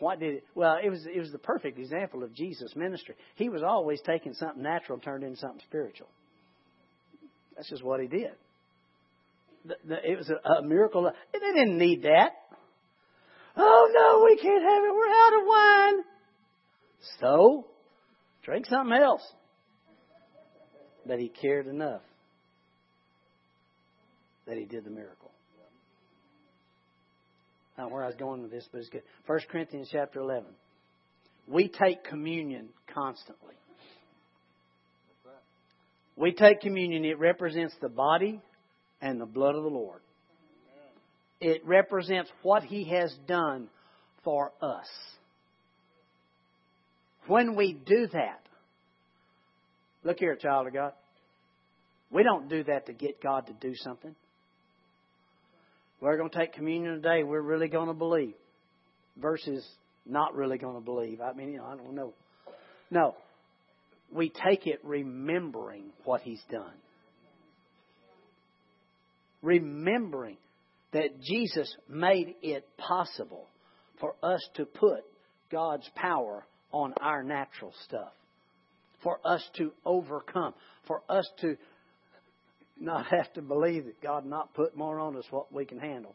What 0.00 0.18
did 0.18 0.36
it 0.36 0.44
well, 0.54 0.78
it 0.82 0.88
was 0.88 1.06
it 1.06 1.20
was 1.20 1.30
the 1.30 1.38
perfect 1.38 1.78
example 1.78 2.24
of 2.24 2.34
Jesus' 2.34 2.74
ministry. 2.74 3.14
He 3.36 3.48
was 3.48 3.62
always 3.62 4.00
taking 4.00 4.34
something 4.34 4.62
natural 4.62 4.94
and 4.94 5.02
turned 5.02 5.22
into 5.22 5.36
something 5.36 5.60
spiritual. 5.68 6.08
That's 7.54 7.68
just 7.68 7.84
what 7.84 8.00
he 8.00 8.06
did. 8.06 8.32
The, 9.64 9.74
the, 9.86 10.10
it 10.10 10.16
was 10.16 10.28
a, 10.28 10.48
a 10.48 10.62
miracle. 10.62 11.08
They 11.32 11.38
didn't 11.38 11.78
need 11.78 12.02
that. 12.02 12.32
Oh 13.56 13.90
no, 13.92 14.24
we 14.24 14.36
can't 14.36 14.62
have 14.62 14.82
it. 14.82 14.92
We're 14.92 15.08
out 15.08 15.40
of 15.40 15.46
wine. 15.46 16.04
So 17.20 17.66
Drink 18.42 18.66
something 18.66 18.96
else. 18.96 19.22
But 21.06 21.18
he 21.18 21.28
cared 21.28 21.66
enough 21.66 22.02
that 24.52 24.58
he 24.58 24.66
did 24.66 24.84
the 24.84 24.90
miracle. 24.90 25.30
I 27.76 27.80
don't 27.80 27.88
know 27.88 27.94
where 27.94 28.04
I 28.04 28.08
was 28.08 28.16
going 28.16 28.42
with 28.42 28.50
this, 28.50 28.68
but 28.70 28.80
it's 28.80 28.90
good. 28.90 29.02
1 29.26 29.38
Corinthians 29.50 29.88
chapter 29.90 30.20
11. 30.20 30.44
We 31.48 31.68
take 31.68 32.04
communion 32.04 32.68
constantly. 32.92 33.54
We 36.16 36.32
take 36.32 36.60
communion, 36.60 37.06
it 37.06 37.18
represents 37.18 37.74
the 37.80 37.88
body 37.88 38.42
and 39.00 39.18
the 39.18 39.24
blood 39.24 39.54
of 39.54 39.62
the 39.62 39.70
Lord. 39.70 40.02
It 41.40 41.62
represents 41.64 42.30
what 42.42 42.62
He 42.62 42.84
has 42.90 43.12
done 43.26 43.68
for 44.22 44.52
us. 44.60 44.86
When 47.26 47.56
we 47.56 47.72
do 47.72 48.06
that, 48.12 48.42
look 50.04 50.18
here, 50.18 50.36
child 50.36 50.66
of 50.66 50.74
God. 50.74 50.92
We 52.10 52.22
don't 52.22 52.50
do 52.50 52.62
that 52.64 52.84
to 52.86 52.92
get 52.92 53.22
God 53.22 53.46
to 53.46 53.54
do 53.54 53.74
something. 53.76 54.14
We're 56.02 56.16
going 56.16 56.30
to 56.30 56.36
take 56.36 56.52
communion 56.52 56.96
today. 56.96 57.22
We're 57.22 57.40
really 57.40 57.68
going 57.68 57.86
to 57.86 57.94
believe 57.94 58.34
versus 59.16 59.64
not 60.04 60.34
really 60.34 60.58
going 60.58 60.74
to 60.74 60.80
believe. 60.80 61.20
I 61.20 61.32
mean, 61.32 61.52
you 61.52 61.58
know, 61.58 61.66
I 61.66 61.76
don't 61.76 61.94
know. 61.94 62.12
No. 62.90 63.14
We 64.12 64.28
take 64.30 64.66
it 64.66 64.80
remembering 64.82 65.84
what 66.04 66.22
He's 66.22 66.42
done. 66.50 66.74
Remembering. 69.42 70.38
that 70.92 71.20
Jesus 71.20 71.74
made 71.88 72.34
it 72.42 72.66
possible 72.76 73.46
for 74.00 74.14
us 74.22 74.40
to 74.56 74.64
put 74.64 75.04
God's 75.50 75.88
power 75.94 76.44
on 76.70 76.94
our 77.00 77.22
natural 77.22 77.72
stuff, 77.86 78.12
for 79.02 79.18
us 79.24 79.42
to 79.56 79.72
overcome, 79.84 80.54
for 80.86 81.02
us 81.08 81.28
to 81.40 81.56
not 82.82 83.06
have 83.06 83.32
to 83.34 83.42
believe 83.42 83.86
that 83.86 84.02
God 84.02 84.26
not 84.26 84.54
put 84.54 84.76
more 84.76 84.98
on 84.98 85.16
us 85.16 85.24
what 85.30 85.52
we 85.52 85.64
can 85.64 85.78
handle. 85.78 86.14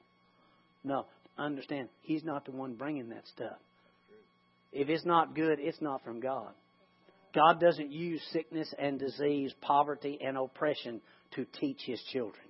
No, 0.84 1.06
understand, 1.38 1.90
He's 2.02 2.24
not 2.24 2.46
the 2.46 2.52
one 2.52 2.76
bringing 2.76 3.10
that 3.10 3.28
stuff. 3.28 3.58
If 4.72 4.90
it's 4.90 5.06
not 5.06 5.36
good, 5.36 5.60
it's 5.60 5.82
not 5.82 6.04
from 6.04 6.20
God. 6.20 6.52
God 7.34 7.60
doesn't 7.60 7.92
use 7.92 8.22
sickness 8.32 8.74
and 8.78 9.00
disease, 9.00 9.54
poverty 9.62 10.20
and 10.24 10.38
oppression 10.38 11.02
to 11.36 11.46
teach 11.60 11.80
His 11.86 12.02
children. 12.12 12.44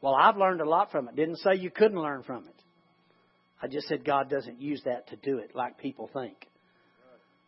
Well, 0.00 0.14
I've 0.14 0.36
learned 0.36 0.60
a 0.60 0.68
lot 0.68 0.90
from 0.90 1.08
it. 1.08 1.16
Didn't 1.16 1.36
say 1.36 1.54
you 1.56 1.70
couldn't 1.70 2.00
learn 2.00 2.22
from 2.24 2.44
it. 2.44 2.54
I 3.62 3.68
just 3.68 3.86
said 3.86 4.04
God 4.04 4.28
doesn't 4.28 4.60
use 4.60 4.82
that 4.84 5.08
to 5.08 5.16
do 5.16 5.38
it 5.38 5.54
like 5.54 5.78
people 5.78 6.10
think. 6.12 6.36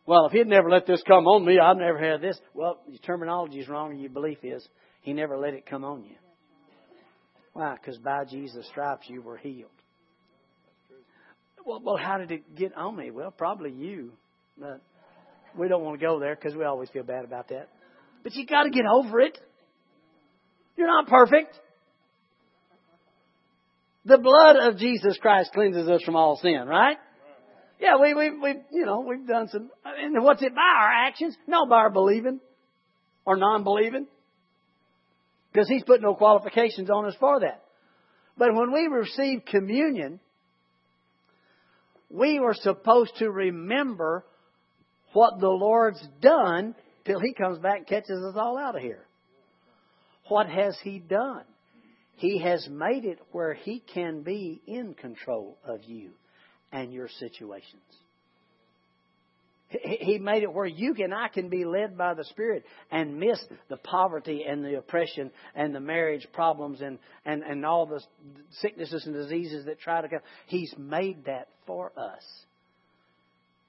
Well, 0.07 0.27
if 0.27 0.33
He'd 0.33 0.47
never 0.47 0.69
let 0.69 0.87
this 0.87 1.03
come 1.07 1.27
on 1.27 1.45
me, 1.45 1.59
I've 1.59 1.77
never 1.77 1.99
had 1.99 2.21
this. 2.21 2.39
Well, 2.53 2.79
your 2.89 2.99
terminology 2.99 3.61
is 3.61 3.69
wrong, 3.69 3.93
and 3.93 4.01
your 4.01 4.11
belief 4.11 4.39
is 4.43 4.67
He 5.03 5.13
never 5.13 5.37
let 5.37 5.55
it 5.55 5.67
come 5.67 5.85
on 5.85 6.05
you. 6.05 6.17
Why? 7.55 7.77
Because 7.81 7.99
by 7.99 8.25
Jesus' 8.25 8.67
stripes 8.67 9.09
you 9.09 9.23
were 9.23 9.37
healed. 9.37 9.71
Well, 11.65 11.81
well, 11.83 11.97
how 11.97 12.19
did 12.19 12.31
it 12.31 12.57
get 12.57 12.77
on 12.77 12.97
me? 12.97 13.11
Well, 13.11 13.31
probably 13.31 13.71
you. 13.71 14.13
But 14.59 14.81
we 15.57 15.69
don't 15.69 15.83
want 15.83 15.99
to 15.99 16.05
go 16.05 16.19
there 16.21 16.35
because 16.35 16.55
we 16.55 16.65
always 16.65 16.91
feel 16.91 17.05
bad 17.05 17.25
about 17.25 17.49
that. 17.49 17.69
But 18.23 18.35
you 18.35 18.47
got 18.47 18.65
to 18.65 18.71
get 18.71 18.85
over 18.87 19.21
it. 19.21 19.39
You're 20.77 20.89
not 20.89 21.07
perfect. 21.07 21.59
The 24.05 24.19
blood 24.19 24.57
of 24.57 24.79
Jesus 24.79 25.17
Christ 25.19 25.53
cleanses 25.55 25.89
us 25.89 26.03
from 26.03 26.17
all 26.17 26.37
sin, 26.37 26.67
right? 26.67 26.99
Yeah, 27.81 27.97
we, 28.01 28.14
we, 28.14 28.31
we, 28.31 28.55
you 28.72 28.87
know, 28.87 29.01
we've 29.01 29.27
done 29.27 29.49
some, 29.49 29.70
and 29.85 30.22
what's 30.22 30.43
it 30.43 30.55
by 30.55 30.61
our 30.61 30.93
actions? 30.93 31.37
No, 31.47 31.66
by 31.66 31.77
our 31.77 31.91
believing 31.91 32.41
or 33.25 33.37
non-believing. 33.37 34.07
Because 35.53 35.68
He's 35.68 35.85
put 35.85 36.01
no 36.01 36.14
qualifications 36.14 36.91
on 36.91 37.07
us 37.07 37.14
for 37.18 37.41
that. 37.41 37.62
But 38.37 38.55
when 38.55 38.72
we 38.72 38.87
receive 38.87 39.45
communion, 39.45 40.20
we 42.11 42.41
were 42.41 42.55
supposed 42.55 43.12
to 43.18 43.31
remember 43.31 44.25
what 45.12 45.41
the 45.41 45.49
Lord's 45.49 46.05
done 46.20 46.75
till 47.05 47.20
He 47.20 47.35
comes 47.35 47.59
back 47.59 47.79
and 47.79 47.87
catches 47.87 48.25
us 48.29 48.35
all 48.37 48.59
out 48.59 48.77
of 48.77 48.83
here. 48.83 49.05
What 50.29 50.49
has 50.49 50.77
He 50.83 50.99
done? 51.01 51.45
He 52.16 52.41
has 52.41 52.68
made 52.70 53.05
it 53.05 53.18
where 53.33 53.55
He 53.55 53.83
can 53.93 54.22
be 54.22 54.62
in 54.66 54.95
control 54.95 55.59
of 55.64 55.85
you 55.85 56.11
and 56.75 56.93
your 56.93 57.09
situations. 57.20 57.83
He 59.68 60.18
made 60.18 60.43
it 60.43 60.53
where 60.53 60.66
you 60.66 60.95
and 60.99 61.14
I 61.14 61.29
can 61.29 61.49
be 61.49 61.64
led 61.64 61.97
by 61.97 62.14
the 62.14 62.25
Spirit 62.25 62.64
and 62.91 63.18
miss 63.18 63.43
the 63.68 63.77
poverty 63.79 64.45
and 64.47 64.64
the 64.64 64.77
oppression 64.77 65.31
and 65.55 65.75
the 65.75 65.81
marriage 65.81 66.27
problems 66.33 66.81
and, 66.81 66.99
and, 67.25 67.43
and 67.43 67.64
all 67.64 67.87
the 67.87 68.01
sicknesses 68.61 69.05
and 69.07 69.14
diseases 69.14 69.64
that 69.66 69.81
try 69.81 70.01
to 70.03 70.09
come. 70.09 70.20
He's 70.47 70.72
made 70.77 71.25
that 71.25 71.49
for 71.66 71.93
us. 71.97 72.22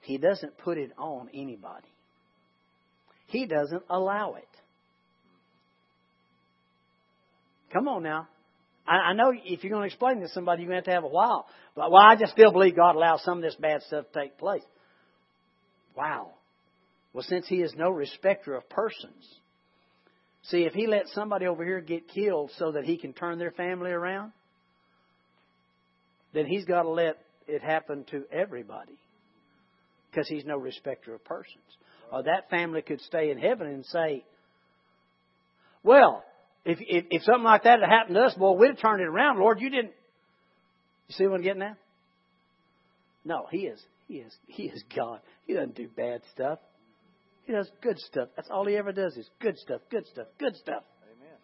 He 0.02 0.18
doesn't 0.18 0.58
put 0.58 0.78
it 0.78 0.92
on 0.98 1.28
anybody. 1.34 1.88
He 3.26 3.46
doesn't 3.46 3.82
allow 3.88 4.34
it. 4.34 4.48
Come 7.72 7.88
on 7.88 8.04
now. 8.04 8.28
I, 8.86 9.10
I 9.10 9.12
know 9.14 9.32
if 9.34 9.64
you're 9.64 9.70
going 9.70 9.82
to 9.82 9.86
explain 9.86 10.20
this 10.20 10.30
to 10.30 10.34
somebody, 10.34 10.62
you're 10.62 10.70
going 10.70 10.82
to 10.82 10.90
have 10.90 11.00
to 11.00 11.02
have 11.02 11.04
a 11.04 11.14
while. 11.14 11.46
But 11.74 11.90
well, 11.90 12.02
I 12.02 12.16
just 12.16 12.32
still 12.32 12.52
believe 12.52 12.76
God 12.76 12.96
allows 12.96 13.22
some 13.24 13.38
of 13.38 13.42
this 13.42 13.56
bad 13.56 13.82
stuff 13.82 14.06
to 14.12 14.20
take 14.20 14.38
place. 14.38 14.62
Wow. 15.96 16.32
Well, 17.12 17.24
since 17.26 17.46
He 17.48 17.56
is 17.56 17.72
no 17.76 17.90
respecter 17.90 18.54
of 18.54 18.68
persons, 18.68 19.26
see, 20.44 20.62
if 20.62 20.72
He 20.72 20.86
lets 20.86 21.12
somebody 21.14 21.46
over 21.46 21.64
here 21.64 21.80
get 21.80 22.08
killed 22.08 22.50
so 22.58 22.72
that 22.72 22.84
He 22.84 22.98
can 22.98 23.12
turn 23.12 23.38
their 23.38 23.52
family 23.52 23.90
around, 23.90 24.32
then 26.34 26.46
He's 26.46 26.64
got 26.64 26.82
to 26.82 26.90
let 26.90 27.18
it 27.48 27.62
happen 27.62 28.04
to 28.10 28.24
everybody 28.30 28.98
because 30.10 30.28
He's 30.28 30.44
no 30.44 30.56
respecter 30.56 31.14
of 31.14 31.24
persons. 31.24 31.56
Or 32.12 32.22
that 32.22 32.50
family 32.50 32.82
could 32.82 33.00
stay 33.00 33.30
in 33.30 33.38
heaven 33.38 33.66
and 33.66 33.84
say, 33.86 34.24
well, 35.82 36.24
if, 36.66 36.78
if, 36.80 37.04
if 37.10 37.22
something 37.22 37.44
like 37.44 37.62
that 37.62 37.78
had 37.80 37.88
happened 37.88 38.16
to 38.16 38.22
us, 38.22 38.34
boy, 38.34 38.52
we'd 38.52 38.70
have 38.70 38.80
turned 38.80 39.00
it 39.00 39.06
around. 39.06 39.38
Lord, 39.38 39.60
you 39.60 39.70
didn't. 39.70 39.92
You 41.08 41.14
see 41.14 41.26
what 41.26 41.36
I'm 41.36 41.42
getting 41.42 41.62
at? 41.62 41.76
No, 43.24 43.46
He 43.50 43.58
is. 43.58 43.80
He 44.08 44.14
is. 44.14 44.36
He 44.48 44.64
is 44.64 44.82
God. 44.94 45.20
He 45.46 45.54
doesn't 45.54 45.76
do 45.76 45.88
bad 45.88 46.22
stuff. 46.32 46.58
He 47.44 47.52
does 47.52 47.70
good 47.80 47.98
stuff. 48.00 48.28
That's 48.34 48.48
all 48.50 48.66
He 48.66 48.76
ever 48.76 48.90
does 48.90 49.16
is 49.16 49.30
good 49.40 49.56
stuff, 49.58 49.80
good 49.90 50.06
stuff, 50.08 50.26
good 50.40 50.56
stuff. 50.56 50.82
Amen. 51.04 51.36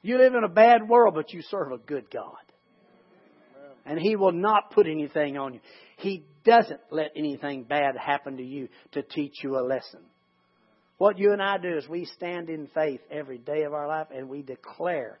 You 0.00 0.16
live 0.16 0.34
in 0.34 0.42
a 0.42 0.48
bad 0.48 0.88
world, 0.88 1.14
but 1.14 1.34
you 1.34 1.42
serve 1.42 1.72
a 1.72 1.78
good 1.78 2.10
God. 2.10 2.32
And 3.84 4.00
He 4.00 4.16
will 4.16 4.32
not 4.32 4.70
put 4.72 4.86
anything 4.86 5.36
on 5.36 5.52
you. 5.54 5.60
He 5.98 6.24
doesn't 6.44 6.80
let 6.90 7.12
anything 7.14 7.64
bad 7.64 7.94
happen 7.96 8.38
to 8.38 8.42
you 8.42 8.68
to 8.92 9.02
teach 9.02 9.34
you 9.42 9.58
a 9.58 9.64
lesson. 9.64 10.00
What 10.98 11.18
you 11.18 11.32
and 11.32 11.42
I 11.42 11.58
do 11.58 11.76
is 11.76 11.88
we 11.88 12.06
stand 12.06 12.48
in 12.48 12.68
faith 12.68 13.00
every 13.10 13.38
day 13.38 13.64
of 13.64 13.74
our 13.74 13.86
life 13.86 14.08
and 14.14 14.28
we 14.28 14.42
declare 14.42 15.18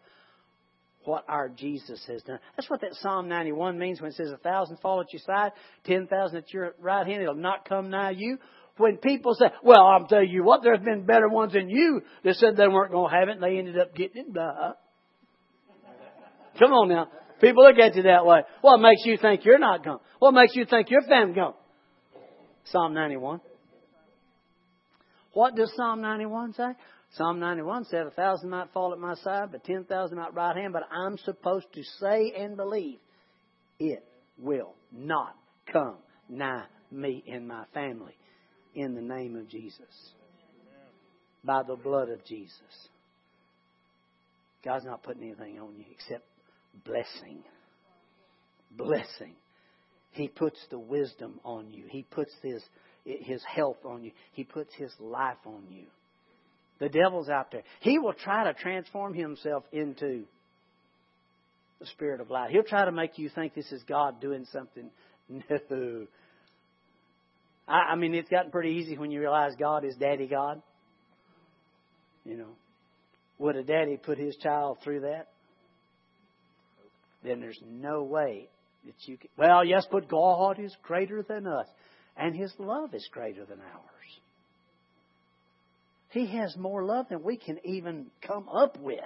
what 1.04 1.24
our 1.28 1.48
Jesus 1.48 2.04
has 2.08 2.22
done. 2.22 2.38
That's 2.56 2.68
what 2.68 2.80
that 2.80 2.94
Psalm 2.94 3.28
91 3.28 3.78
means 3.78 4.00
when 4.00 4.10
it 4.10 4.16
says, 4.16 4.30
A 4.32 4.38
thousand 4.38 4.78
fall 4.78 5.00
at 5.00 5.12
your 5.12 5.22
side, 5.24 5.52
ten 5.84 6.06
thousand 6.06 6.38
at 6.38 6.52
your 6.52 6.74
right 6.80 7.06
hand, 7.06 7.22
it'll 7.22 7.34
not 7.34 7.68
come 7.68 7.90
nigh 7.90 8.10
you. 8.10 8.38
When 8.78 8.96
people 8.96 9.34
say, 9.34 9.46
Well, 9.62 9.80
I'll 9.80 10.06
tell 10.06 10.24
you 10.24 10.42
what, 10.44 10.62
there's 10.62 10.80
been 10.80 11.04
better 11.04 11.28
ones 11.28 11.52
than 11.52 11.68
you 11.68 12.02
that 12.24 12.34
said 12.36 12.56
they 12.56 12.68
weren't 12.68 12.90
going 12.90 13.10
to 13.10 13.16
have 13.16 13.28
it 13.28 13.32
and 13.32 13.42
they 13.42 13.58
ended 13.58 13.78
up 13.78 13.94
getting 13.94 14.22
it. 14.22 14.32
Blah. 14.32 14.72
Come 16.58 16.72
on 16.72 16.88
now. 16.88 17.08
People 17.40 17.64
look 17.64 17.78
at 17.78 17.94
you 17.94 18.04
that 18.04 18.24
way. 18.24 18.40
What 18.62 18.78
makes 18.78 19.02
you 19.04 19.18
think 19.18 19.44
you're 19.44 19.58
not 19.58 19.84
going? 19.84 19.98
What 20.18 20.32
makes 20.32 20.56
you 20.56 20.64
think 20.64 20.90
your 20.90 21.02
family 21.02 21.34
going? 21.34 21.54
Psalm 22.64 22.94
91. 22.94 23.40
What 25.36 25.54
does 25.54 25.70
Psalm 25.76 26.00
91 26.00 26.54
say? 26.54 26.68
Psalm 27.10 27.40
91 27.40 27.84
said, 27.90 28.06
A 28.06 28.10
thousand 28.10 28.48
might 28.48 28.72
fall 28.72 28.94
at 28.94 28.98
my 28.98 29.14
side, 29.16 29.52
but 29.52 29.64
ten 29.64 29.84
thousand 29.84 30.18
at 30.18 30.32
my 30.32 30.42
right 30.46 30.56
hand, 30.56 30.72
but 30.72 30.84
I'm 30.90 31.18
supposed 31.18 31.66
to 31.74 31.82
say 32.00 32.32
and 32.38 32.56
believe 32.56 33.00
it 33.78 34.02
will 34.38 34.72
not 34.90 35.36
come 35.70 35.96
nigh 36.30 36.64
me 36.90 37.22
and 37.30 37.46
my 37.46 37.66
family 37.74 38.16
in 38.74 38.94
the 38.94 39.02
name 39.02 39.36
of 39.36 39.46
Jesus. 39.50 40.14
By 41.44 41.64
the 41.64 41.76
blood 41.76 42.08
of 42.08 42.24
Jesus. 42.24 42.88
God's 44.64 44.86
not 44.86 45.02
putting 45.02 45.22
anything 45.22 45.60
on 45.60 45.76
you 45.76 45.84
except 45.92 46.24
blessing. 46.82 47.42
Blessing. 48.70 49.34
He 50.12 50.28
puts 50.28 50.58
the 50.70 50.78
wisdom 50.78 51.40
on 51.44 51.74
you. 51.74 51.84
He 51.90 52.04
puts 52.04 52.32
His 52.42 52.62
his 53.06 53.42
health 53.44 53.78
on 53.84 54.02
you. 54.02 54.10
He 54.32 54.44
puts 54.44 54.74
his 54.74 54.92
life 54.98 55.38
on 55.46 55.62
you. 55.70 55.84
The 56.78 56.88
devil's 56.88 57.28
out 57.28 57.52
there. 57.52 57.62
He 57.80 57.98
will 57.98 58.12
try 58.12 58.44
to 58.44 58.52
transform 58.52 59.14
himself 59.14 59.64
into 59.72 60.24
the 61.78 61.86
spirit 61.86 62.20
of 62.20 62.30
light. 62.30 62.50
He'll 62.50 62.64
try 62.64 62.84
to 62.84 62.92
make 62.92 63.18
you 63.18 63.28
think 63.28 63.54
this 63.54 63.70
is 63.72 63.82
God 63.84 64.20
doing 64.20 64.46
something. 64.52 64.90
No. 65.70 66.06
I, 67.66 67.78
I 67.92 67.96
mean, 67.96 68.14
it's 68.14 68.28
gotten 68.28 68.52
pretty 68.52 68.76
easy 68.76 68.96
when 68.96 69.10
you 69.10 69.18
realize 69.18 69.54
God 69.58 69.84
is 69.84 69.96
Daddy 69.96 70.28
God. 70.28 70.62
You 72.24 72.36
know, 72.36 72.50
would 73.38 73.56
a 73.56 73.64
daddy 73.64 73.96
put 73.96 74.18
his 74.18 74.36
child 74.36 74.78
through 74.84 75.00
that? 75.00 75.26
Then 77.24 77.40
there's 77.40 77.60
no 77.68 78.04
way 78.04 78.48
that 78.84 78.94
you 79.06 79.16
can. 79.16 79.30
Well, 79.36 79.64
yes, 79.64 79.84
but 79.90 80.08
God 80.08 80.60
is 80.60 80.72
greater 80.84 81.24
than 81.24 81.48
us 81.48 81.66
and 82.16 82.34
His 82.34 82.52
love 82.58 82.94
is 82.94 83.08
greater 83.12 83.44
than 83.44 83.60
ours. 83.60 84.20
He 86.10 86.26
has 86.38 86.56
more 86.56 86.84
love 86.84 87.06
than 87.10 87.22
we 87.22 87.36
can 87.36 87.58
even 87.64 88.06
come 88.26 88.48
up 88.48 88.78
with. 88.78 89.00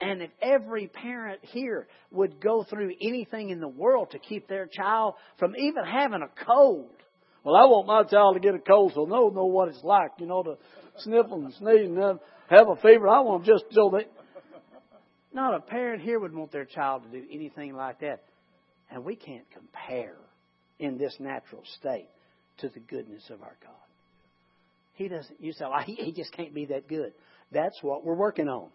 And 0.00 0.20
if 0.20 0.30
every 0.42 0.88
parent 0.88 1.40
here 1.42 1.86
would 2.10 2.40
go 2.40 2.64
through 2.64 2.92
anything 3.00 3.48
in 3.50 3.60
the 3.60 3.68
world 3.68 4.10
to 4.10 4.18
keep 4.18 4.48
their 4.48 4.66
child 4.66 5.14
from 5.38 5.54
even 5.56 5.84
having 5.84 6.20
a 6.20 6.44
cold, 6.44 6.90
well, 7.44 7.56
I 7.56 7.64
want 7.66 7.86
my 7.86 8.02
child 8.02 8.34
to 8.34 8.40
get 8.40 8.54
a 8.54 8.58
cold 8.58 8.92
so 8.94 9.06
they'll 9.06 9.30
know 9.30 9.46
what 9.46 9.68
it's 9.68 9.82
like, 9.82 10.10
you 10.18 10.26
know, 10.26 10.42
to 10.42 10.56
sniffle 10.98 11.44
and 11.44 11.54
sneeze 11.54 11.88
and 11.88 12.18
have 12.48 12.68
a 12.68 12.76
fever. 12.76 13.08
I 13.08 13.20
want 13.20 13.44
them 13.44 13.54
just 13.54 13.64
so 13.72 13.90
they. 13.90 14.06
Not 15.32 15.54
a 15.54 15.60
parent 15.60 16.02
here 16.02 16.20
would 16.20 16.34
want 16.34 16.52
their 16.52 16.64
child 16.64 17.02
to 17.04 17.20
do 17.20 17.26
anything 17.30 17.74
like 17.74 18.00
that. 18.00 18.22
And 18.90 19.04
we 19.04 19.16
can't 19.16 19.44
compare 19.50 20.16
in 20.84 20.98
this 20.98 21.16
natural 21.18 21.62
state 21.78 22.08
to 22.58 22.68
the 22.68 22.80
goodness 22.80 23.24
of 23.30 23.42
our 23.42 23.56
God. 23.62 23.72
He 24.94 25.08
doesn't, 25.08 25.40
you 25.40 25.52
say, 25.52 25.64
well, 25.64 25.82
he, 25.84 26.12
just 26.12 26.32
can't 26.32 26.54
be 26.54 26.66
that 26.66 26.88
good. 26.88 27.12
That's 27.50 27.76
what 27.82 28.04
we're 28.04 28.14
working 28.14 28.48
on. 28.48 28.68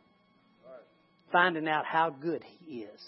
finding 1.31 1.67
out 1.67 1.85
how 1.85 2.09
good 2.09 2.43
He 2.65 2.81
is. 2.81 3.01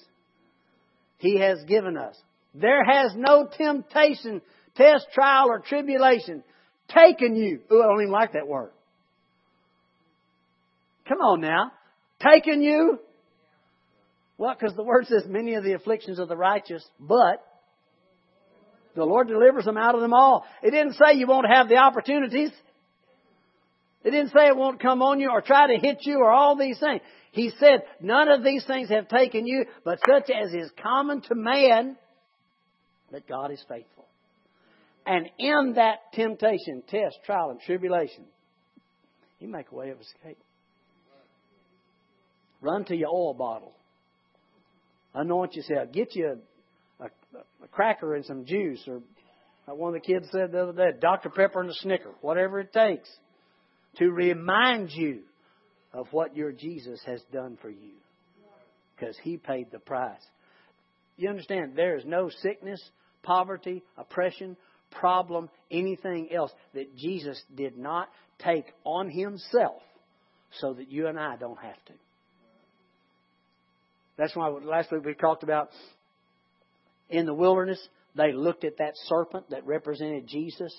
He 1.18 1.40
has 1.40 1.64
given 1.66 1.98
us. 1.98 2.16
There 2.54 2.84
has 2.84 3.14
no 3.16 3.48
temptation, 3.58 4.42
test, 4.76 5.08
trial, 5.14 5.48
or 5.50 5.60
tribulation 5.60 6.44
taken 6.88 7.36
you. 7.36 7.62
Ooh, 7.72 7.82
I 7.82 7.88
don't 7.88 8.02
even 8.02 8.12
like 8.12 8.34
that 8.34 8.48
word. 8.48 8.72
Come 11.08 11.20
on 11.20 11.42
now. 11.42 11.72
Taken 12.20 12.62
you? 12.62 13.00
Well, 14.38 14.56
because 14.58 14.76
the 14.76 14.84
word 14.84 15.06
says 15.08 15.24
many 15.28 15.56
of 15.56 15.64
the 15.64 15.74
afflictions 15.74 16.18
of 16.18 16.28
the 16.28 16.38
righteous, 16.38 16.84
but 17.00 17.46
the 18.96 19.06
Lord 19.06 19.28
delivers 19.28 19.66
them 19.66 19.78
out 19.78 19.96
of 19.96 20.02
them 20.02 20.14
all. 20.14 20.46
It 20.62 20.72
didn't 20.72 20.94
say 20.94 21.14
you 21.14 21.28
won't 21.28 21.48
have 21.48 21.70
the 21.70 21.78
opportunities. 21.78 22.52
It 24.04 24.12
didn't 24.12 24.30
say 24.30 24.48
it 24.48 24.58
won't 24.58 24.82
come 24.82 25.02
on 25.02 25.20
you 25.20 25.30
or 25.30 25.42
try 25.42 25.68
to 25.68 25.80
hit 25.80 26.00
you 26.02 26.18
or 26.18 26.32
all 26.32 26.58
these 26.58 26.80
things. 26.80 27.02
He 27.32 27.52
said, 27.60 27.84
none 28.02 28.30
of 28.30 28.44
these 28.44 28.66
things 28.66 28.90
have 28.90 29.08
taken 29.08 29.46
you, 29.46 29.66
but 29.86 30.00
such 30.00 30.30
as 30.30 30.54
is 30.54 30.70
common 30.82 31.22
to 31.22 31.36
man, 31.36 31.96
that 33.12 33.28
God 33.28 33.52
is 33.52 33.64
faithful. 33.70 34.06
And 35.06 35.30
in 35.38 35.74
that 35.76 36.00
temptation, 36.14 36.84
test, 36.88 37.18
trial, 37.26 37.52
and 37.52 37.60
tribulation, 37.62 38.26
He 39.40 39.48
make 39.48 39.72
a 39.72 39.76
way 39.76 39.90
of 39.90 40.00
escape. 40.00 40.38
Run 42.62 42.86
to 42.86 42.96
your 42.96 43.10
oil 43.10 43.34
bottle. 43.34 43.74
Anoint 45.14 45.56
yourself. 45.56 45.92
Get 45.92 46.16
you 46.16 46.40
a, 47.02 47.06
a, 47.64 47.68
cracker 47.72 48.16
and 48.16 48.26
some 48.26 48.46
juice, 48.46 48.82
or 48.88 49.02
like 49.68 49.78
one 49.78 49.96
of 49.96 50.02
the 50.02 50.06
kids 50.06 50.28
said 50.32 50.52
the 50.52 50.64
other 50.64 50.74
day, 50.74 50.98
Dr. 51.00 51.30
Pepper 51.30 51.62
and 51.62 51.70
a 51.70 51.74
Snicker, 51.76 52.12
whatever 52.22 52.60
it 52.60 52.72
takes 52.74 53.10
to 53.98 54.10
remind 54.10 54.92
you 54.92 55.22
of 55.94 56.08
what 56.12 56.36
your 56.36 56.52
Jesus 56.52 57.00
has 57.06 57.22
done 57.34 57.58
for 57.62 57.70
you. 57.70 57.94
Because 58.96 59.18
he 59.24 59.38
paid 59.38 59.72
the 59.72 59.80
price. 59.80 60.22
You 61.18 61.30
understand, 61.30 61.74
there 61.76 61.98
is 61.98 62.06
no 62.06 62.30
sickness, 62.30 62.82
poverty, 63.24 63.84
oppression, 63.98 64.56
problem, 64.92 65.50
anything 65.70 66.30
else 66.32 66.52
that 66.74 66.96
Jesus 66.96 67.42
did 67.56 67.78
not 67.78 68.10
take 68.40 68.66
on 68.84 69.10
himself 69.10 69.82
so 70.60 70.74
that 70.74 70.92
you 70.92 71.08
and 71.08 71.20
I 71.20 71.38
don't 71.38 71.60
have 71.60 71.86
to. 71.86 71.94
That's 74.18 74.36
why 74.36 74.50
last 74.50 74.92
week 74.92 75.06
we 75.06 75.14
talked 75.14 75.44
about 75.44 75.70
in 77.12 77.26
the 77.26 77.34
wilderness, 77.34 77.80
they 78.16 78.34
looked 78.34 78.64
at 78.64 78.78
that 78.78 78.94
serpent 79.06 79.50
that 79.52 79.66
represented 79.66 80.28
Jesus 80.28 80.74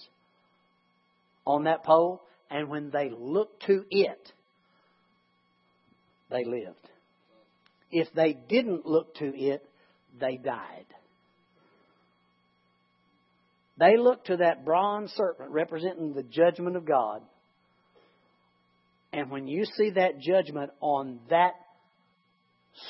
on 1.47 1.65
that 1.65 1.85
pole, 1.85 2.23
and 2.51 2.69
when 2.69 2.91
they 2.91 3.11
looked 3.11 3.65
to 3.67 3.85
it, 3.91 4.33
they 6.31 6.45
lived. 6.45 6.89
If 7.91 8.09
they 8.15 8.33
didn't 8.33 8.87
look 8.87 9.15
to 9.17 9.27
it, 9.27 9.63
they 10.19 10.37
died. 10.37 10.87
They 13.79 13.97
looked 13.97 14.29
to 14.29 14.39
that 14.39 14.65
bronze 14.65 15.13
serpent 15.17 15.51
representing 15.51 16.15
the 16.15 16.23
judgment 16.23 16.77
of 16.77 16.87
God. 16.87 17.23
And 19.13 19.31
when 19.31 19.47
you 19.47 19.65
see 19.65 19.91
that 19.91 20.21
judgment 20.21 20.71
on 20.81 21.19
that 21.29 21.53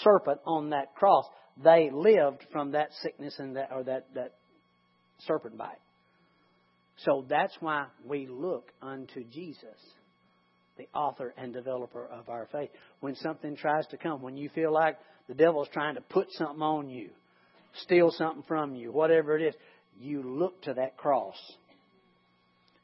serpent 0.03 0.41
on 0.47 0.71
that 0.71 0.95
cross, 0.95 1.25
they 1.63 1.91
lived 1.93 2.45
from 2.53 2.73
that 2.73 2.91
sickness 3.03 3.35
and 3.39 3.57
that 3.57 3.71
or 3.73 3.83
that, 3.85 4.07
that 4.15 4.35
serpent 5.27 5.59
bite. 5.59 5.79
So 6.99 7.25
that's 7.29 7.55
why 7.61 7.87
we 8.07 8.27
look 8.27 8.71
unto 8.81 9.25
Jesus, 9.25 9.79
the 10.77 10.89
author 10.95 11.35
and 11.37 11.53
developer 11.53 12.07
of 12.07 12.29
our 12.29 12.47
faith. 12.53 12.71
When 13.01 13.17
something 13.17 13.57
tries 13.57 13.87
to 13.89 13.97
come, 13.97 14.23
when 14.23 14.37
you 14.37 14.49
feel 14.51 14.73
like 14.73 14.99
the 15.29 15.35
devil's 15.35 15.69
trying 15.73 15.97
to 15.97 16.01
put 16.01 16.29
something 16.33 16.63
on 16.63 16.91
you, 16.91 17.11
steal 17.83 18.11
something 18.11 18.45
from 18.47 18.75
you, 18.75 18.93
whatever 18.93 19.37
it 19.37 19.43
is, 19.43 19.55
you 20.01 20.23
look 20.23 20.63
to 20.63 20.75
that 20.75 20.97
cross 20.97 21.37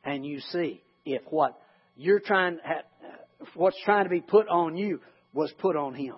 and 0.05 0.25
you 0.25 0.41
see 0.41 0.81
if 1.05 1.23
what 1.31 1.59
you're 1.97 2.21
trying, 2.21 2.59
what's 3.55 3.79
trying 3.85 4.05
to 4.05 4.11
be 4.11 4.21
put 4.21 4.49
on 4.49 4.77
you 4.77 5.01
was 5.33 5.53
put 5.59 5.77
on 5.77 5.95
him. 5.95 6.17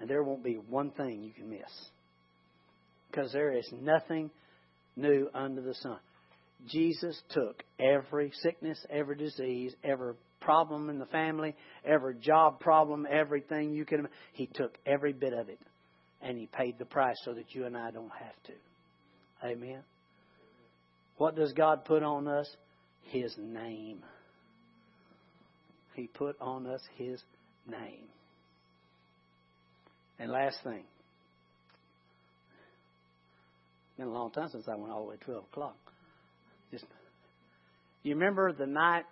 And 0.00 0.08
there 0.08 0.22
won't 0.22 0.42
be 0.42 0.54
one 0.54 0.90
thing 0.90 1.22
you 1.22 1.32
can 1.32 1.50
miss. 1.50 1.90
Because 3.10 3.32
there 3.32 3.52
is 3.52 3.68
nothing 3.72 4.30
new 4.96 5.28
under 5.34 5.60
the 5.60 5.74
sun. 5.74 5.98
Jesus 6.66 7.20
took 7.30 7.62
every 7.78 8.32
sickness, 8.42 8.78
every 8.90 9.16
disease, 9.16 9.74
every 9.84 10.14
problem 10.40 10.90
in 10.90 10.98
the 10.98 11.06
family, 11.06 11.54
every 11.84 12.16
job 12.16 12.60
problem, 12.60 13.06
everything 13.10 13.72
you 13.72 13.84
can. 13.84 14.08
He 14.32 14.46
took 14.46 14.76
every 14.86 15.12
bit 15.12 15.32
of 15.32 15.48
it, 15.48 15.58
and 16.22 16.38
he 16.38 16.46
paid 16.46 16.78
the 16.78 16.84
price 16.84 17.16
so 17.24 17.34
that 17.34 17.54
you 17.54 17.66
and 17.66 17.76
I 17.76 17.90
don't 17.90 18.10
have 18.10 18.42
to. 18.44 19.48
Amen. 19.48 19.82
What 21.16 21.36
does 21.36 21.52
God 21.52 21.84
put 21.84 22.02
on 22.02 22.28
us? 22.28 22.48
His 23.04 23.34
name. 23.38 24.02
He 25.94 26.06
put 26.06 26.36
on 26.40 26.66
us 26.66 26.80
His 26.96 27.20
name. 27.66 28.08
And 30.20 30.30
last 30.30 30.58
thing. 30.62 30.84
Been 33.96 34.06
a 34.06 34.12
long 34.12 34.30
time 34.30 34.48
since 34.52 34.68
I 34.68 34.76
went 34.76 34.92
all 34.92 35.04
the 35.04 35.10
way 35.10 35.16
to 35.16 35.24
12 35.24 35.44
o'clock. 35.50 35.76
Just, 36.70 36.84
you 38.02 38.14
remember 38.14 38.52
the 38.52 38.66
night 38.66 39.04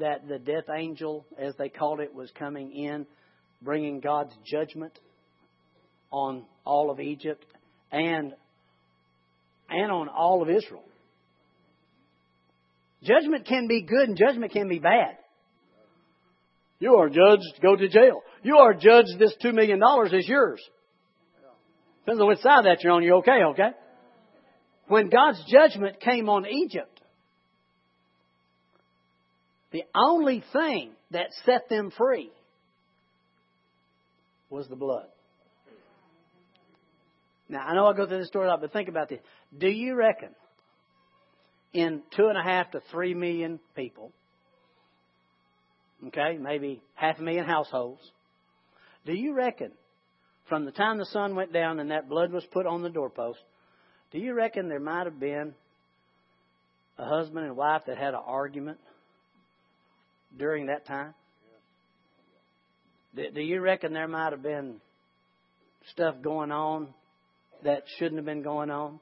that 0.00 0.26
the 0.26 0.40
death 0.40 0.64
angel, 0.76 1.24
as 1.38 1.54
they 1.56 1.68
called 1.68 2.00
it, 2.00 2.12
was 2.12 2.30
coming 2.36 2.72
in, 2.72 3.06
bringing 3.62 4.00
God's 4.00 4.34
judgment 4.44 4.98
on 6.10 6.44
all 6.64 6.90
of 6.90 6.98
Egypt 6.98 7.46
and 7.92 8.34
and 9.68 9.90
on 9.90 10.08
all 10.08 10.42
of 10.42 10.48
Israel. 10.48 10.84
Judgment 13.02 13.46
can 13.46 13.68
be 13.68 13.82
good 13.82 14.08
and 14.08 14.16
judgment 14.16 14.52
can 14.52 14.68
be 14.68 14.78
bad. 14.78 15.16
You 16.78 16.96
are 16.96 17.08
judged, 17.08 17.60
go 17.62 17.76
to 17.76 17.88
jail. 17.88 18.20
You 18.46 18.58
are 18.58 18.74
judged, 18.74 19.18
this 19.18 19.34
$2 19.44 19.52
million 19.52 19.82
is 20.12 20.28
yours. 20.28 20.60
Depends 22.04 22.22
on 22.22 22.28
which 22.28 22.38
side 22.38 22.64
that 22.64 22.78
you're 22.80 22.92
on, 22.92 23.02
you're 23.02 23.16
okay, 23.16 23.42
okay? 23.42 23.70
When 24.86 25.08
God's 25.08 25.42
judgment 25.50 25.98
came 25.98 26.28
on 26.28 26.46
Egypt, 26.46 27.00
the 29.72 29.82
only 29.96 30.44
thing 30.52 30.92
that 31.10 31.26
set 31.44 31.68
them 31.68 31.90
free 31.90 32.30
was 34.48 34.68
the 34.68 34.76
blood. 34.76 35.08
Now, 37.48 37.66
I 37.66 37.74
know 37.74 37.86
I 37.86 37.96
go 37.96 38.06
through 38.06 38.18
this 38.18 38.28
story 38.28 38.46
a 38.46 38.50
lot, 38.50 38.60
but 38.60 38.72
think 38.72 38.88
about 38.88 39.08
this. 39.08 39.18
Do 39.58 39.66
you 39.66 39.96
reckon 39.96 40.28
in 41.72 42.00
two 42.16 42.28
and 42.28 42.38
a 42.38 42.44
half 42.44 42.70
to 42.70 42.80
three 42.92 43.12
million 43.12 43.58
people, 43.74 44.12
okay, 46.06 46.38
maybe 46.40 46.80
half 46.94 47.18
a 47.18 47.22
million 47.22 47.44
households, 47.44 48.08
do 49.06 49.14
you 49.14 49.32
reckon 49.32 49.72
from 50.48 50.64
the 50.64 50.72
time 50.72 50.98
the 50.98 51.06
sun 51.06 51.34
went 51.34 51.52
down 51.52 51.80
and 51.80 51.90
that 51.90 52.08
blood 52.08 52.32
was 52.32 52.44
put 52.52 52.66
on 52.66 52.82
the 52.82 52.90
doorpost, 52.90 53.38
do 54.12 54.18
you 54.18 54.34
reckon 54.34 54.68
there 54.68 54.80
might 54.80 55.06
have 55.06 55.18
been 55.18 55.54
a 56.98 57.04
husband 57.04 57.46
and 57.46 57.56
wife 57.56 57.82
that 57.86 57.96
had 57.96 58.14
an 58.14 58.20
argument 58.24 58.78
during 60.36 60.66
that 60.66 60.86
time? 60.86 61.14
Do 63.14 63.40
you 63.40 63.60
reckon 63.60 63.94
there 63.94 64.08
might 64.08 64.32
have 64.32 64.42
been 64.42 64.76
stuff 65.92 66.16
going 66.22 66.52
on 66.52 66.88
that 67.64 67.84
shouldn't 67.98 68.16
have 68.16 68.26
been 68.26 68.42
going 68.42 68.70
on? 68.70 69.00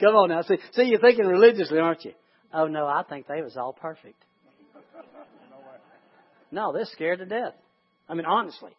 Come 0.00 0.14
on 0.14 0.28
now. 0.28 0.42
See, 0.42 0.58
see, 0.72 0.84
you're 0.84 1.00
thinking 1.00 1.26
religiously, 1.26 1.78
aren't 1.78 2.04
you? 2.04 2.12
Oh 2.52 2.66
no, 2.66 2.86
I 2.86 3.02
think 3.08 3.26
they 3.26 3.42
was 3.42 3.56
all 3.56 3.72
perfect. 3.72 4.22
No, 6.50 6.72
they're 6.72 6.86
scared 6.86 7.18
to 7.18 7.26
death. 7.26 7.52
I 8.08 8.14
mean, 8.14 8.26
honestly, 8.26 8.72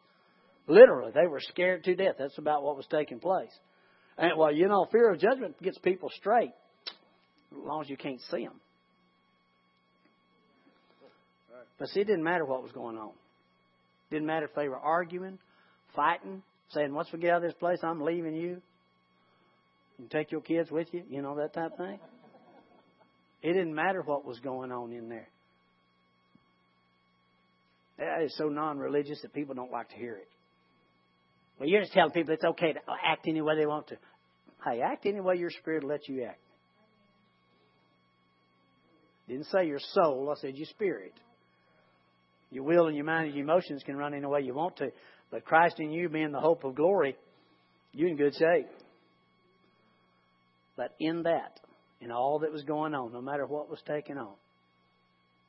literally, 0.67 1.11
they 1.13 1.27
were 1.27 1.39
scared 1.39 1.83
to 1.85 1.95
death. 1.95 2.15
That's 2.17 2.37
about 2.37 2.63
what 2.63 2.75
was 2.75 2.87
taking 2.89 3.19
place. 3.19 3.51
And 4.17 4.37
well, 4.37 4.51
you 4.51 4.67
know, 4.67 4.87
fear 4.91 5.11
of 5.11 5.19
judgment 5.19 5.61
gets 5.61 5.77
people 5.77 6.09
straight, 6.17 6.51
as 7.51 7.57
long 7.57 7.81
as 7.81 7.89
you 7.89 7.97
can't 7.97 8.21
see 8.31 8.43
them. 8.43 8.59
But 11.77 11.87
see, 11.89 12.01
it 12.01 12.07
didn't 12.07 12.23
matter 12.23 12.45
what 12.45 12.61
was 12.61 12.73
going 12.73 12.97
on. 12.97 13.11
It 14.09 14.15
didn't 14.15 14.27
matter 14.27 14.45
if 14.45 14.55
they 14.55 14.67
were 14.67 14.77
arguing, 14.77 15.39
fighting, 15.95 16.43
saying, 16.71 16.93
once 16.93 17.07
we 17.13 17.19
get 17.19 17.31
out 17.31 17.37
of 17.37 17.43
this 17.43 17.53
place, 17.53 17.79
I'm 17.83 18.01
leaving 18.01 18.35
you. 18.35 18.61
You 19.97 20.07
take 20.09 20.31
your 20.31 20.41
kids 20.41 20.69
with 20.71 20.87
you, 20.93 21.03
you 21.09 21.21
know, 21.21 21.35
that 21.37 21.53
type 21.53 21.71
of 21.71 21.77
thing. 21.77 21.99
It 23.41 23.53
didn't 23.53 23.73
matter 23.73 24.01
what 24.01 24.25
was 24.25 24.39
going 24.39 24.71
on 24.71 24.91
in 24.91 25.09
there. 25.09 25.27
That 27.99 28.21
is 28.23 28.35
so 28.37 28.45
non 28.45 28.79
religious 28.79 29.21
that 29.21 29.33
people 29.33 29.55
don't 29.55 29.71
like 29.71 29.89
to 29.89 29.95
hear 29.95 30.15
it. 30.15 30.27
Well, 31.59 31.67
you're 31.67 31.81
just 31.81 31.91
telling 31.91 32.11
people 32.11 32.33
it's 32.33 32.43
okay 32.43 32.71
to 32.71 32.79
act 33.05 33.27
any 33.27 33.41
way 33.41 33.57
they 33.57 33.65
want 33.65 33.87
to. 33.87 33.97
Hey, 34.65 34.81
act 34.81 35.05
any 35.05 35.19
way 35.19 35.35
your 35.35 35.51
spirit 35.51 35.83
lets 35.83 36.07
you 36.07 36.23
act. 36.23 36.39
Didn't 39.27 39.47
say 39.47 39.67
your 39.67 39.79
soul, 39.93 40.33
I 40.35 40.39
said 40.39 40.55
your 40.55 40.65
spirit. 40.67 41.13
Your 42.51 42.63
will 42.63 42.87
and 42.87 42.95
your 42.95 43.05
mind 43.05 43.27
and 43.27 43.35
your 43.35 43.43
emotions 43.43 43.83
can 43.85 43.95
run 43.95 44.13
any 44.13 44.25
way 44.25 44.41
you 44.41 44.53
want 44.53 44.77
to. 44.77 44.91
But 45.29 45.45
Christ 45.45 45.79
in 45.79 45.91
you 45.91 46.09
being 46.09 46.31
the 46.31 46.39
hope 46.39 46.63
of 46.63 46.75
glory, 46.75 47.15
you're 47.93 48.09
in 48.09 48.15
good 48.15 48.33
shape. 48.33 48.67
But 50.75 50.95
in 50.99 51.23
that, 51.23 51.59
in 52.01 52.11
all 52.11 52.39
that 52.39 52.51
was 52.51 52.63
going 52.63 52.95
on, 52.95 53.11
no 53.11 53.21
matter 53.21 53.45
what 53.45 53.69
was 53.69 53.81
taken 53.85 54.17
on, 54.17 54.33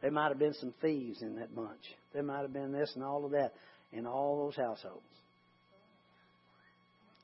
there 0.01 0.11
might 0.11 0.29
have 0.29 0.39
been 0.39 0.55
some 0.55 0.73
thieves 0.81 1.23
in 1.23 1.37
that 1.37 1.55
bunch. 1.55 1.95
There 2.13 2.23
might 2.23 2.41
have 2.41 2.53
been 2.53 2.73
this 2.73 2.93
and 2.95 3.05
all 3.05 3.25
of 3.25 3.33
that 3.33 3.53
in 3.93 4.07
all 4.07 4.47
those 4.47 4.57
households. 4.57 5.03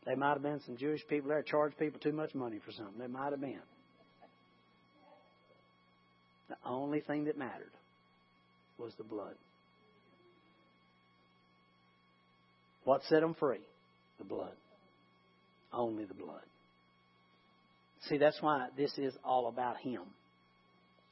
There 0.05 0.17
might 0.17 0.35
have 0.35 0.43
been 0.43 0.61
some 0.65 0.77
Jewish 0.77 1.07
people 1.09 1.31
there 1.31 1.43
charged 1.43 1.79
people 1.79 1.99
too 1.99 2.13
much 2.13 2.35
money 2.35 2.61
for 2.65 2.73
something. 2.73 2.99
There 2.99 3.09
might 3.09 3.33
have 3.33 3.41
been. 3.41 3.61
The 6.49 6.57
only 6.65 7.01
thing 7.01 7.25
that 7.25 7.37
mattered 7.37 7.73
was 8.79 8.93
the 8.99 9.05
blood. 9.05 9.35
What 12.85 13.03
set 13.09 13.21
them 13.21 13.35
free? 13.35 13.59
The 14.19 14.25
blood. 14.25 14.53
Only 15.73 16.05
the 16.05 16.15
blood. 16.15 16.43
See, 18.09 18.17
that's 18.17 18.41
why 18.41 18.69
this 18.77 18.97
is 18.97 19.13
all 19.25 19.49
about 19.49 19.79
Him. 19.79 20.03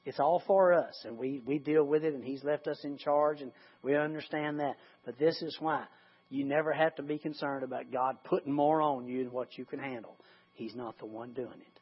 It's 0.05 0.20
all 0.20 0.42
for 0.46 0.74
us, 0.74 0.94
and 1.05 1.16
we, 1.16 1.40
we 1.46 1.59
deal 1.59 1.84
with 1.84 2.05
it, 2.05 2.14
and 2.14 2.22
He's 2.22 2.44
left 2.44 2.66
us 2.66 2.78
in 2.84 2.98
charge, 2.98 3.40
and 3.40 3.52
we 3.82 3.96
understand 3.96 4.61
that. 4.61 4.74
But 5.05 5.18
this 5.18 5.40
is 5.40 5.57
why 5.61 5.84
you 6.28 6.44
never 6.44 6.72
have 6.72 6.94
to 6.96 7.02
be 7.02 7.18
concerned 7.18 7.64
about 7.64 7.90
God 7.90 8.16
putting 8.24 8.52
more 8.52 8.82
on 8.82 9.07
you 9.07 9.24
than 9.24 9.32
what 9.32 9.57
you 9.57 9.64
can 9.64 9.78
handle. 9.78 10.16
He's 10.55 10.74
not 10.74 10.98
the 10.98 11.07
one 11.07 11.32
doing 11.32 11.48
it. 11.48 11.80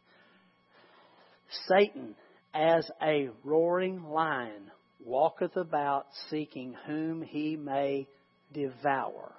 Satan, 1.69 2.15
as 2.55 2.89
a 3.03 3.31
roaring 3.45 4.05
lion, 4.05 4.71
walketh 5.05 5.57
about 5.57 6.07
seeking 6.31 6.75
whom 6.87 7.23
he 7.23 7.57
may 7.57 8.07
devour 8.53 9.33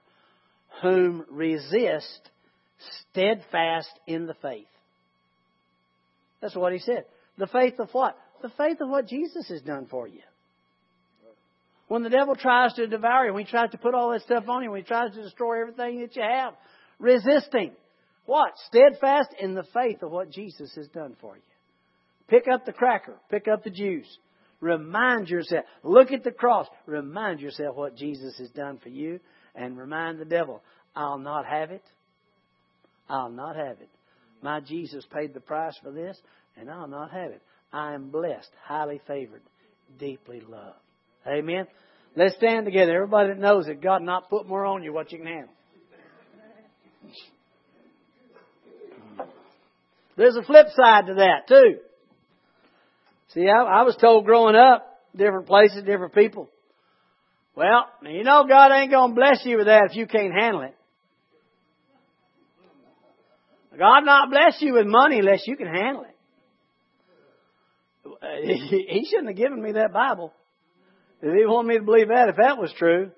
whom 0.82 1.26
resist 1.30 2.30
steadfast 3.12 3.92
in 4.08 4.26
the 4.26 4.34
faith. 4.36 4.68
That's 6.42 6.56
what 6.56 6.74
he 6.74 6.80
said. 6.80 7.06
The 7.38 7.48
faith 7.48 7.80
of 7.80 7.90
what? 7.92 8.18
The 8.44 8.50
faith 8.50 8.82
of 8.82 8.90
what 8.90 9.08
Jesus 9.08 9.48
has 9.48 9.62
done 9.62 9.88
for 9.90 10.08
you. 10.08 10.22
When 11.88 12.04
the 12.04 12.10
devil 12.10 12.36
tries 12.36 12.74
to 12.74 12.88
devour 12.88 13.26
you, 13.26 13.34
when 13.34 13.46
he 13.46 13.50
tries 13.50 13.72
to 13.72 13.78
put 13.78 13.96
all 13.96 14.12
that 14.12 14.22
stuff 14.22 14.44
on 14.48 14.64
you, 14.64 14.72
when 14.72 14.82
he 14.82 14.88
tries 14.88 15.14
to 15.14 15.24
destroy 15.24 15.62
everything 15.62 16.02
that 16.02 16.16
you 16.16 16.22
have, 16.22 16.54
resisting. 17.00 17.72
What? 18.26 18.52
Steadfast 18.68 19.30
in 19.40 19.54
the 19.54 19.66
faith 19.74 20.04
of 20.04 20.12
what 20.12 20.30
Jesus 20.30 20.74
has 20.76 20.88
done 20.90 21.16
for 21.20 21.36
you. 21.36 21.42
Pick 22.28 22.48
up 22.52 22.66
the 22.66 22.74
cracker. 22.74 23.16
Pick 23.32 23.48
up 23.48 23.64
the 23.64 23.70
juice. 23.70 24.08
Remind 24.60 25.30
yourself. 25.30 25.66
Look 25.84 26.12
at 26.12 26.24
the 26.24 26.32
cross. 26.32 26.68
Remind 26.86 27.40
yourself 27.40 27.76
what 27.76 27.96
Jesus 27.96 28.38
has 28.38 28.50
done 28.50 28.78
for 28.82 28.90
you 28.90 29.20
and 29.56 29.78
remind 29.78 30.20
the 30.20 30.26
devil, 30.26 30.62
I'll 30.96 31.20
not 31.20 31.46
have 31.46 31.72
it. 31.72 31.84
I'll 33.10 33.32
not 33.32 33.56
have 33.56 33.82
it. 33.82 33.90
My 34.42 34.60
Jesus 34.60 35.06
paid 35.14 35.34
the 35.34 35.40
price 35.40 35.78
for 35.82 35.92
this, 35.92 36.18
and 36.58 36.70
I'll 36.70 36.88
not 36.88 37.12
have 37.12 37.32
it. 37.32 37.42
I 37.74 37.94
am 37.94 38.10
blessed, 38.10 38.52
highly 38.64 39.02
favored, 39.08 39.42
deeply 40.00 40.42
loved. 40.48 40.78
Amen. 41.28 41.66
Let's 42.16 42.36
stand 42.36 42.66
together. 42.66 42.96
Everybody 42.96 43.30
that 43.30 43.40
knows 43.40 43.66
that 43.66 43.82
God 43.82 44.04
not 44.04 44.30
put 44.30 44.48
more 44.48 44.66
on 44.66 44.84
you 44.84 44.94
what 44.94 45.12
you 45.12 45.18
can 45.18 45.28
handle. 45.28 45.54
There's 50.16 50.36
a 50.36 50.44
flip 50.44 50.68
side 50.76 51.08
to 51.08 51.16
that 51.16 51.48
too. 51.48 51.80
See, 53.34 53.48
I, 53.50 53.64
I 53.64 53.82
was 53.82 53.98
told 54.00 54.26
growing 54.26 54.56
up, 54.56 55.02
different 55.16 55.48
places, 55.48 55.84
different 55.84 56.14
people, 56.14 56.50
well, 57.56 57.88
you 58.04 58.24
know 58.24 58.46
God 58.48 58.72
ain't 58.72 58.92
to 58.92 59.08
bless 59.14 59.46
you 59.46 59.58
with 59.58 59.68
that 59.68 59.90
if 59.90 59.96
you 59.96 60.08
can't 60.08 60.34
handle 60.34 60.62
it. 60.62 60.76
God 63.78 64.02
not 64.02 64.30
bless 64.30 64.62
you 64.62 64.74
with 64.74 64.86
money 64.86 65.20
unless 65.20 65.48
you 65.48 65.56
can 65.56 65.68
handle 65.68 66.04
it. 66.04 66.13
He 68.44 69.08
shouldn't 69.10 69.30
have 69.30 69.38
given 69.38 69.62
me 69.62 69.74
that 69.74 69.94
Bible. 69.94 70.34
If 71.22 71.34
he 71.34 71.46
wanted 71.46 71.68
me 71.70 71.78
to 71.78 71.84
believe 71.84 72.10
that, 72.10 72.30
if 72.30 72.36
that 72.36 72.58
was 72.58 72.74
true. 72.78 73.12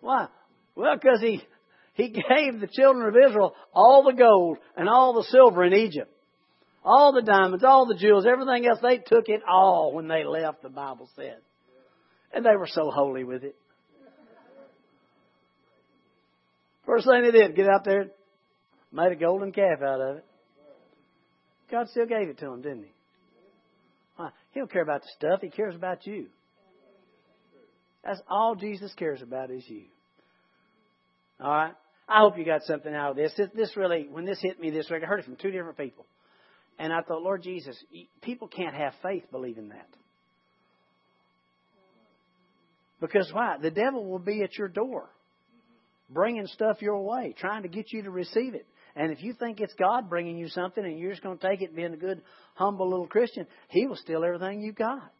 Why? 0.00 0.28
Well, 0.74 0.94
because 0.94 1.20
he, 1.20 1.42
he 1.94 2.08
gave 2.08 2.60
the 2.60 2.68
children 2.70 3.06
of 3.06 3.14
Israel 3.16 3.54
all 3.72 4.04
the 4.04 4.16
gold 4.16 4.58
and 4.76 4.88
all 4.88 5.14
the 5.14 5.24
silver 5.24 5.64
in 5.64 5.74
Egypt. 5.74 6.10
All 6.84 7.12
the 7.12 7.22
diamonds, 7.22 7.64
all 7.64 7.86
the 7.86 7.94
jewels, 7.94 8.26
everything 8.26 8.66
else. 8.66 8.78
They 8.82 8.98
took 8.98 9.28
it 9.28 9.42
all 9.48 9.92
when 9.94 10.06
they 10.06 10.24
left, 10.24 10.62
the 10.62 10.68
Bible 10.68 11.08
said. 11.16 11.38
And 12.32 12.44
they 12.44 12.56
were 12.56 12.66
so 12.66 12.90
holy 12.90 13.24
with 13.24 13.42
it. 13.42 13.56
First 16.84 17.06
thing 17.06 17.22
they 17.22 17.30
did, 17.30 17.56
get 17.56 17.66
out 17.66 17.84
there, 17.84 18.08
made 18.92 19.12
a 19.12 19.16
golden 19.16 19.52
calf 19.52 19.80
out 19.82 20.00
of 20.00 20.16
it. 20.18 20.24
God 21.70 21.88
still 21.88 22.06
gave 22.06 22.28
it 22.28 22.38
to 22.38 22.44
them, 22.46 22.60
didn't 22.60 22.84
he? 22.84 22.93
He 24.54 24.60
don't 24.60 24.70
care 24.70 24.82
about 24.82 25.02
the 25.02 25.08
stuff. 25.16 25.40
He 25.42 25.50
cares 25.50 25.74
about 25.74 26.06
you. 26.06 26.28
That's 28.04 28.20
all 28.30 28.54
Jesus 28.54 28.94
cares 28.94 29.20
about 29.20 29.50
is 29.50 29.64
you. 29.66 29.82
All 31.40 31.50
right? 31.50 31.74
I 32.08 32.20
hope 32.20 32.38
you 32.38 32.44
got 32.44 32.62
something 32.62 32.94
out 32.94 33.10
of 33.10 33.16
this. 33.16 33.32
This 33.54 33.76
really, 33.76 34.06
when 34.10 34.24
this 34.24 34.38
hit 34.40 34.60
me 34.60 34.70
this 34.70 34.88
week, 34.90 35.02
I 35.02 35.06
heard 35.06 35.20
it 35.20 35.24
from 35.24 35.36
two 35.36 35.50
different 35.50 35.76
people. 35.76 36.06
And 36.78 36.92
I 36.92 37.00
thought, 37.00 37.22
Lord 37.22 37.42
Jesus, 37.42 37.76
people 38.22 38.46
can't 38.46 38.74
have 38.74 38.92
faith 39.02 39.24
believing 39.32 39.70
that. 39.70 39.88
Because 43.00 43.28
why? 43.32 43.56
The 43.60 43.70
devil 43.70 44.04
will 44.06 44.18
be 44.18 44.42
at 44.42 44.56
your 44.56 44.68
door, 44.68 45.08
bringing 46.10 46.46
stuff 46.46 46.80
your 46.80 47.00
way, 47.00 47.34
trying 47.38 47.62
to 47.62 47.68
get 47.68 47.92
you 47.92 48.02
to 48.02 48.10
receive 48.10 48.54
it. 48.54 48.66
And 48.96 49.10
if 49.10 49.22
you 49.22 49.32
think 49.32 49.60
it's 49.60 49.74
God 49.74 50.08
bringing 50.08 50.38
you 50.38 50.48
something 50.48 50.84
and 50.84 50.98
you're 50.98 51.10
just 51.10 51.22
going 51.22 51.36
to 51.36 51.48
take 51.48 51.62
it 51.62 51.74
being 51.74 51.94
a 51.94 51.96
good, 51.96 52.22
humble 52.54 52.88
little 52.88 53.08
Christian, 53.08 53.46
he 53.68 53.86
will 53.86 53.96
steal 53.96 54.24
everything 54.24 54.60
you 54.60 54.72
got. 54.72 55.10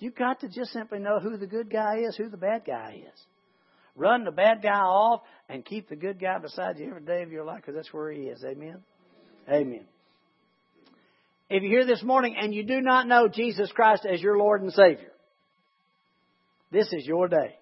You've 0.00 0.16
got 0.16 0.40
to 0.40 0.48
just 0.48 0.72
simply 0.72 0.98
know 0.98 1.18
who 1.20 1.36
the 1.36 1.46
good 1.46 1.70
guy 1.70 1.98
is, 2.08 2.16
who 2.16 2.28
the 2.28 2.36
bad 2.36 2.62
guy 2.66 3.02
is. 3.06 3.20
Run 3.96 4.24
the 4.24 4.30
bad 4.30 4.62
guy 4.62 4.78
off 4.78 5.22
and 5.48 5.64
keep 5.64 5.88
the 5.88 5.96
good 5.96 6.20
guy 6.20 6.38
beside 6.38 6.78
you 6.78 6.88
every 6.88 7.02
day 7.02 7.22
of 7.22 7.32
your 7.32 7.44
life 7.44 7.58
because 7.58 7.74
that's 7.74 7.92
where 7.92 8.12
he 8.12 8.22
is. 8.22 8.44
Amen? 8.44 8.78
Amen. 9.50 9.86
If 11.50 11.62
you're 11.62 11.80
here 11.80 11.86
this 11.86 12.02
morning 12.02 12.36
and 12.40 12.54
you 12.54 12.62
do 12.62 12.80
not 12.80 13.08
know 13.08 13.26
Jesus 13.26 13.72
Christ 13.72 14.06
as 14.06 14.20
your 14.20 14.36
Lord 14.36 14.62
and 14.62 14.72
Savior, 14.72 15.12
this 16.70 16.92
is 16.92 17.06
your 17.06 17.26
day. 17.26 17.56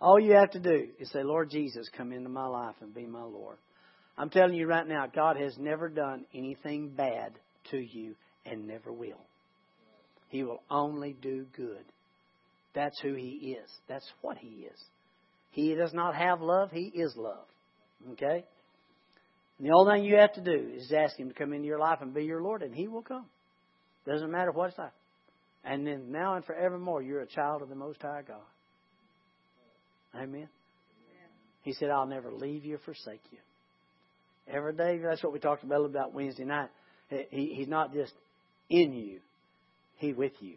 All 0.00 0.18
you 0.18 0.32
have 0.34 0.52
to 0.52 0.60
do 0.60 0.88
is 0.98 1.10
say, 1.10 1.22
Lord 1.22 1.50
Jesus, 1.50 1.88
come 1.96 2.12
into 2.12 2.28
my 2.28 2.46
life 2.46 2.76
and 2.80 2.94
be 2.94 3.06
my 3.06 3.22
Lord. 3.22 3.58
I'm 4.18 4.30
telling 4.30 4.54
you 4.54 4.66
right 4.66 4.86
now, 4.86 5.06
God 5.06 5.36
has 5.36 5.56
never 5.58 5.88
done 5.88 6.24
anything 6.34 6.90
bad 6.90 7.32
to 7.70 7.78
you 7.78 8.16
and 8.44 8.66
never 8.66 8.92
will. 8.92 9.20
He 10.28 10.42
will 10.42 10.60
only 10.68 11.16
do 11.22 11.46
good. 11.56 11.84
That's 12.74 13.00
who 13.00 13.14
He 13.14 13.56
is. 13.58 13.70
That's 13.88 14.06
what 14.20 14.36
He 14.36 14.66
is. 14.66 14.78
He 15.52 15.74
does 15.74 15.94
not 15.94 16.16
have 16.16 16.42
love, 16.42 16.70
He 16.72 16.90
is 16.92 17.14
love. 17.16 17.46
Okay? 18.12 18.44
And 19.58 19.68
the 19.68 19.72
only 19.72 19.94
thing 19.94 20.04
you 20.04 20.16
have 20.16 20.34
to 20.34 20.40
do 20.40 20.70
is 20.74 20.92
ask 20.92 21.16
Him 21.16 21.28
to 21.28 21.34
come 21.34 21.52
into 21.52 21.66
your 21.66 21.78
life 21.78 21.98
and 22.00 22.12
be 22.12 22.24
your 22.24 22.42
Lord, 22.42 22.62
and 22.62 22.74
He 22.74 22.88
will 22.88 23.02
come. 23.02 23.26
Doesn't 24.04 24.30
matter 24.30 24.50
what 24.50 24.70
it's 24.70 24.78
like. 24.78 24.92
And 25.64 25.86
then 25.86 26.10
now 26.10 26.34
and 26.34 26.44
forevermore, 26.44 27.02
you're 27.02 27.20
a 27.20 27.26
child 27.26 27.62
of 27.62 27.68
the 27.68 27.74
Most 27.74 28.02
High 28.02 28.22
God. 28.26 28.36
Amen. 30.14 30.48
He 31.62 31.72
said, 31.74 31.90
I'll 31.90 32.06
never 32.06 32.32
leave 32.32 32.64
you 32.64 32.76
or 32.76 32.78
forsake 32.78 33.20
you. 33.30 33.38
Every 34.50 34.72
day, 34.72 34.98
that's 34.98 35.22
what 35.22 35.32
we 35.32 35.38
talked 35.38 35.64
about 35.64 35.84
about 35.84 36.14
Wednesday 36.14 36.44
night. 36.44 36.70
He, 37.08 37.54
he's 37.54 37.68
not 37.68 37.92
just 37.92 38.12
in 38.70 38.92
you, 38.92 39.20
He's 39.96 40.14
with 40.14 40.32
you. 40.40 40.54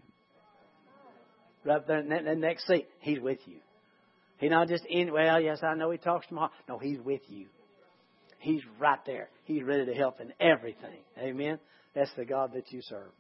Right 1.66 1.86
there 1.88 2.00
in 2.00 2.10
that, 2.10 2.38
next 2.38 2.68
seat, 2.68 2.88
He's 3.00 3.20
with 3.20 3.40
you. 3.46 3.58
He's 4.38 4.50
not 4.50 4.68
just 4.68 4.86
in, 4.86 5.12
well, 5.12 5.40
yes, 5.40 5.60
I 5.64 5.76
know 5.76 5.92
He 5.92 5.98
talks 5.98 6.28
to 6.28 6.34
my. 6.34 6.50
No, 6.68 6.78
He's 6.78 7.00
with 7.00 7.22
you. 7.28 7.48
He's 8.40 8.62
right 8.80 9.00
there. 9.06 9.30
He's 9.46 9.64
ready 9.64 9.86
to 9.86 9.94
help 9.94 10.20
in 10.20 10.34
everything. 10.40 10.98
Amen. 11.18 11.60
That's 11.94 12.12
the 12.18 12.26
God 12.26 12.54
that 12.56 12.72
you 12.72 12.82
serve. 12.82 13.12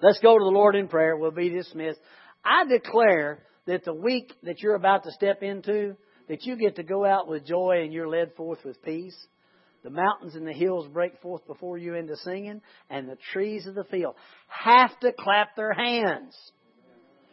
Let's 0.00 0.20
go 0.20 0.38
to 0.38 0.44
the 0.44 0.50
Lord 0.50 0.76
in 0.76 0.88
prayer. 0.88 1.16
We'll 1.16 1.30
be 1.30 1.48
dismissed. 1.48 1.98
I 2.44 2.64
declare 2.66 3.40
that 3.66 3.84
the 3.84 3.94
week 3.94 4.32
that 4.44 4.60
you're 4.60 4.74
about 4.76 5.04
to 5.04 5.12
step 5.12 5.42
into, 5.42 5.96
that 6.28 6.44
you 6.44 6.56
get 6.56 6.76
to 6.76 6.82
go 6.82 7.04
out 7.04 7.26
with 7.26 7.46
joy 7.46 7.80
and 7.82 7.92
you're 7.92 8.08
led 8.08 8.34
forth 8.34 8.58
with 8.64 8.80
peace. 8.84 9.16
The 9.86 9.92
mountains 9.92 10.34
and 10.34 10.44
the 10.44 10.52
hills 10.52 10.88
break 10.88 11.16
forth 11.20 11.46
before 11.46 11.78
you 11.78 11.94
into 11.94 12.16
singing, 12.16 12.60
and 12.90 13.08
the 13.08 13.18
trees 13.32 13.68
of 13.68 13.76
the 13.76 13.84
field 13.84 14.16
have 14.48 14.98
to 14.98 15.12
clap 15.12 15.54
their 15.54 15.72
hands. 15.72 16.36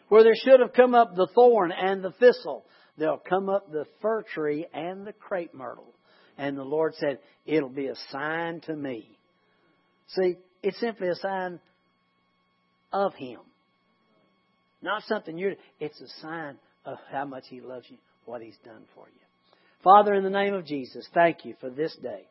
Where 0.10 0.22
there 0.22 0.36
should 0.36 0.60
have 0.60 0.72
come 0.74 0.94
up 0.94 1.16
the 1.16 1.28
thorn 1.34 1.72
and 1.72 2.04
the 2.04 2.12
thistle, 2.12 2.64
there'll 2.96 3.18
come 3.18 3.50
up 3.50 3.72
the 3.72 3.86
fir 4.04 4.22
tree 4.22 4.68
and 4.72 5.04
the 5.04 5.14
crepe 5.14 5.56
myrtle. 5.56 5.96
And 6.38 6.56
the 6.56 6.64
Lord 6.64 6.94
said, 7.00 7.18
It'll 7.48 7.70
be 7.70 7.88
a 7.88 7.96
sign 8.12 8.62
to 8.68 8.76
me. 8.76 9.18
See, 10.10 10.36
it's 10.62 10.80
simply 10.80 11.08
a 11.08 11.16
sign 11.16 11.60
of 12.92 13.16
Him. 13.16 13.40
Not 14.84 15.02
something 15.08 15.40
you're, 15.40 15.56
it's 15.80 16.00
a 16.00 16.22
sign 16.22 16.60
of 16.86 17.00
how 17.12 17.26
much 17.26 17.46
He 17.50 17.62
loves 17.62 17.88
you, 17.90 17.98
what 18.26 18.44
He's 18.44 18.58
done 18.64 18.84
for 18.94 19.08
you. 19.08 19.22
Father, 19.84 20.14
in 20.14 20.24
the 20.24 20.30
name 20.30 20.54
of 20.54 20.68
Jesus, 20.68 21.08
thank 21.16 21.46
you 21.46 21.56
for 21.60 21.72
this 21.72 21.96
day. 21.96 22.28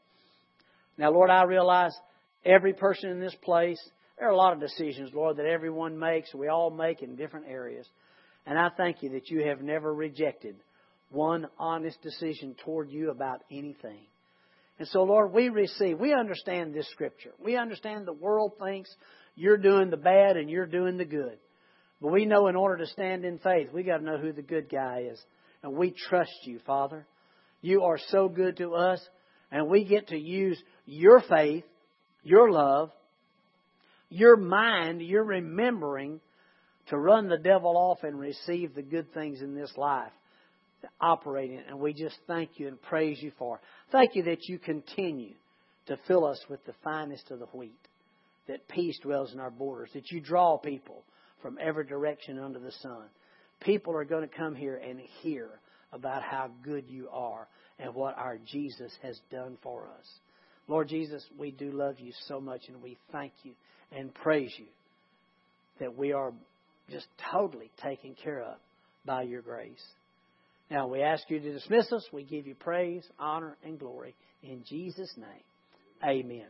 Now, 0.99 1.11
Lord, 1.11 1.30
I 1.30 1.45
realize 1.45 1.93
every 2.45 2.72
person 2.72 3.11
in 3.11 3.20
this 3.20 3.36
place, 3.43 3.80
there 4.18 4.28
are 4.28 4.32
a 4.32 4.36
lot 4.36 4.53
of 4.53 4.61
decisions, 4.61 5.11
Lord, 5.14 5.38
that 5.38 5.47
everyone 5.47 5.99
makes, 5.99 6.34
we 6.34 6.49
all 6.49 6.70
make 6.70 7.03
in 7.03 7.16
different 7.16 7.47
areas. 7.49 7.86
And 8.47 8.59
I 8.59 8.70
thank 8.76 9.03
you 9.03 9.11
that 9.11 9.30
you 9.30 9.45
have 9.47 9.62
never 9.62 9.93
rejected 9.93 10.57
one 11.11 11.47
honest 11.59 12.01
decision 12.03 12.57
toward 12.64 12.90
you 12.90 13.11
about 13.11 13.43
anything. 13.51 14.01
And 14.78 14.88
so, 14.88 15.03
Lord, 15.05 15.32
we 15.32 15.49
receive, 15.49 15.99
we 15.99 16.12
understand 16.12 16.74
this 16.74 16.88
scripture. 16.90 17.32
We 17.38 17.57
understand 17.57 18.07
the 18.07 18.12
world 18.12 18.53
thinks 18.59 18.90
you're 19.36 19.59
doing 19.59 19.90
the 19.90 19.97
bad 19.97 20.36
and 20.36 20.51
you're 20.51 20.66
doing 20.66 20.97
the 20.97 21.05
good. 21.05 21.38
But 22.01 22.11
we 22.11 22.26
know 22.26 22.49
in 22.49 22.57
order 22.57 22.78
to 22.78 22.90
stand 22.90 23.24
in 23.24 23.38
faith, 23.38 23.68
we 23.72 23.84
got 23.84 23.99
to 23.99 24.05
know 24.05 24.18
who 24.18 24.32
the 24.32 24.43
good 24.43 24.68
guy 24.68 25.05
is. 25.11 25.22
And 25.62 25.74
we 25.74 25.93
trust 25.93 26.32
you, 26.45 26.59
Father. 26.66 27.07
You 27.61 27.84
are 27.84 27.99
so 28.09 28.28
good 28.28 28.57
to 28.57 28.74
us, 28.74 29.01
and 29.53 29.68
we 29.68 29.84
get 29.84 30.09
to 30.09 30.18
use 30.18 30.61
your 30.86 31.20
faith, 31.28 31.64
your 32.24 32.50
love, 32.50 32.90
your 34.09 34.36
mind, 34.36 35.03
your 35.03 35.22
remembering 35.22 36.20
to 36.88 36.98
run 36.98 37.28
the 37.28 37.38
devil 37.38 37.76
off 37.76 38.03
and 38.03 38.18
receive 38.18 38.74
the 38.74 38.82
good 38.82 39.12
things 39.14 39.40
in 39.40 39.55
this 39.55 39.72
life 39.76 40.11
operating. 41.00 41.61
And 41.68 41.78
we 41.78 41.92
just 41.92 42.16
thank 42.26 42.50
you 42.57 42.66
and 42.66 42.80
praise 42.82 43.22
you 43.22 43.30
for. 43.38 43.61
Thank 43.92 44.14
you 44.14 44.24
that 44.24 44.48
you 44.48 44.59
continue 44.59 45.34
to 45.86 45.98
fill 46.09 46.24
us 46.24 46.40
with 46.48 46.64
the 46.64 46.74
finest 46.82 47.30
of 47.30 47.38
the 47.38 47.46
wheat, 47.53 47.78
that 48.48 48.66
peace 48.68 48.98
dwells 49.03 49.32
in 49.32 49.38
our 49.38 49.50
borders, 49.50 49.90
that 49.94 50.11
you 50.11 50.20
draw 50.20 50.57
people 50.59 51.05
from 51.40 51.59
every 51.61 51.84
direction 51.84 52.38
under 52.38 52.59
the 52.59 52.72
sun. 52.80 53.05
People 53.61 53.96
are 53.96 54.05
going 54.05 54.28
to 54.28 54.34
come 54.34 54.55
here 54.55 54.76
and 54.76 54.98
hear 55.20 55.48
about 55.92 56.22
how 56.22 56.50
good 56.64 56.84
you 56.88 57.09
are 57.12 57.46
and 57.82 57.94
what 57.94 58.16
our 58.16 58.38
Jesus 58.38 58.92
has 59.02 59.18
done 59.30 59.58
for 59.62 59.88
us. 59.98 60.06
Lord 60.68 60.88
Jesus, 60.88 61.24
we 61.36 61.50
do 61.50 61.72
love 61.72 61.98
you 61.98 62.12
so 62.28 62.40
much 62.40 62.62
and 62.68 62.80
we 62.82 62.96
thank 63.10 63.32
you 63.42 63.52
and 63.90 64.14
praise 64.14 64.52
you 64.56 64.66
that 65.80 65.96
we 65.96 66.12
are 66.12 66.32
just 66.90 67.06
totally 67.32 67.70
taken 67.82 68.14
care 68.22 68.42
of 68.42 68.56
by 69.04 69.22
your 69.22 69.42
grace. 69.42 69.82
Now 70.70 70.86
we 70.86 71.02
ask 71.02 71.28
you 71.28 71.40
to 71.40 71.52
dismiss 71.52 71.92
us. 71.92 72.06
We 72.12 72.22
give 72.24 72.46
you 72.46 72.54
praise, 72.54 73.04
honor, 73.18 73.56
and 73.64 73.78
glory 73.78 74.14
in 74.42 74.62
Jesus' 74.68 75.12
name. 75.16 75.44
Amen. 76.04 76.46